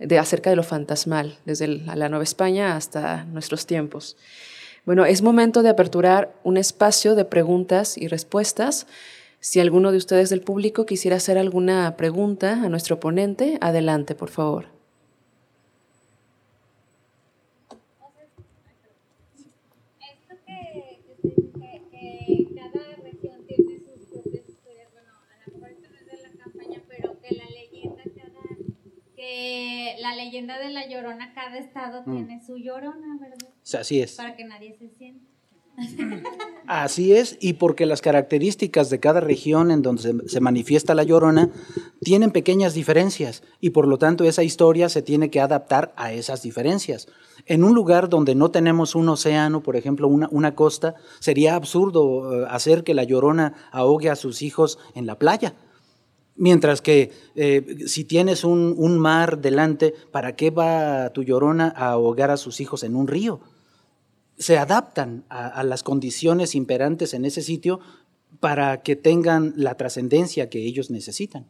de, 0.00 0.18
acerca 0.18 0.50
de 0.50 0.56
lo 0.56 0.64
fantasmal, 0.64 1.38
desde 1.44 1.68
la 1.68 2.08
Nueva 2.08 2.24
España 2.24 2.74
hasta 2.74 3.24
nuestros 3.26 3.66
tiempos. 3.66 4.16
Bueno, 4.84 5.04
es 5.04 5.22
momento 5.22 5.62
de 5.62 5.68
aperturar 5.68 6.34
un 6.42 6.56
espacio 6.56 7.14
de 7.14 7.24
preguntas 7.24 7.96
y 7.96 8.08
respuestas. 8.08 8.88
Si 9.48 9.60
alguno 9.60 9.92
de 9.92 9.98
ustedes 9.98 10.28
del 10.28 10.40
público 10.40 10.86
quisiera 10.86 11.18
hacer 11.18 11.38
alguna 11.38 11.96
pregunta 11.96 12.64
a 12.64 12.68
nuestro 12.68 12.98
ponente, 12.98 13.58
adelante, 13.60 14.16
por 14.16 14.28
favor. 14.28 14.66
la 29.98 30.14
leyenda 30.14 30.58
de 30.58 30.70
la 30.70 30.88
llorona, 30.88 31.32
cada 31.34 31.58
estado 31.58 32.02
mm. 32.04 32.16
tiene 32.16 32.44
su 32.44 32.56
llorona, 32.56 33.16
¿verdad? 33.20 33.48
así 33.78 34.00
es. 34.00 34.16
Para 34.16 34.36
que 34.36 34.44
nadie 34.44 34.76
se 34.76 34.88
sienta. 34.88 35.35
Así 36.66 37.12
es, 37.12 37.38
y 37.40 37.54
porque 37.54 37.86
las 37.86 38.02
características 38.02 38.90
de 38.90 38.98
cada 38.98 39.20
región 39.20 39.70
en 39.70 39.82
donde 39.82 40.22
se, 40.26 40.40
manifiesta 40.40 40.96
la 40.96 41.04
llorona 41.04 41.50
tienen 42.00 42.32
pequeñas 42.32 42.74
diferencias 42.74 43.44
y 43.60 43.70
por 43.70 43.86
lo 43.86 43.98
tanto 43.98 44.24
esa 44.24 44.42
historia 44.42 44.88
se 44.88 45.02
tiene 45.02 45.30
que 45.30 45.40
adaptar 45.40 45.92
a 45.96 46.12
esas 46.12 46.42
diferencias. 46.42 47.06
En 47.44 47.62
un 47.62 47.74
lugar 47.74 48.08
donde 48.08 48.34
no 48.34 48.50
tenemos 48.50 48.96
un 48.96 49.08
océano, 49.08 49.62
por 49.62 49.76
ejemplo, 49.76 50.08
una, 50.08 50.28
una 50.32 50.56
costa, 50.56 50.96
sería 51.20 51.54
absurdo 51.54 52.42
eh, 52.42 52.46
hacer 52.50 52.82
que 52.82 52.94
la 52.94 53.04
llorona 53.04 53.54
ahogue 53.70 54.10
a 54.10 54.16
sus 54.16 54.42
hijos 54.42 54.78
en 54.94 55.06
la 55.06 55.18
playa 55.18 55.54
Mientras 56.36 56.82
que 56.82 57.12
eh, 57.34 57.84
si 57.86 58.04
tienes 58.04 58.44
un, 58.44 58.98
mar 58.98 59.38
delante, 59.40 59.94
¿para 60.12 60.36
qué 60.36 60.50
va 60.50 61.10
tu 61.10 61.22
llorona 61.22 61.72
a 61.74 61.92
ahogar 61.92 62.30
a 62.30 62.36
sus 62.36 62.60
hijos 62.60 62.82
en 62.82 62.94
un 62.94 63.08
río? 63.08 63.40
Se 64.38 64.58
adaptan 64.58 65.24
a, 65.28 65.62
las 65.64 65.82
condiciones 65.82 66.54
imperantes 66.54 67.14
en 67.14 67.24
ese 67.24 67.42
sitio 67.42 67.80
para 68.40 68.82
que 68.82 68.96
tengan 68.96 69.54
la 69.56 69.76
trascendencia 69.76 70.50
que 70.50 70.62
ellos 70.62 70.90
necesitan. 70.90 71.46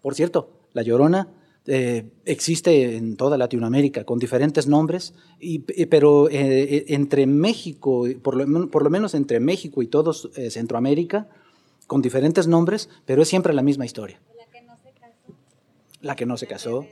Por 0.00 0.14
cierto, 0.14 0.50
la 0.72 0.82
llorona 0.82 1.28
eh, 1.66 2.10
existe 2.24 2.96
en 2.96 3.16
toda 3.16 3.36
Latinoamérica 3.36 4.04
con 4.04 4.18
diferentes 4.18 4.66
nombres, 4.66 5.14
pero 5.90 6.28
eh, 6.30 6.86
entre 6.88 7.26
México, 7.26 8.06
por 8.22 8.36
lo, 8.36 8.70
por 8.70 8.82
lo, 8.82 8.90
menos 8.90 9.14
entre 9.14 9.40
México 9.40 9.82
y 9.82 9.86
todo 9.86 10.12
Centroamérica, 10.12 11.28
con 11.86 12.00
diferentes 12.00 12.46
nombres, 12.46 12.88
pero 13.04 13.22
es 13.22 13.28
siempre 13.28 13.52
la 13.52 13.62
misma 13.62 13.84
historia. 13.84 14.18
La 14.34 14.46
que 14.46 14.62
no 14.62 14.76
se 14.78 14.92
casó. 14.92 15.34
La 16.00 16.16
que 16.16 16.26
no 16.26 16.36
se 16.36 16.46
casó. 16.46 16.86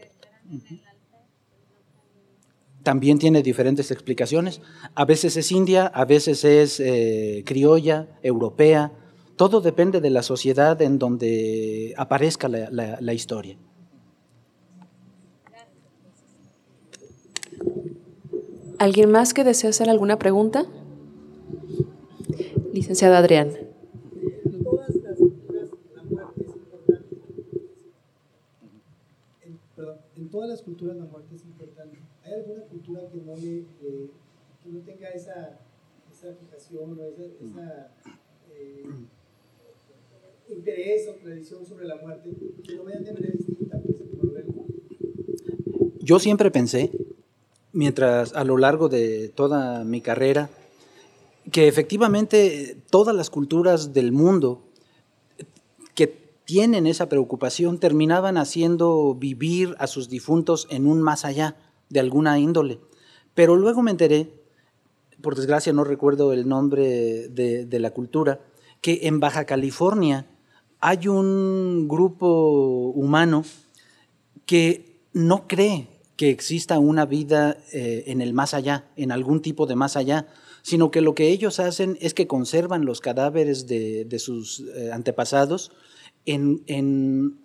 También 2.90 3.20
tiene 3.20 3.44
diferentes 3.44 3.92
explicaciones. 3.92 4.60
A 4.96 5.04
veces 5.04 5.36
es 5.36 5.52
india, 5.52 5.86
a 5.86 6.04
veces 6.04 6.42
es 6.44 6.80
eh, 6.80 7.44
criolla, 7.46 8.08
europea. 8.20 8.90
Todo 9.36 9.60
depende 9.60 10.00
de 10.00 10.10
la 10.10 10.24
sociedad 10.24 10.82
en 10.82 10.98
donde 10.98 11.94
aparezca 11.96 12.48
la 12.48 13.12
historia. 13.14 13.56
¿Alguien 18.78 19.12
más 19.12 19.34
que 19.34 19.44
desea 19.44 19.70
hacer 19.70 19.88
alguna 19.88 20.18
pregunta? 20.18 20.66
Licenciado 22.72 23.14
Adrián. 23.14 23.52
todas 30.30 30.48
las 30.48 30.62
culturas 30.62 30.96
la 30.96 31.04
muerte 31.04 31.34
es 31.34 31.42
importante. 31.42 31.49
¿Hay 32.30 32.38
alguna 32.38 32.62
cultura 32.62 33.00
que 33.12 33.18
no, 33.26 33.34
le, 33.34 33.58
eh, 33.58 34.10
que 34.62 34.70
no 34.70 34.78
tenga 34.80 35.08
esa, 35.08 35.58
esa 36.12 36.28
aplicación 36.30 36.96
o 36.96 37.04
esa, 37.04 37.22
esa 37.24 37.90
eh, 38.54 38.84
interés 40.48 41.08
o 41.08 41.14
tradición 41.14 41.66
sobre 41.66 41.88
la 41.88 41.96
muerte 41.96 42.30
que 42.64 42.72
lo 42.74 42.84
vean 42.84 43.02
de 43.02 43.12
manera 43.12 43.32
distinta? 43.32 43.80
Pues, 43.82 44.44
Yo 45.98 46.20
siempre 46.20 46.52
pensé, 46.52 46.92
mientras 47.72 48.32
a 48.34 48.44
lo 48.44 48.58
largo 48.58 48.88
de 48.88 49.28
toda 49.30 49.82
mi 49.82 50.00
carrera, 50.00 50.50
que 51.50 51.66
efectivamente 51.66 52.76
todas 52.90 53.16
las 53.16 53.28
culturas 53.28 53.92
del 53.92 54.12
mundo 54.12 54.70
tienen 56.50 56.88
esa 56.88 57.08
preocupación 57.08 57.78
terminaban 57.78 58.36
haciendo 58.36 59.14
vivir 59.14 59.76
a 59.78 59.86
sus 59.86 60.08
difuntos 60.08 60.66
en 60.68 60.88
un 60.88 61.00
más 61.00 61.24
allá 61.24 61.54
de 61.90 62.00
alguna 62.00 62.38
índole. 62.38 62.80
Pero 63.34 63.56
luego 63.56 63.82
me 63.82 63.90
enteré, 63.90 64.32
por 65.20 65.34
desgracia 65.34 65.72
no 65.72 65.84
recuerdo 65.84 66.32
el 66.32 66.48
nombre 66.48 67.28
de, 67.28 67.78
la 67.78 67.90
cultura, 67.90 68.40
que 68.80 69.00
en 69.02 69.20
Baja 69.20 69.44
California 69.44 70.26
hay 70.80 71.08
un 71.08 71.86
grupo 71.86 72.90
humano 72.94 73.44
que 74.46 75.02
no 75.12 75.46
cree 75.46 75.88
que 76.16 76.30
exista 76.30 76.78
una 76.78 77.06
vida 77.06 77.58
eh, 77.72 78.04
en 78.06 78.20
el 78.20 78.32
más 78.32 78.54
allá, 78.54 78.86
en 78.96 79.12
algún 79.12 79.42
tipo 79.42 79.66
de 79.66 79.76
más 79.76 79.96
allá, 79.96 80.26
sino 80.62 80.90
que 80.90 81.00
lo 81.00 81.14
que 81.14 81.28
ellos 81.28 81.60
hacen 81.60 81.96
es 82.00 82.14
que 82.14 82.26
conservan 82.26 82.84
los 82.84 83.00
cadáveres 83.00 83.66
de, 83.66 84.18
sus 84.18 84.60
eh, 84.60 84.90
antepasados 84.92 85.72
en, 86.26 86.62
en, 86.66 87.36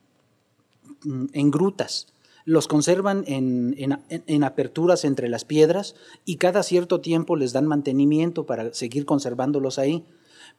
grutas, 1.51 2.07
los 2.45 2.67
conservan 2.67 3.23
en, 3.27 3.75
en, 3.77 4.43
aperturas 4.43 5.03
entre 5.03 5.29
las 5.29 5.45
piedras 5.45 5.95
y 6.25 6.37
cada 6.37 6.61
cierto 6.61 7.01
tiempo 7.01 7.35
les 7.35 7.53
dan 7.53 7.65
mantenimiento 7.65 8.45
para 8.45 8.71
seguir 8.73 9.05
conservándolos 9.05 9.79
ahí. 9.79 10.05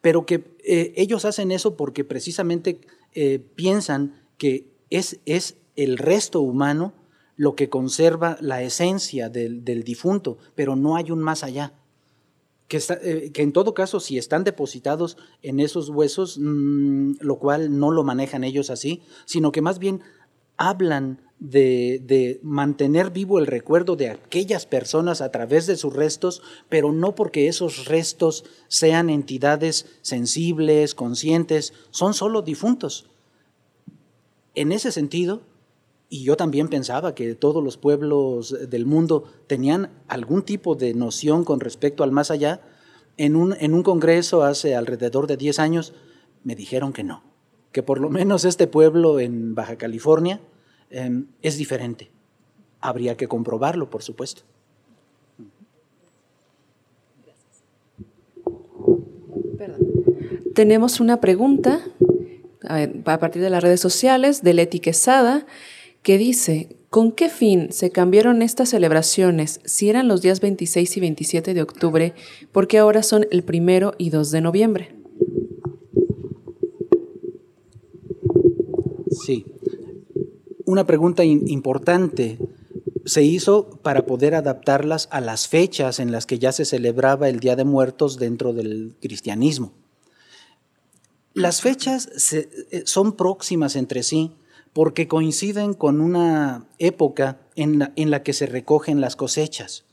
Pero 0.00 0.26
que 0.26 0.56
eh, 0.64 0.92
ellos 0.96 1.24
hacen 1.24 1.52
eso 1.52 1.76
porque 1.76 2.04
precisamente 2.04 2.80
eh, 3.14 3.38
piensan 3.38 4.20
que 4.36 4.68
es, 4.90 5.20
es 5.26 5.58
el 5.76 5.96
resto 5.96 6.40
humano 6.40 6.92
lo 7.36 7.54
que 7.54 7.68
conserva 7.68 8.36
la 8.40 8.62
esencia 8.62 9.28
del, 9.28 9.62
difunto, 9.84 10.38
pero 10.54 10.74
no 10.74 10.96
hay 10.96 11.12
un 11.12 11.20
más 11.20 11.44
allá. 11.44 11.74
Que, 12.66 12.82
eh, 13.02 13.30
que, 13.32 13.42
en 13.42 13.52
todo 13.52 13.74
caso, 13.74 14.00
si 14.00 14.18
están 14.18 14.42
depositados 14.42 15.16
en 15.42 15.60
esos 15.60 15.88
huesos, 15.88 16.36
mm, 16.40 17.18
lo 17.20 17.38
cual 17.38 17.78
no 17.78 17.92
lo 17.92 18.02
manejan 18.02 18.42
ellos 18.42 18.70
así, 18.70 19.02
sino 19.24 19.52
que 19.52 19.62
más 19.62 19.78
bien 19.78 20.00
hablan 20.56 21.25
de, 21.38 22.40
mantener 22.42 23.10
vivo 23.10 23.38
el 23.38 23.46
recuerdo 23.46 23.96
de 23.96 24.10
aquellas 24.10 24.66
personas 24.66 25.20
a 25.20 25.30
través 25.30 25.66
de 25.66 25.76
sus 25.76 25.94
restos, 25.94 26.42
pero 26.68 26.92
no 26.92 27.14
porque 27.14 27.48
esos 27.48 27.86
restos 27.86 28.44
sean 28.68 29.10
entidades 29.10 29.86
sensibles, 30.02 30.94
conscientes, 30.94 31.72
son 31.90 32.14
solo 32.14 32.42
difuntos. 32.42 33.08
En 34.54 34.72
ese 34.72 34.90
sentido, 34.92 35.42
y 36.08 36.22
yo 36.22 36.36
también 36.36 36.68
pensaba 36.68 37.14
que 37.14 37.34
todos 37.34 37.62
los 37.62 37.76
pueblos 37.76 38.56
del 38.70 38.86
mundo 38.86 39.24
tenían 39.46 39.90
algún 40.08 40.42
tipo 40.42 40.74
de 40.74 40.94
noción 40.94 41.44
con 41.44 41.60
respecto 41.60 42.04
al 42.04 42.12
más 42.12 42.30
allá, 42.30 42.62
en 43.18 43.34
un, 43.34 43.82
congreso 43.82 44.42
hace 44.42 44.76
alrededor 44.76 45.26
de 45.26 45.36
10 45.36 45.58
años 45.58 45.94
me 46.44 46.54
dijeron 46.54 46.92
que 46.92 47.02
no, 47.02 47.22
que 47.72 47.82
por 47.82 47.98
lo 47.98 48.10
menos 48.10 48.44
este 48.44 48.66
pueblo 48.66 49.20
en 49.20 49.54
Baja 49.54 49.76
California, 49.76 50.40
Em, 50.90 51.26
es 51.42 51.56
diferente. 51.56 52.10
Habría 52.80 53.16
que 53.16 53.28
comprobarlo, 53.28 53.90
por 53.90 54.02
supuesto. 54.02 54.42
Tenemos 60.54 61.00
una 61.00 61.20
pregunta 61.20 61.80
a 62.62 63.18
partir 63.18 63.42
de 63.42 63.50
las 63.50 63.62
redes 63.62 63.80
sociales 63.80 64.42
de 64.42 64.54
Leti 64.54 64.80
Quesada 64.80 65.46
que 66.02 66.16
dice, 66.18 66.76
¿con 66.88 67.12
qué 67.12 67.28
fin 67.28 67.72
se 67.72 67.90
cambiaron 67.90 68.40
estas 68.40 68.70
celebraciones 68.70 69.60
si 69.64 69.90
eran 69.90 70.08
los 70.08 70.22
días 70.22 70.40
26 70.40 70.96
y 70.96 71.00
27 71.00 71.52
de 71.52 71.62
octubre, 71.62 72.14
porque 72.52 72.78
ahora 72.78 73.02
son 73.02 73.26
el 73.30 73.42
primero 73.42 73.92
y 73.98 74.10
2 74.10 74.30
de 74.30 74.40
noviembre? 74.40 74.94
Sí, 79.10 79.44
una 80.66 80.84
pregunta 80.84 81.24
importante 81.24 82.38
se 83.06 83.22
hizo 83.22 83.70
para 83.82 84.04
poder 84.04 84.34
adaptarlas 84.34 85.08
a 85.12 85.20
las 85.20 85.46
fechas 85.46 86.00
en 86.00 86.10
las 86.10 86.26
que 86.26 86.38
ya 86.38 86.52
se 86.52 86.64
celebraba 86.64 87.28
el 87.28 87.38
Día 87.40 87.56
de 87.56 87.64
Muertos 87.64 88.18
dentro 88.18 88.52
del 88.52 88.96
cristianismo. 89.00 89.72
Las 91.32 91.62
fechas 91.62 92.32
eh, 92.32 92.82
son 92.84 93.12
próximas 93.12 93.76
entre 93.76 94.02
sí 94.02 94.32
porque 94.72 95.08
coinciden 95.08 95.72
con 95.72 96.00
una 96.00 96.66
época 96.78 97.40
en 97.54 98.10
la 98.10 98.22
que 98.22 98.34
se 98.34 98.46
recogen 98.46 99.00
las 99.00 99.16
cosechas. 99.16 99.86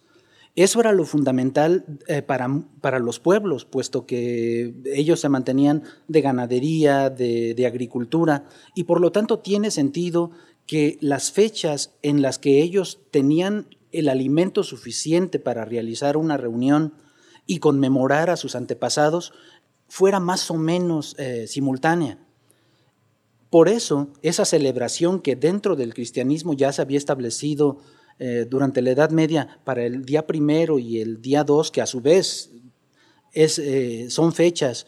Eso 0.56 0.80
era 0.80 0.92
lo 0.92 1.04
fundamental 1.06 1.84
eh, 2.08 2.22
para, 2.22 2.48
para, 2.80 3.00
los 3.00 3.20
pueblos, 3.20 3.66
puesto 3.66 4.06
que 4.06 4.76
ellos 4.86 5.20
se 5.20 5.30
mantenían 5.30 5.82
de 6.08 6.22
ganadería, 6.22 7.10
de, 7.10 7.56
de, 7.56 7.66
agricultura, 7.66 8.46
y 8.76 8.84
por 8.84 9.02
lo 9.02 9.12
tanto 9.12 9.40
tiene 9.40 9.72
sentido 9.72 10.30
que 10.66 10.98
las 11.02 11.32
fechas 11.32 11.96
en 12.02 12.22
las 12.22 12.40
que 12.40 12.62
ellos 12.62 13.00
tenían 13.12 13.68
el 13.92 14.10
alimento 14.10 14.64
suficiente 14.64 15.40
para 15.40 15.66
realizar 15.66 16.18
una 16.18 16.38
reunión 16.38 16.94
y 17.46 17.60
conmemorar 17.60 18.30
a 18.30 18.38
sus 18.38 18.56
antepasados 18.56 19.34
fuera 19.88 20.20
más 20.20 20.50
o 20.50 20.56
menos 20.56 21.16
eh, 21.20 21.46
simultánea. 21.48 22.18
Por 23.50 23.70
eso, 23.70 24.10
esa 24.24 24.46
celebración 24.46 25.22
que 25.22 25.36
dentro 25.36 25.76
del 25.76 25.94
cristianismo 25.94 26.54
ya 26.54 26.72
se 26.72 26.82
había 26.82 26.98
establecido 26.98 27.78
eh, 28.18 28.48
durante 28.50 28.82
la 28.82 28.92
Edad 28.92 29.12
Media 29.12 29.60
para 29.64 29.84
el 29.86 30.06
día 30.06 30.26
primero 30.26 30.80
y 30.80 31.02
el 31.02 31.22
día 31.22 31.44
dos, 31.44 31.70
que 31.70 31.82
a 31.82 31.86
su 31.86 32.02
vez 32.02 32.52
es, 33.32 33.60
eh, 33.60 34.08
son 34.10 34.34
fechas 34.34 34.88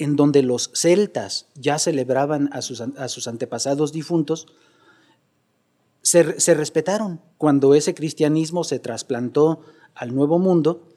en 0.00 0.16
donde 0.16 0.42
los 0.42 0.70
celtas 0.74 1.46
ya 1.54 1.78
celebraban 1.78 2.50
a 2.52 2.62
sus, 2.62 3.28
antepasados 3.28 3.92
difuntos, 3.92 4.46
se, 6.02 6.22
respetaron 6.54 7.20
cuando 7.36 7.74
ese 7.74 7.94
cristianismo 7.94 8.64
se 8.64 8.78
trasplantó 8.78 9.60
al 9.94 10.14
Nuevo 10.14 10.38
Mundo 10.38 10.88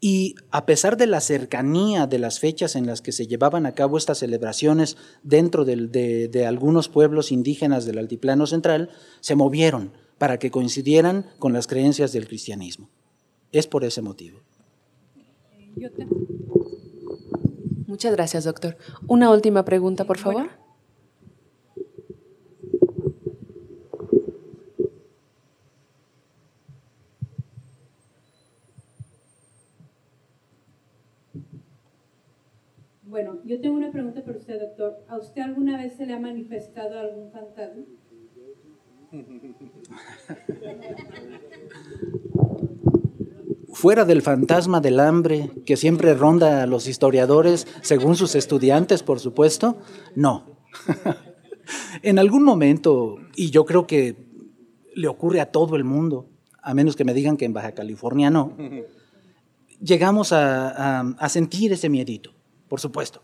y 0.00 0.34
a 0.50 0.66
pesar 0.66 0.96
de 0.96 1.06
la 1.06 1.20
cercanía 1.20 2.06
de 2.06 2.18
las 2.18 2.40
fechas 2.40 2.74
en 2.74 2.86
las 2.86 3.02
que 3.02 3.12
se 3.12 3.26
llevaban 3.26 3.66
a 3.66 3.72
cabo 3.72 3.96
estas 3.96 4.18
celebraciones 4.18 4.96
dentro 5.22 5.64
de, 5.64 6.28
de 6.28 6.46
algunos 6.46 6.88
pueblos 6.88 7.30
indígenas 7.30 7.84
del 7.84 7.98
Altiplano 7.98 8.46
Central, 8.46 8.90
se 9.20 9.36
movieron 9.36 9.92
para 10.18 10.38
que 10.38 10.50
coincidieran 10.50 11.26
con 11.38 11.52
las 11.52 11.66
creencias 11.66 12.12
del 12.12 12.26
cristianismo. 12.26 12.90
Es 13.52 13.66
por 13.66 13.84
ese 13.84 14.02
motivo. 14.02 14.40
Yo 15.76 15.90
te... 15.92 16.06
Muchas 18.00 18.16
gracias, 18.16 18.44
doctor. 18.44 18.78
Una 19.08 19.30
última 19.30 19.62
pregunta, 19.66 20.06
por 20.06 20.16
favor. 20.16 20.48
Bueno, 33.02 33.42
yo 33.44 33.60
tengo 33.60 33.76
una 33.76 33.92
pregunta 33.92 34.24
para 34.24 34.38
usted, 34.38 34.58
doctor. 34.58 35.04
¿A 35.06 35.18
usted 35.18 35.42
alguna 35.42 35.76
vez 35.76 35.92
se 35.92 36.06
le 36.06 36.14
ha 36.14 36.18
manifestado 36.18 36.98
algún 36.98 37.30
fantasma? 37.30 37.84
fuera 43.72 44.04
del 44.04 44.22
fantasma 44.22 44.80
del 44.80 45.00
hambre 45.00 45.50
que 45.66 45.76
siempre 45.76 46.14
ronda 46.14 46.62
a 46.62 46.66
los 46.66 46.86
historiadores, 46.86 47.66
según 47.82 48.16
sus 48.16 48.34
estudiantes, 48.34 49.02
por 49.02 49.20
supuesto, 49.20 49.78
no. 50.14 50.56
en 52.02 52.18
algún 52.18 52.42
momento, 52.42 53.16
y 53.34 53.50
yo 53.50 53.64
creo 53.64 53.86
que 53.86 54.16
le 54.94 55.08
ocurre 55.08 55.40
a 55.40 55.50
todo 55.52 55.76
el 55.76 55.84
mundo, 55.84 56.28
a 56.62 56.74
menos 56.74 56.96
que 56.96 57.04
me 57.04 57.14
digan 57.14 57.36
que 57.36 57.44
en 57.44 57.52
Baja 57.52 57.72
California 57.72 58.30
no, 58.30 58.56
llegamos 59.80 60.32
a, 60.32 61.00
a 61.00 61.28
sentir 61.28 61.72
ese 61.72 61.88
miedito, 61.88 62.32
por 62.68 62.80
supuesto 62.80 63.22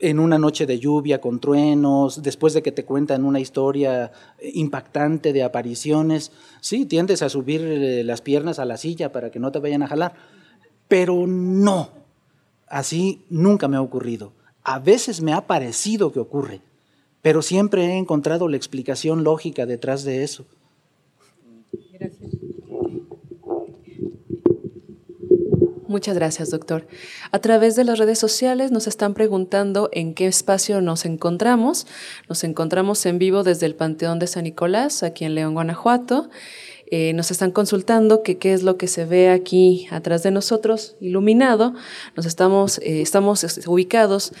en 0.00 0.18
una 0.18 0.38
noche 0.38 0.64
de 0.66 0.78
lluvia 0.78 1.20
con 1.20 1.40
truenos, 1.40 2.22
después 2.22 2.54
de 2.54 2.62
que 2.62 2.72
te 2.72 2.84
cuentan 2.84 3.24
una 3.24 3.38
historia 3.38 4.10
impactante 4.54 5.34
de 5.34 5.42
apariciones, 5.42 6.32
sí, 6.60 6.86
tiendes 6.86 7.22
a 7.22 7.28
subir 7.28 7.60
eh, 7.60 8.02
las 8.02 8.22
piernas 8.22 8.58
a 8.58 8.64
la 8.64 8.78
silla 8.78 9.12
para 9.12 9.30
que 9.30 9.38
no 9.38 9.52
te 9.52 9.58
vayan 9.58 9.82
a 9.82 9.88
jalar, 9.88 10.14
pero 10.88 11.26
no, 11.26 11.90
así 12.66 13.24
nunca 13.28 13.68
me 13.68 13.76
ha 13.76 13.82
ocurrido. 13.82 14.32
A 14.64 14.78
veces 14.78 15.20
me 15.20 15.34
ha 15.34 15.46
parecido 15.46 16.12
que 16.12 16.20
ocurre, 16.20 16.62
pero 17.20 17.42
siempre 17.42 17.84
he 17.84 17.98
encontrado 17.98 18.48
la 18.48 18.56
explicación 18.56 19.22
lógica 19.22 19.66
detrás 19.66 20.04
de 20.04 20.24
eso. 20.24 20.46
Gracias. 21.92 22.39
Muchas 25.90 26.14
gracias, 26.14 26.50
doctor. 26.50 26.86
A 27.32 27.40
través 27.40 27.74
de 27.74 27.82
las 27.82 27.98
redes 27.98 28.16
sociales 28.16 28.70
nos 28.70 28.86
están 28.86 29.12
preguntando 29.12 29.88
en 29.90 30.14
qué 30.14 30.28
espacio 30.28 30.80
nos 30.80 31.04
encontramos. 31.04 31.88
Nos 32.28 32.44
encontramos 32.44 33.04
en 33.06 33.18
vivo 33.18 33.42
desde 33.42 33.66
el 33.66 33.74
Panteón 33.74 34.20
de 34.20 34.28
San 34.28 34.44
Nicolás, 34.44 35.02
aquí 35.02 35.24
en 35.24 35.34
León, 35.34 35.54
Guanajuato. 35.54 36.30
Eh, 36.92 37.12
nos 37.14 37.32
están 37.32 37.50
consultando 37.50 38.22
que 38.22 38.38
qué 38.38 38.52
es 38.52 38.62
lo 38.62 38.76
que 38.76 38.86
se 38.86 39.04
ve 39.04 39.30
aquí 39.30 39.88
atrás 39.90 40.22
de 40.22 40.30
nosotros, 40.30 40.94
iluminado. 41.00 41.74
Nos 42.14 42.24
estamos, 42.24 42.78
eh, 42.78 43.02
estamos 43.02 43.44
ubicados 43.66 44.32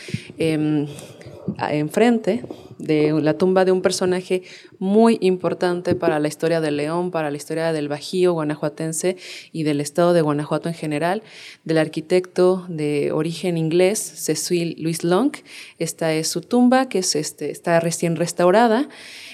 enfrente 1.58 2.44
de 2.80 3.12
la 3.20 3.34
tumba 3.34 3.64
de 3.64 3.72
un 3.72 3.82
personaje 3.82 4.42
muy 4.78 5.18
importante 5.20 5.94
para 5.94 6.18
la 6.18 6.28
historia 6.28 6.60
de 6.60 6.70
León, 6.70 7.10
para 7.10 7.30
la 7.30 7.36
historia 7.36 7.72
del 7.72 7.88
Bajío 7.88 8.32
guanajuatense 8.32 9.16
y 9.52 9.62
del 9.62 9.80
estado 9.80 10.12
de 10.12 10.22
Guanajuato 10.22 10.68
en 10.68 10.74
general, 10.74 11.22
del 11.64 11.78
arquitecto 11.78 12.64
de 12.68 13.12
origen 13.12 13.56
inglés, 13.56 13.98
Cecil 13.98 14.76
Louis 14.78 15.04
Long. 15.04 15.32
Esta 15.78 16.12
es 16.12 16.28
su 16.28 16.40
tumba, 16.40 16.88
que 16.88 17.00
es 17.00 17.14
este, 17.16 17.50
está 17.50 17.80
recién 17.80 18.16
restaurada. 18.16 18.88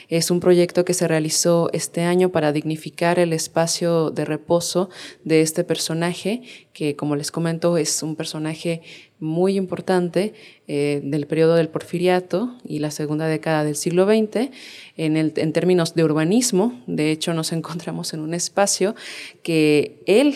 Es 0.08 0.30
un 0.30 0.38
proyecto 0.38 0.84
que 0.84 0.94
se 0.94 1.08
realizó 1.08 1.68
este 1.72 2.02
año 2.02 2.30
para 2.30 2.52
dignificar 2.52 3.18
el 3.18 3.32
espacio 3.32 4.10
de 4.10 4.24
reposo 4.24 4.88
de 5.24 5.40
este 5.40 5.64
personaje, 5.64 6.42
que 6.72 6.94
como 6.94 7.16
les 7.16 7.32
comento 7.32 7.76
es 7.76 8.02
un 8.02 8.14
personaje 8.14 8.82
muy 9.18 9.56
importante 9.56 10.34
eh, 10.68 11.00
del 11.04 11.28
periodo 11.28 11.54
del 11.54 11.68
porfiriato 11.68 12.52
y 12.64 12.80
la 12.80 12.90
segunda 12.90 13.28
década 13.28 13.62
del 13.62 13.76
siglo 13.76 14.04
XX 14.04 14.50
en, 14.96 15.16
el, 15.16 15.32
en 15.36 15.52
términos 15.52 15.94
de 15.94 16.02
urbanismo. 16.02 16.82
De 16.88 17.12
hecho, 17.12 17.34
nos 17.34 17.52
encontramos 17.58 18.12
en 18.14 18.20
un 18.20 18.34
espacio 18.34 18.96
que 19.44 20.02
él, 20.06 20.34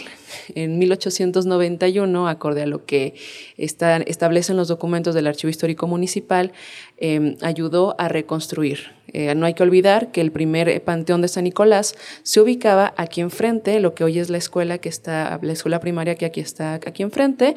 en 0.54 0.78
1891, 0.78 2.28
acorde 2.28 2.62
a 2.62 2.66
lo 2.66 2.84
que 2.86 3.14
está, 3.56 3.96
establecen 3.96 4.56
los 4.56 4.68
documentos 4.68 5.16
del 5.16 5.26
Archivo 5.26 5.50
Histórico 5.50 5.88
Municipal, 5.88 6.52
em, 6.98 7.34
ayudó 7.40 7.96
a 7.98 8.06
reconstruir. 8.06 9.00
Eh, 9.12 9.34
no 9.34 9.46
hay 9.46 9.54
que 9.54 9.64
olvidar 9.64 10.12
que 10.12 10.20
el 10.20 10.30
primer 10.30 10.80
panteón 10.84 11.22
de 11.22 11.26
San 11.26 11.42
Nicolás 11.42 11.96
se 12.22 12.40
ubicaba 12.40 12.94
aquí 12.96 13.20
enfrente, 13.20 13.80
lo 13.80 13.92
que 13.92 14.04
hoy 14.04 14.20
es 14.20 14.30
la 14.30 14.38
escuela 14.38 14.78
que 14.78 14.88
está, 14.88 15.40
la 15.42 15.52
escuela 15.52 15.80
primaria 15.80 16.14
que 16.14 16.26
aquí 16.26 16.38
está 16.38 16.74
aquí 16.74 17.02
enfrente, 17.02 17.56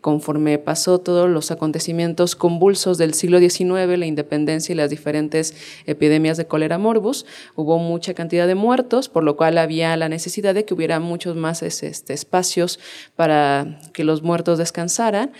conforme 0.00 0.58
pasó 0.58 1.00
todos 1.00 1.28
los 1.28 1.50
acontecimientos 1.50 2.11
convulsos 2.36 2.98
del 2.98 3.14
siglo 3.14 3.38
XIX, 3.38 3.98
la 3.98 4.06
independencia 4.06 4.72
y 4.72 4.76
las 4.76 4.90
diferentes 4.90 5.54
epidemias 5.86 6.36
de 6.36 6.46
cólera 6.46 6.78
morbus, 6.78 7.26
hubo 7.56 7.78
mucha 7.78 8.14
cantidad 8.14 8.46
de 8.46 8.54
muertos, 8.54 9.08
por 9.08 9.24
lo 9.24 9.36
cual 9.36 9.58
había 9.58 9.96
la 9.96 10.08
necesidad 10.08 10.54
de 10.54 10.64
que 10.64 10.74
hubiera 10.74 11.00
muchos 11.00 11.36
más 11.36 11.62
este, 11.62 12.12
espacios 12.12 12.78
para 13.16 13.78
que 13.92 14.04
los 14.04 14.22
muertos 14.22 14.58
descansaran 14.58 15.32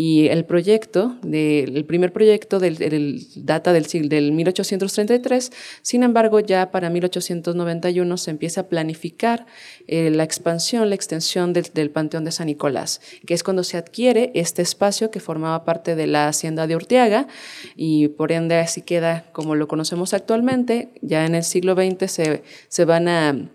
y 0.00 0.28
el 0.28 0.44
proyecto, 0.44 1.16
el 1.24 1.84
primer 1.84 2.12
proyecto 2.12 2.60
del, 2.60 3.26
data 3.34 3.72
del, 3.72 4.08
del 4.08 4.30
1833, 4.30 5.50
sin 5.82 6.04
embargo 6.04 6.38
ya 6.38 6.70
para 6.70 6.88
1891 6.88 8.16
se 8.16 8.30
empieza 8.30 8.60
a 8.60 8.68
planificar 8.68 9.46
eh, 9.88 10.10
la 10.10 10.22
expansión, 10.22 10.88
la 10.88 10.94
extensión 10.94 11.52
del, 11.52 11.66
del, 11.74 11.90
Panteón 11.90 12.24
de 12.24 12.30
San 12.30 12.46
Nicolás, 12.46 13.00
que 13.26 13.34
es 13.34 13.42
cuando 13.42 13.64
se 13.64 13.76
adquiere 13.76 14.30
este 14.34 14.62
espacio 14.62 15.10
que 15.10 15.18
formaba 15.18 15.64
parte 15.64 15.96
de 15.96 16.06
la 16.06 16.28
hacienda 16.28 16.68
de 16.68 16.76
Urtiaga 16.76 17.26
y 17.74 18.06
por 18.06 18.30
ende 18.30 18.54
así 18.54 18.82
queda 18.82 19.24
como 19.32 19.56
lo 19.56 19.66
conocemos 19.66 20.14
actualmente. 20.14 20.90
Ya 21.02 21.26
en 21.26 21.34
el 21.34 21.42
siglo 21.42 21.74
XX 21.74 22.08
se, 22.08 22.44
se 22.68 22.84
van 22.84 23.08
a 23.08 23.48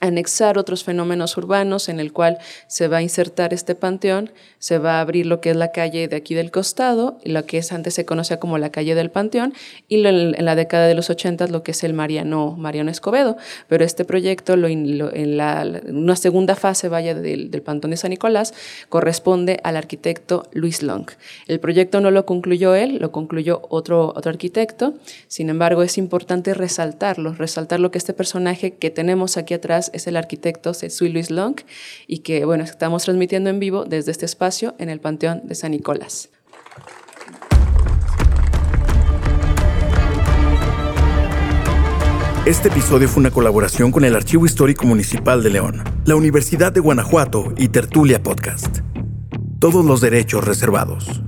anexar 0.00 0.58
otros 0.58 0.84
fenómenos 0.84 1.36
urbanos 1.36 1.88
en 1.88 2.00
el 2.00 2.12
cual 2.12 2.38
se 2.66 2.88
va 2.88 2.98
a 2.98 3.02
insertar 3.02 3.52
este 3.52 3.74
panteón, 3.74 4.30
se 4.58 4.78
va 4.78 4.98
a 4.98 5.00
abrir 5.00 5.26
lo 5.26 5.40
que 5.40 5.50
es 5.50 5.56
la 5.56 5.72
calle 5.72 6.08
de 6.08 6.16
aquí 6.16 6.34
del 6.34 6.50
costado, 6.50 7.18
lo 7.24 7.44
que 7.46 7.58
es 7.58 7.72
antes 7.72 7.94
se 7.94 8.04
conocía 8.04 8.38
como 8.38 8.58
la 8.58 8.70
calle 8.70 8.94
del 8.94 9.10
panteón, 9.10 9.54
y 9.88 10.04
en 10.06 10.44
la 10.44 10.54
década 10.54 10.86
de 10.86 10.94
los 10.94 11.10
80 11.10 11.48
lo 11.48 11.62
que 11.62 11.72
es 11.72 11.84
el 11.84 11.94
Mariano, 11.94 12.56
Mariano 12.56 12.90
Escobedo. 12.90 13.36
Pero 13.68 13.84
este 13.84 14.04
proyecto, 14.04 14.56
lo, 14.56 14.68
en 14.68 15.36
la, 15.36 15.80
una 15.88 16.16
segunda 16.16 16.54
fase 16.54 16.88
vaya 16.88 17.14
del, 17.14 17.50
del, 17.50 17.62
panteón 17.62 17.90
de 17.90 17.96
San 17.96 18.10
Nicolás, 18.10 18.54
corresponde 18.88 19.60
al 19.64 19.76
arquitecto 19.76 20.48
Luis 20.52 20.82
Long. 20.82 21.06
El 21.46 21.60
proyecto 21.60 22.00
no 22.00 22.10
lo 22.10 22.24
concluyó 22.24 22.74
él, 22.74 22.98
lo 23.00 23.10
concluyó 23.12 23.62
otro, 23.68 24.12
otro 24.14 24.30
arquitecto, 24.30 24.94
sin 25.26 25.50
embargo 25.50 25.82
es 25.82 25.98
importante 25.98 26.54
resaltarlo, 26.54 27.32
resaltar 27.34 27.80
lo 27.80 27.90
que 27.90 27.98
este 27.98 28.12
personaje 28.12 28.74
que 28.74 28.90
tenemos 28.90 29.36
aquí 29.36 29.54
atrás 29.54 29.87
es 29.92 30.06
el 30.06 30.16
arquitecto 30.16 30.74
Cecil 30.74 31.12
Luis 31.12 31.30
Long 31.30 31.56
y 32.06 32.18
que 32.18 32.44
bueno, 32.44 32.64
estamos 32.64 33.04
transmitiendo 33.04 33.50
en 33.50 33.60
vivo 33.60 33.84
desde 33.84 34.10
este 34.10 34.26
espacio 34.26 34.74
en 34.78 34.88
el 34.88 35.00
Panteón 35.00 35.42
de 35.44 35.54
San 35.54 35.72
Nicolás. 35.72 36.30
Este 42.48 42.68
episodio 42.68 43.08
fue 43.08 43.20
una 43.20 43.30
colaboración 43.30 43.92
con 43.92 44.06
el 44.06 44.16
Archivo 44.16 44.46
Histórico 44.46 44.86
Municipal 44.86 45.42
de 45.42 45.50
León, 45.50 45.84
la 46.06 46.16
Universidad 46.16 46.72
de 46.72 46.80
Guanajuato 46.80 47.52
y 47.58 47.68
Tertulia 47.68 48.22
Podcast. 48.22 48.78
Todos 49.60 49.84
los 49.84 50.00
derechos 50.00 50.46
reservados. 50.46 51.20